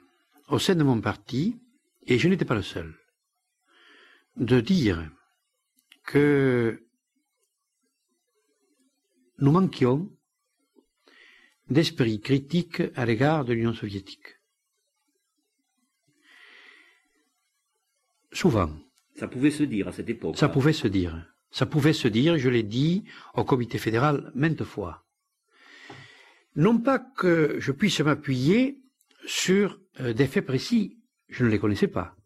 au 0.48 0.58
sein 0.58 0.74
de 0.74 0.82
mon 0.82 1.00
parti, 1.00 1.60
et 2.08 2.18
je 2.18 2.26
n'étais 2.26 2.44
pas 2.44 2.56
le 2.56 2.62
seul, 2.62 2.92
de 4.34 4.60
dire 4.60 5.08
que 6.06 6.88
nous 9.38 9.52
manquions 9.52 10.10
d'esprit 11.70 12.20
critique 12.20 12.82
à 12.96 13.06
l'égard 13.06 13.44
de 13.44 13.52
l'Union 13.52 13.74
soviétique. 13.74 14.40
Souvent. 18.32 18.72
Ça 19.16 19.28
pouvait 19.28 19.50
se 19.50 19.62
dire 19.62 19.88
à 19.88 19.92
cette 19.92 20.08
époque. 20.08 20.36
Ça 20.36 20.48
pouvait 20.48 20.72
se 20.72 20.88
dire. 20.88 21.26
Ça 21.50 21.66
pouvait 21.66 21.92
se 21.92 22.08
dire, 22.08 22.38
je 22.38 22.48
l'ai 22.48 22.62
dit 22.62 23.04
au 23.34 23.44
comité 23.44 23.78
fédéral 23.78 24.32
maintes 24.34 24.64
fois. 24.64 25.04
Non 26.56 26.78
pas 26.78 26.98
que 26.98 27.56
je 27.58 27.72
puisse 27.72 28.00
m'appuyer 28.00 28.80
sur 29.26 29.78
euh, 30.00 30.12
des 30.12 30.26
faits 30.26 30.46
précis, 30.46 30.98
je 31.28 31.44
ne 31.44 31.50
les 31.50 31.58
connaissais 31.58 31.88
pas. 31.88 32.16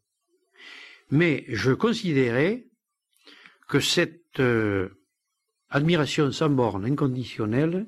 Mais 1.10 1.44
je 1.48 1.72
considérais 1.72 2.66
que 3.68 3.80
cette 3.80 4.40
euh, 4.40 4.88
admiration 5.70 6.30
sans 6.32 6.50
borne 6.50 6.84
inconditionnelle 6.84 7.86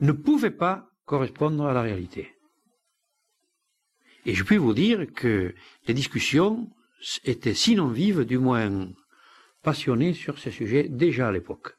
ne 0.00 0.12
pouvait 0.12 0.50
pas 0.50 0.90
correspondre 1.04 1.66
à 1.66 1.72
la 1.72 1.82
réalité. 1.82 2.34
Et 4.26 4.34
je 4.34 4.44
puis 4.44 4.58
vous 4.58 4.74
dire 4.74 5.06
que 5.12 5.54
les 5.86 5.94
discussions 5.94 6.70
étaient 7.24 7.54
sinon 7.54 7.88
vives, 7.88 8.24
du 8.24 8.38
moins 8.38 8.88
passionnées 9.62 10.14
sur 10.14 10.38
ces 10.38 10.50
sujets 10.50 10.88
déjà 10.88 11.28
à 11.28 11.32
l'époque. 11.32 11.76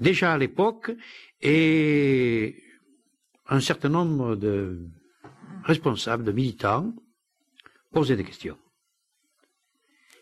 Déjà 0.00 0.32
à 0.32 0.38
l'époque, 0.38 0.92
et 1.40 2.62
un 3.46 3.60
certain 3.60 3.88
nombre 3.88 4.36
de 4.36 4.78
responsables, 5.64 6.24
de 6.24 6.32
militants, 6.32 6.94
posaient 7.90 8.16
des 8.16 8.24
questions. 8.24 8.58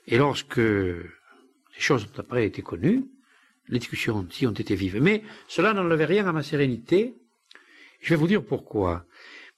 Et 0.07 0.19
lorsque 0.19 0.57
les 0.57 1.09
choses 1.79 2.05
ont 2.05 2.19
après 2.19 2.47
été 2.47 2.63
connues, 2.63 3.05
les 3.69 3.79
discussions 3.79 4.27
si 4.31 4.47
ont 4.47 4.53
été 4.53 4.75
vives. 4.75 5.01
Mais 5.01 5.23
cela 5.47 5.73
n'enlevait 5.73 6.05
rien 6.05 6.27
à 6.27 6.33
ma 6.33 6.43
sérénité. 6.43 7.15
Je 8.01 8.11
vais 8.11 8.17
vous 8.17 8.27
dire 8.27 8.45
pourquoi. 8.45 9.07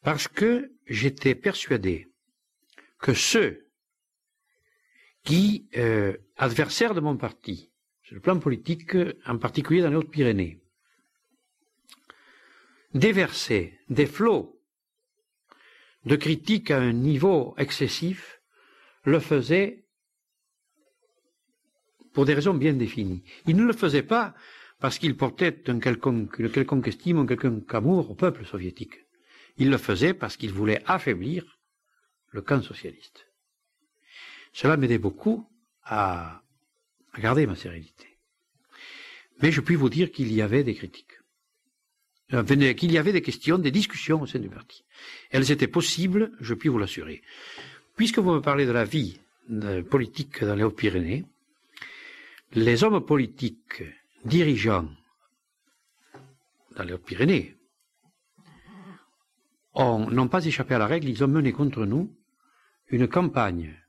Parce 0.03 0.29
que 0.29 0.73
j'étais 0.87 1.35
persuadé 1.35 2.09
que 2.99 3.15
ceux 3.15 3.62
qui, 5.24 5.68
euh, 5.76 6.16
adversaires 6.37 6.94
de 6.94 7.00
mon 7.00 7.16
parti, 7.16 7.70
sur 8.02 8.14
le 8.14 8.20
plan 8.20 8.38
politique, 8.38 8.96
en 9.26 9.38
particulier 9.38 9.83
dans 9.83 9.90
les 9.90 9.96
Hautes-Pyrénées, 9.96 10.60
déversaient 12.94 13.79
des 13.88 14.06
flots 14.06 14.60
de 16.04 16.16
critiques 16.16 16.70
à 16.70 16.79
un 16.79 16.92
niveau 16.92 17.54
excessif, 17.58 18.40
le 19.04 19.20
faisaient 19.20 19.85
pour 22.12 22.27
des 22.27 22.35
raisons 22.35 22.54
bien 22.54 22.75
définies. 22.75 23.25
Il 23.46 23.56
ne 23.56 23.64
le 23.64 23.73
faisait 23.73 24.02
pas 24.02 24.35
parce 24.81 24.98
qu'il 24.98 25.16
portait 25.16 25.70
un 25.70 25.79
quelconque, 25.79 26.38
une 26.38 26.50
quelconque 26.50 26.88
estime, 26.88 27.18
un 27.18 27.27
quelconque 27.27 27.73
amour 27.73 28.10
au 28.10 28.14
peuple 28.14 28.44
soviétique. 28.44 29.06
Il 29.56 29.70
le 29.70 29.79
faisait 29.79 30.12
parce 30.12 30.37
qu'il 30.37 30.52
voulait 30.52 30.83
affaiblir 30.87 31.60
le 32.31 32.42
camp 32.42 32.62
socialiste. 32.62 33.31
Cela 34.53 34.77
m'aidait 34.77 34.98
beaucoup 34.98 35.46
à 35.85 36.42
Gardez 37.19 37.46
ma 37.46 37.57
sérénité. 37.57 38.19
Mais 39.42 39.53
je 39.53 39.61
puis 39.61 39.75
vous 39.75 39.88
dire 39.88 40.13
qu'il 40.13 40.33
y 40.33 40.40
avait 40.40 40.65
des 40.65 40.75
critiques. 40.75 41.19
Qu'il 42.31 42.92
y 42.92 42.98
avait 42.98 43.13
des 43.13 43.21
questions, 43.21 43.59
des 43.59 43.71
discussions 43.71 44.23
au 44.23 44.27
sein 44.27 44.38
du 44.38 44.48
parti. 44.48 44.85
Elles 45.31 45.50
étaient 45.50 45.67
possibles, 45.67 46.33
je 46.40 46.55
puis 46.55 46.71
vous 46.71 46.79
l'assurer. 46.79 47.23
Puisque 47.96 48.19
vous 48.19 48.33
me 48.33 48.40
parlez 48.40 48.65
de 48.65 48.73
la 48.73 48.85
vie 48.85 49.21
politique 49.90 50.42
dans 50.42 50.55
les 50.55 50.63
Hautes-Pyrénées, 50.63 51.27
les 52.53 52.85
hommes 52.85 53.05
politiques 53.05 53.83
dirigeants 54.25 54.88
dans 56.77 56.85
les 56.85 56.94
Hautes-Pyrénées 56.94 57.57
n'ont 59.77 60.29
pas 60.29 60.44
échappé 60.46 60.75
à 60.75 60.79
la 60.79 60.87
règle, 60.87 61.09
ils 61.09 61.23
ont 61.25 61.29
mené 61.29 61.53
contre 61.53 61.85
nous 61.85 62.15
une 62.88 63.09
campagne 63.09 63.81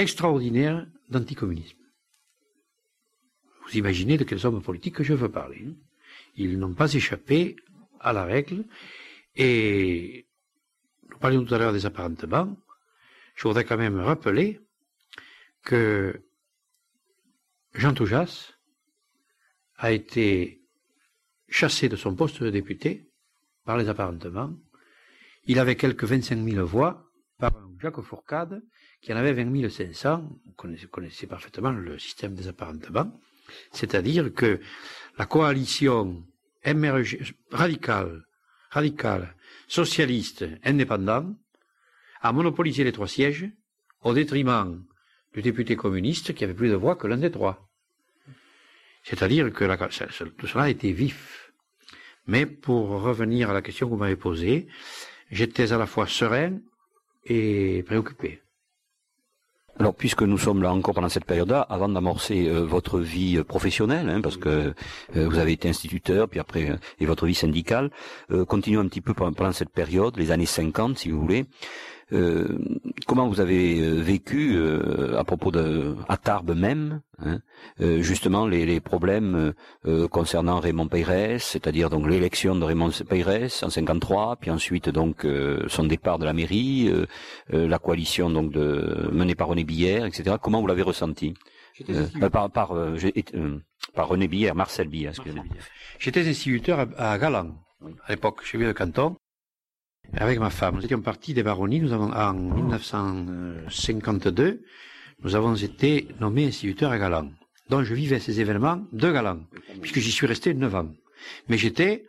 extraordinaire 0.00 0.86
d'anticommunisme. 1.08 1.78
Vous 3.64 3.76
imaginez 3.76 4.16
de 4.18 4.24
quels 4.24 4.46
hommes 4.46 4.62
politiques 4.62 5.02
je 5.02 5.14
veux 5.14 5.30
parler. 5.30 5.64
Hein. 5.66 5.74
Ils 6.36 6.58
n'ont 6.58 6.74
pas 6.74 6.92
échappé 6.92 7.56
à 8.00 8.12
la 8.12 8.24
règle 8.24 8.64
et 9.36 10.26
nous 11.08 11.18
parlions 11.18 11.44
tout 11.44 11.54
à 11.54 11.58
l'heure 11.58 11.72
des 11.72 11.86
apparentements. 11.86 12.56
Je 13.34 13.46
voudrais 13.46 13.64
quand 13.64 13.76
même 13.76 13.98
rappeler 13.98 14.60
que 15.62 16.22
Jean 17.74 17.94
Toujas 17.94 18.52
a 19.76 19.92
été 19.92 20.62
chassé 21.48 21.88
de 21.88 21.96
son 21.96 22.14
poste 22.14 22.42
de 22.42 22.50
député 22.50 23.10
par 23.64 23.76
les 23.76 23.88
apparentements. 23.88 24.52
Il 25.44 25.58
avait 25.58 25.76
quelques 25.76 26.04
25 26.04 26.42
000 26.42 26.66
voix 26.66 27.10
par 27.38 27.52
Jacques 27.80 28.00
Fourcade 28.00 28.62
qui 29.00 29.12
en 29.12 29.16
avait 29.16 29.32
20 29.32 29.68
500. 29.68 30.28
Vous 30.44 30.88
connaissez, 30.88 31.26
parfaitement 31.26 31.70
le 31.70 31.98
système 31.98 32.34
des 32.34 32.48
apparentements. 32.48 33.12
C'est-à-dire 33.72 34.32
que 34.32 34.60
la 35.18 35.26
coalition 35.26 36.24
radicale, 37.50 38.22
radicale, 38.70 39.34
socialiste, 39.66 40.44
indépendant, 40.64 41.34
a 42.20 42.32
monopolisé 42.32 42.84
les 42.84 42.92
trois 42.92 43.08
sièges 43.08 43.48
au 44.02 44.12
détriment 44.14 44.82
du 45.32 45.42
député 45.42 45.76
communiste 45.76 46.34
qui 46.34 46.44
avait 46.44 46.54
plus 46.54 46.68
de 46.68 46.74
voix 46.74 46.96
que 46.96 47.06
l'un 47.06 47.16
des 47.16 47.30
trois. 47.30 47.68
C'est-à-dire 49.02 49.50
que 49.52 50.28
tout 50.36 50.46
cela 50.46 50.68
était 50.68 50.92
vif. 50.92 51.52
Mais 52.26 52.46
pour 52.46 52.88
revenir 52.88 53.50
à 53.50 53.54
la 53.54 53.62
question 53.62 53.86
que 53.86 53.92
vous 53.92 53.98
m'avez 53.98 54.16
posée, 54.16 54.68
j'étais 55.30 55.72
à 55.72 55.78
la 55.78 55.86
fois 55.86 56.06
serein 56.06 56.60
et 57.24 57.82
préoccupé. 57.84 58.42
Alors, 59.78 59.94
puisque 59.94 60.22
nous 60.22 60.36
sommes 60.36 60.62
là 60.62 60.72
encore 60.72 60.94
pendant 60.94 61.08
cette 61.08 61.24
période-là, 61.24 61.60
avant 61.70 61.88
d'amorcer 61.88 62.48
euh, 62.48 62.60
votre 62.60 62.98
vie 62.98 63.38
euh, 63.38 63.44
professionnelle, 63.44 64.08
hein, 64.10 64.20
parce 64.20 64.36
que 64.36 64.74
euh, 65.16 65.28
vous 65.28 65.38
avez 65.38 65.52
été 65.52 65.68
instituteur, 65.68 66.28
puis 66.28 66.40
après, 66.40 66.78
et 66.98 67.06
votre 67.06 67.26
vie 67.26 67.34
syndicale, 67.34 67.90
continuons 68.48 68.80
un 68.80 68.88
petit 68.88 69.00
peu 69.00 69.14
pendant 69.14 69.52
cette 69.52 69.70
période, 69.70 70.16
les 70.16 70.32
années 70.32 70.46
50, 70.46 70.98
si 70.98 71.10
vous 71.10 71.20
voulez. 71.20 71.46
Euh, 72.12 72.58
comment 73.06 73.28
vous 73.28 73.40
avez 73.40 73.80
euh, 73.80 74.00
vécu 74.00 74.56
euh, 74.56 75.16
à 75.18 75.24
propos 75.24 75.50
de 75.50 75.94
à 76.08 76.16
Tarbes 76.16 76.56
même, 76.56 77.02
hein, 77.18 77.38
justement 77.78 78.46
les, 78.46 78.66
les 78.66 78.80
problèmes 78.80 79.52
concernant 80.10 80.60
Raymond 80.60 80.88
Peyrès, 80.88 81.42
c'est-à-dire 81.42 81.90
donc 81.90 82.08
l'élection 82.08 82.56
de 82.56 82.64
Raymond 82.64 82.90
Peyrès 83.08 83.62
en 83.62 83.70
53, 83.70 84.36
puis 84.36 84.50
ensuite 84.50 84.88
donc 84.88 85.26
son 85.68 85.84
départ 85.84 86.18
de 86.18 86.24
la 86.24 86.32
mairie, 86.32 86.90
la 87.50 87.78
coalition 87.78 88.30
donc 88.30 88.52
de 88.52 89.08
menée 89.12 89.34
par 89.34 89.48
René 89.48 89.64
Billère, 89.64 90.06
etc. 90.06 90.36
Comment 90.40 90.60
vous 90.60 90.66
l'avez 90.66 90.82
ressenti 90.82 91.34
par, 92.20 92.50
par, 92.50 92.74
par 93.94 94.08
René 94.08 94.28
Billère, 94.28 94.54
Marcel 94.54 94.88
Billère. 94.88 95.12
J'étais 95.98 96.28
instituteur 96.28 96.86
à, 96.96 97.12
à 97.12 97.18
Galan, 97.18 97.54
à 98.06 98.12
l'époque, 98.12 98.42
chez 98.44 98.58
le 98.58 98.72
canton 98.72 99.16
avec 100.16 100.38
ma 100.38 100.50
femme. 100.50 100.76
Nous 100.76 100.84
étions 100.84 101.00
partis 101.00 101.34
des 101.34 101.42
baronnies. 101.42 101.80
Nous 101.80 101.92
avons, 101.92 102.12
en 102.12 102.34
1952, 102.34 104.62
nous 105.22 105.34
avons 105.34 105.54
été 105.54 106.08
nommés 106.20 106.46
instituteurs 106.46 106.92
à 106.92 106.98
Galan. 106.98 107.30
Donc 107.68 107.84
je 107.84 107.92
vivais 107.94 108.18
ces 108.18 108.40
événements 108.40 108.82
de 108.92 109.12
Galan, 109.12 109.40
puisque 109.80 110.00
j'y 110.00 110.10
suis 110.10 110.26
resté 110.26 110.54
neuf 110.54 110.74
ans. 110.74 110.88
Mais 111.48 111.58
j'étais, 111.58 112.06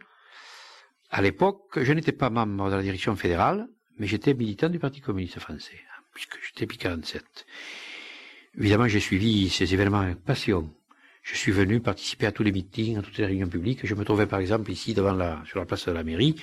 à 1.12 1.22
l'époque, 1.22 1.80
je 1.82 1.94
n'étais 1.94 2.14
pas 2.14 2.30
membre 2.30 2.72
de 2.72 2.76
la 2.76 2.82
direction 2.82 3.16
fédérale, 3.16 3.68
mais 3.98 4.08
j'étais 4.08 4.34
militant 4.34 4.70
du 4.70 4.80
Parti 4.80 5.02
communiste 5.02 5.40
français, 5.40 5.80
puisque 6.14 6.38
j'étais 6.44 6.66
puis 6.66 6.78
47. 6.78 7.46
Évidemment, 8.58 8.88
j'ai 8.88 9.00
suivi 9.00 9.50
ces 9.50 9.74
événements 9.74 10.00
avec 10.00 10.24
passion. 10.24 10.74
Je 11.22 11.36
suis 11.36 11.52
venu 11.52 11.80
participer 11.80 12.26
à 12.26 12.32
tous 12.32 12.44
les 12.44 12.52
meetings, 12.52 12.98
à 12.98 13.02
toutes 13.02 13.18
les 13.18 13.26
réunions 13.26 13.48
publiques. 13.48 13.86
Je 13.86 13.94
me 13.94 14.04
trouvais 14.04 14.26
par 14.26 14.40
exemple 14.40 14.72
ici 14.72 14.94
devant 14.94 15.14
la, 15.14 15.42
sur 15.46 15.60
la 15.60 15.66
place 15.66 15.86
de 15.86 15.92
la 15.92 16.04
mairie, 16.04 16.36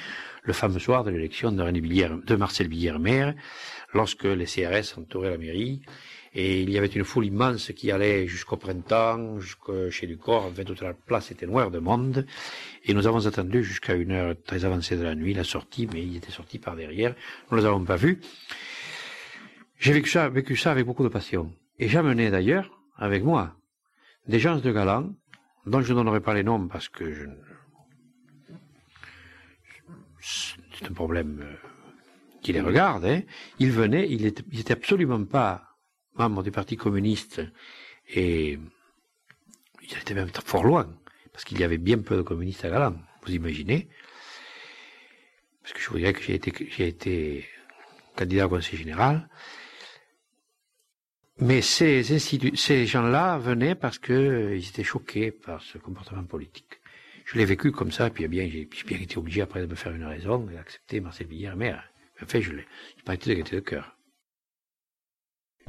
le 0.44 0.52
fameux 0.52 0.78
soir 0.78 1.02
de 1.02 1.10
l'élection 1.10 1.50
de 1.50 1.62
René 1.62 1.80
de 1.80 2.36
Marcel 2.36 2.68
Billière 2.68 3.00
maire, 3.00 3.34
lorsque 3.92 4.24
les 4.24 4.44
CRS 4.44 4.96
entouraient 4.96 5.30
la 5.30 5.38
mairie. 5.38 5.82
Et 6.34 6.60
il 6.62 6.70
y 6.70 6.78
avait 6.78 6.86
une 6.86 7.04
foule 7.04 7.26
immense 7.26 7.72
qui 7.72 7.90
allait 7.90 8.28
jusqu'au 8.28 8.56
printemps, 8.56 9.40
jusqu'au 9.40 9.90
chez 9.90 10.06
du 10.06 10.16
corps. 10.16 10.44
En 10.44 10.52
fait, 10.52 10.64
toute 10.64 10.82
la 10.82 10.94
place 10.94 11.32
était 11.32 11.46
noire 11.46 11.70
de 11.70 11.80
monde. 11.80 12.26
Et 12.84 12.94
nous 12.94 13.06
avons 13.06 13.26
attendu 13.26 13.64
jusqu'à 13.64 13.94
une 13.94 14.12
heure 14.12 14.34
très 14.44 14.64
avancée 14.64 14.96
de 14.96 15.02
la 15.02 15.14
nuit 15.16 15.34
la 15.34 15.44
sortie, 15.44 15.88
mais 15.92 16.02
il 16.02 16.16
était 16.16 16.30
sorti 16.30 16.58
par 16.58 16.76
derrière. 16.76 17.14
Nous 17.50 17.56
ne 17.56 17.62
les 17.62 17.66
avons 17.66 17.84
pas 17.84 17.96
vus. 17.96 18.20
J'ai 19.78 19.92
vécu 19.92 20.10
ça, 20.10 20.28
vécu 20.28 20.54
ça 20.54 20.70
avec 20.70 20.86
beaucoup 20.86 21.02
de 21.02 21.08
passion. 21.08 21.52
Et 21.78 21.88
j'amenais 21.88 22.30
d'ailleurs 22.30 22.70
avec 22.96 23.24
moi 23.24 23.56
des 24.28 24.38
gens 24.38 24.56
de 24.56 24.72
Galant, 24.72 25.14
dont 25.66 25.80
je 25.80 25.92
ne 25.92 25.98
donnerai 25.98 26.20
pas 26.20 26.34
les 26.34 26.42
noms 26.44 26.68
parce 26.68 26.88
que 26.88 27.12
je... 27.12 27.26
c'est 30.74 30.86
un 30.90 30.92
problème 30.92 31.40
euh, 31.42 31.56
qui 32.42 32.52
les 32.52 32.60
regarde, 32.60 33.04
hein. 33.04 33.22
ils 33.58 33.72
venaient, 33.72 34.08
ils 34.08 34.22
n'étaient 34.22 34.72
absolument 34.72 35.24
pas 35.24 35.76
membres 36.14 36.42
du 36.42 36.50
Parti 36.50 36.76
communiste 36.76 37.42
et 38.08 38.58
ils 39.82 39.98
étaient 39.98 40.14
même 40.14 40.30
fort 40.44 40.64
loin, 40.64 40.94
parce 41.32 41.44
qu'il 41.44 41.58
y 41.58 41.64
avait 41.64 41.78
bien 41.78 41.98
peu 41.98 42.16
de 42.16 42.22
communistes 42.22 42.64
à 42.64 42.70
Galant, 42.70 42.96
vous 43.22 43.32
imaginez. 43.32 43.88
Parce 45.62 45.72
que 45.72 45.80
je 45.80 45.90
vous 45.90 45.98
dirais 45.98 46.12
que 46.12 46.22
j'ai 46.22 46.34
été, 46.34 46.52
j'ai 46.70 46.88
été 46.88 47.46
candidat 48.16 48.46
au 48.46 48.48
conseil 48.48 48.78
général, 48.78 49.28
mais 51.40 51.62
ces, 51.62 52.02
ces 52.02 52.86
gens-là 52.86 53.38
venaient 53.38 53.74
parce 53.74 53.98
qu'ils 53.98 54.14
euh, 54.14 54.58
étaient 54.58 54.84
choqués 54.84 55.30
par 55.30 55.62
ce 55.62 55.78
comportement 55.78 56.24
politique. 56.24 56.80
Je 57.24 57.36
l'ai 57.36 57.44
vécu 57.44 57.70
comme 57.70 57.92
ça, 57.92 58.10
puis 58.10 58.24
eh 58.24 58.28
bien, 58.28 58.48
j'ai 58.48 58.68
bien 58.86 58.98
été 58.98 59.18
obligé 59.18 59.42
après 59.42 59.60
de 59.60 59.66
me 59.66 59.74
faire 59.74 59.94
une 59.94 60.04
raison 60.04 60.48
et 60.50 60.54
d'accepter 60.54 61.00
Marcel 61.00 61.26
Billière 61.26 61.56
mais 61.56 61.74
En 62.22 62.26
fait, 62.26 62.40
je 62.40 62.52
l'ai 62.52 62.66
pas 63.04 63.14
été 63.14 63.30
de 63.30 63.34
gaieté 63.34 63.56
de 63.56 63.60
cœur. 63.60 63.96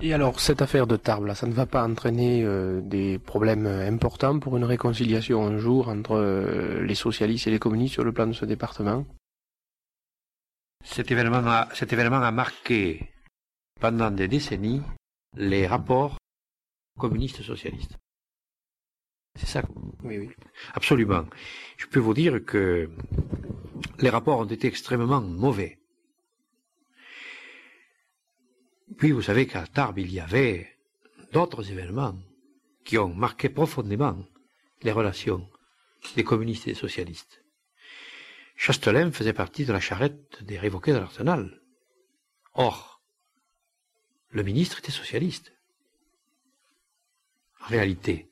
Et 0.01 0.13
alors, 0.13 0.39
cette 0.39 0.61
affaire 0.61 0.87
de 0.87 0.95
Tarbes, 0.95 1.25
là, 1.25 1.35
ça 1.35 1.45
ne 1.45 1.51
va 1.51 1.65
pas 1.65 1.85
entraîner 1.85 2.43
euh, 2.45 2.79
des 2.79 3.19
problèmes 3.19 3.67
importants 3.67 4.39
pour 4.39 4.55
une 4.55 4.63
réconciliation 4.63 5.45
un 5.45 5.57
jour 5.57 5.89
entre 5.89 6.13
euh, 6.13 6.81
les 6.85 6.95
socialistes 6.95 7.47
et 7.47 7.51
les 7.51 7.59
communistes 7.59 7.95
sur 7.95 8.05
le 8.05 8.13
plan 8.13 8.25
de 8.25 8.31
ce 8.31 8.45
département? 8.45 9.05
Cet 10.85 11.11
événement, 11.11 11.43
a, 11.45 11.67
cet 11.73 11.91
événement 11.91 12.21
a 12.21 12.31
marqué 12.31 13.11
pendant 13.81 14.09
des 14.09 14.29
décennies 14.29 14.81
les 15.35 15.67
rapports 15.67 16.17
communistes-socialistes. 16.97 17.97
C'est 19.35 19.47
ça 19.47 19.63
Oui, 20.03 20.17
oui. 20.17 20.29
Absolument. 20.73 21.25
Je 21.77 21.85
peux 21.87 21.99
vous 21.99 22.13
dire 22.13 22.43
que 22.43 22.89
les 23.99 24.09
rapports 24.09 24.39
ont 24.39 24.45
été 24.45 24.67
extrêmement 24.67 25.21
mauvais. 25.21 25.79
Puis 28.97 29.11
vous 29.11 29.21
savez 29.21 29.47
qu'à 29.47 29.65
Tarbes, 29.67 29.99
il 29.99 30.11
y 30.11 30.19
avait 30.19 30.67
d'autres 31.31 31.71
événements 31.71 32.17
qui 32.83 32.97
ont 32.97 33.13
marqué 33.13 33.49
profondément 33.49 34.17
les 34.81 34.91
relations 34.91 35.47
des 36.15 36.23
communistes 36.23 36.67
et 36.67 36.71
des 36.71 36.77
socialistes. 36.77 37.43
Chastelain 38.55 39.11
faisait 39.11 39.33
partie 39.33 39.65
de 39.65 39.71
la 39.71 39.79
charrette 39.79 40.43
des 40.43 40.57
révoqués 40.57 40.91
de 40.91 40.97
l'Arsenal. 40.97 41.61
Or, 42.53 42.88
le 44.31 44.43
ministre 44.43 44.79
était 44.79 44.91
socialiste. 44.91 45.51
En 47.61 47.67
réalité, 47.67 48.29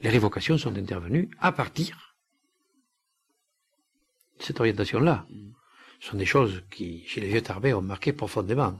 les 0.00 0.10
révocations 0.10 0.58
sont 0.58 0.76
intervenues 0.76 1.30
à 1.38 1.52
partir 1.52 2.16
de 4.38 4.44
cette 4.44 4.60
orientation-là. 4.60 5.26
Ce 6.00 6.10
sont 6.10 6.16
des 6.16 6.26
choses 6.26 6.62
qui, 6.70 7.04
chez 7.06 7.20
les 7.20 7.28
vieux 7.28 7.42
Tarbais, 7.42 7.72
ont 7.72 7.82
marqué 7.82 8.12
profondément. 8.12 8.78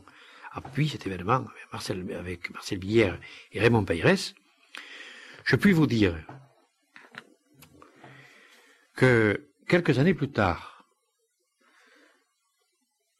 Après 0.52 0.86
cet 0.86 1.06
événement 1.06 1.44
avec 1.44 1.72
Marcel, 1.72 2.14
avec 2.14 2.78
Billière 2.78 3.20
et 3.52 3.60
Raymond 3.60 3.84
Payrès, 3.84 4.34
je 5.44 5.56
puis 5.56 5.72
vous 5.72 5.86
dire 5.86 6.16
que 8.94 9.50
quelques 9.68 9.98
années 9.98 10.14
plus 10.14 10.30
tard, 10.30 10.84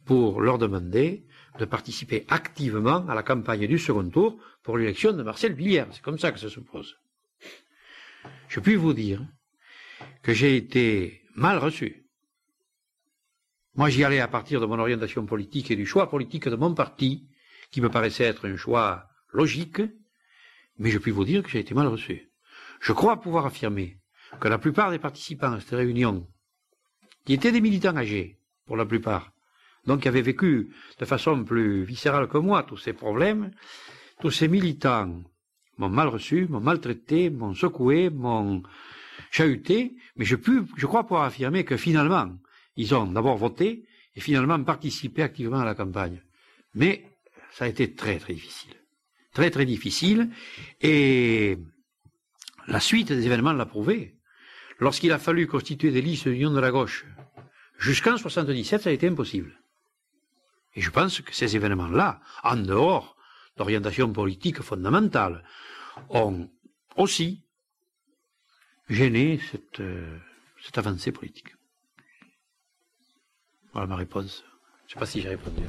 pour 0.05 0.41
leur 0.41 0.57
demander 0.57 1.25
de 1.59 1.65
participer 1.65 2.25
activement 2.29 3.05
à 3.07 3.13
la 3.13 3.23
campagne 3.23 3.67
du 3.67 3.77
second 3.77 4.09
tour 4.09 4.39
pour 4.63 4.77
l'élection 4.77 5.11
de 5.11 5.21
Marcel 5.21 5.53
Villiers. 5.53 5.85
C'est 5.91 6.01
comme 6.01 6.17
ça 6.17 6.31
que 6.31 6.39
ça 6.39 6.49
se 6.49 6.61
pose. 6.61 6.95
Je 8.47 8.59
puis 8.61 8.75
vous 8.75 8.93
dire 8.93 9.21
que 10.23 10.33
j'ai 10.33 10.55
été 10.55 11.21
mal 11.35 11.57
reçu. 11.57 12.07
Moi, 13.75 13.89
j'y 13.89 14.03
allais 14.03 14.19
à 14.19 14.27
partir 14.27 14.59
de 14.59 14.65
mon 14.65 14.79
orientation 14.79 15.25
politique 15.25 15.69
et 15.71 15.75
du 15.75 15.85
choix 15.85 16.09
politique 16.09 16.47
de 16.47 16.55
mon 16.55 16.73
parti, 16.73 17.27
qui 17.71 17.81
me 17.81 17.89
paraissait 17.89 18.25
être 18.25 18.47
un 18.47 18.57
choix 18.57 19.07
logique, 19.33 19.81
mais 20.77 20.91
je 20.91 20.97
puis 20.97 21.11
vous 21.11 21.25
dire 21.25 21.43
que 21.43 21.49
j'ai 21.49 21.59
été 21.59 21.73
mal 21.73 21.87
reçu. 21.87 22.29
Je 22.79 22.93
crois 22.93 23.21
pouvoir 23.21 23.45
affirmer 23.45 23.97
que 24.39 24.47
la 24.47 24.57
plupart 24.57 24.91
des 24.91 24.99
participants 24.99 25.53
à 25.53 25.59
cette 25.59 25.71
réunion, 25.71 26.27
qui 27.25 27.33
étaient 27.33 27.51
des 27.51 27.61
militants 27.61 27.97
âgés, 27.97 28.39
pour 28.65 28.77
la 28.77 28.85
plupart, 28.85 29.31
donc 29.85 30.01
qui 30.01 30.07
avaient 30.07 30.21
vécu 30.21 30.73
de 30.99 31.05
façon 31.05 31.43
plus 31.43 31.83
viscérale 31.83 32.27
que 32.27 32.37
moi 32.37 32.63
tous 32.63 32.77
ces 32.77 32.93
problèmes, 32.93 33.51
tous 34.19 34.31
ces 34.31 34.47
militants 34.47 35.21
m'ont 35.77 35.89
mal 35.89 36.07
reçu, 36.07 36.47
m'ont 36.47 36.59
maltraité, 36.59 37.29
m'ont 37.29 37.53
secoué, 37.53 38.09
m'ont 38.09 38.63
chahuté, 39.31 39.95
mais 40.15 40.25
je, 40.25 40.35
puis, 40.35 40.59
je 40.77 40.85
crois 40.85 41.03
pouvoir 41.03 41.23
affirmer 41.23 41.63
que 41.63 41.77
finalement, 41.77 42.29
ils 42.75 42.93
ont 42.95 43.07
d'abord 43.07 43.37
voté 43.37 43.85
et 44.15 44.21
finalement 44.21 44.61
participé 44.63 45.23
activement 45.23 45.59
à 45.59 45.65
la 45.65 45.75
campagne. 45.75 46.21
Mais 46.73 47.10
ça 47.51 47.65
a 47.65 47.67
été 47.67 47.93
très 47.93 48.17
très 48.17 48.33
difficile. 48.33 48.73
Très 49.33 49.51
très 49.51 49.65
difficile. 49.65 50.29
Et 50.81 51.57
la 52.67 52.79
suite 52.79 53.11
des 53.11 53.25
événements 53.25 53.53
l'a 53.53 53.65
prouvé. 53.65 54.17
Lorsqu'il 54.79 55.11
a 55.11 55.19
fallu 55.19 55.47
constituer 55.47 55.91
des 55.91 56.01
listes 56.01 56.27
d'union 56.27 56.51
de 56.51 56.59
la 56.59 56.71
gauche, 56.71 57.05
jusqu'en 57.77 58.17
77, 58.17 58.81
ça 58.81 58.89
a 58.89 58.93
été 58.93 59.07
impossible. 59.07 59.61
Et 60.73 60.81
je 60.81 60.89
pense 60.89 61.21
que 61.21 61.35
ces 61.35 61.55
événements-là, 61.55 62.21
en 62.43 62.57
dehors 62.57 63.15
d'orientation 63.57 64.11
politique 64.11 64.61
fondamentale, 64.61 65.43
ont 66.09 66.49
aussi 66.95 67.45
gêné 68.89 69.39
cette, 69.51 69.81
euh, 69.81 70.17
cette 70.63 70.77
avancée 70.77 71.11
politique. 71.11 71.53
Voilà 73.73 73.87
ma 73.87 73.95
réponse. 73.95 74.43
Je 74.79 74.85
ne 74.85 74.89
sais 74.93 74.99
pas 74.99 75.05
si 75.05 75.21
j'ai 75.21 75.29
répondu. 75.29 75.61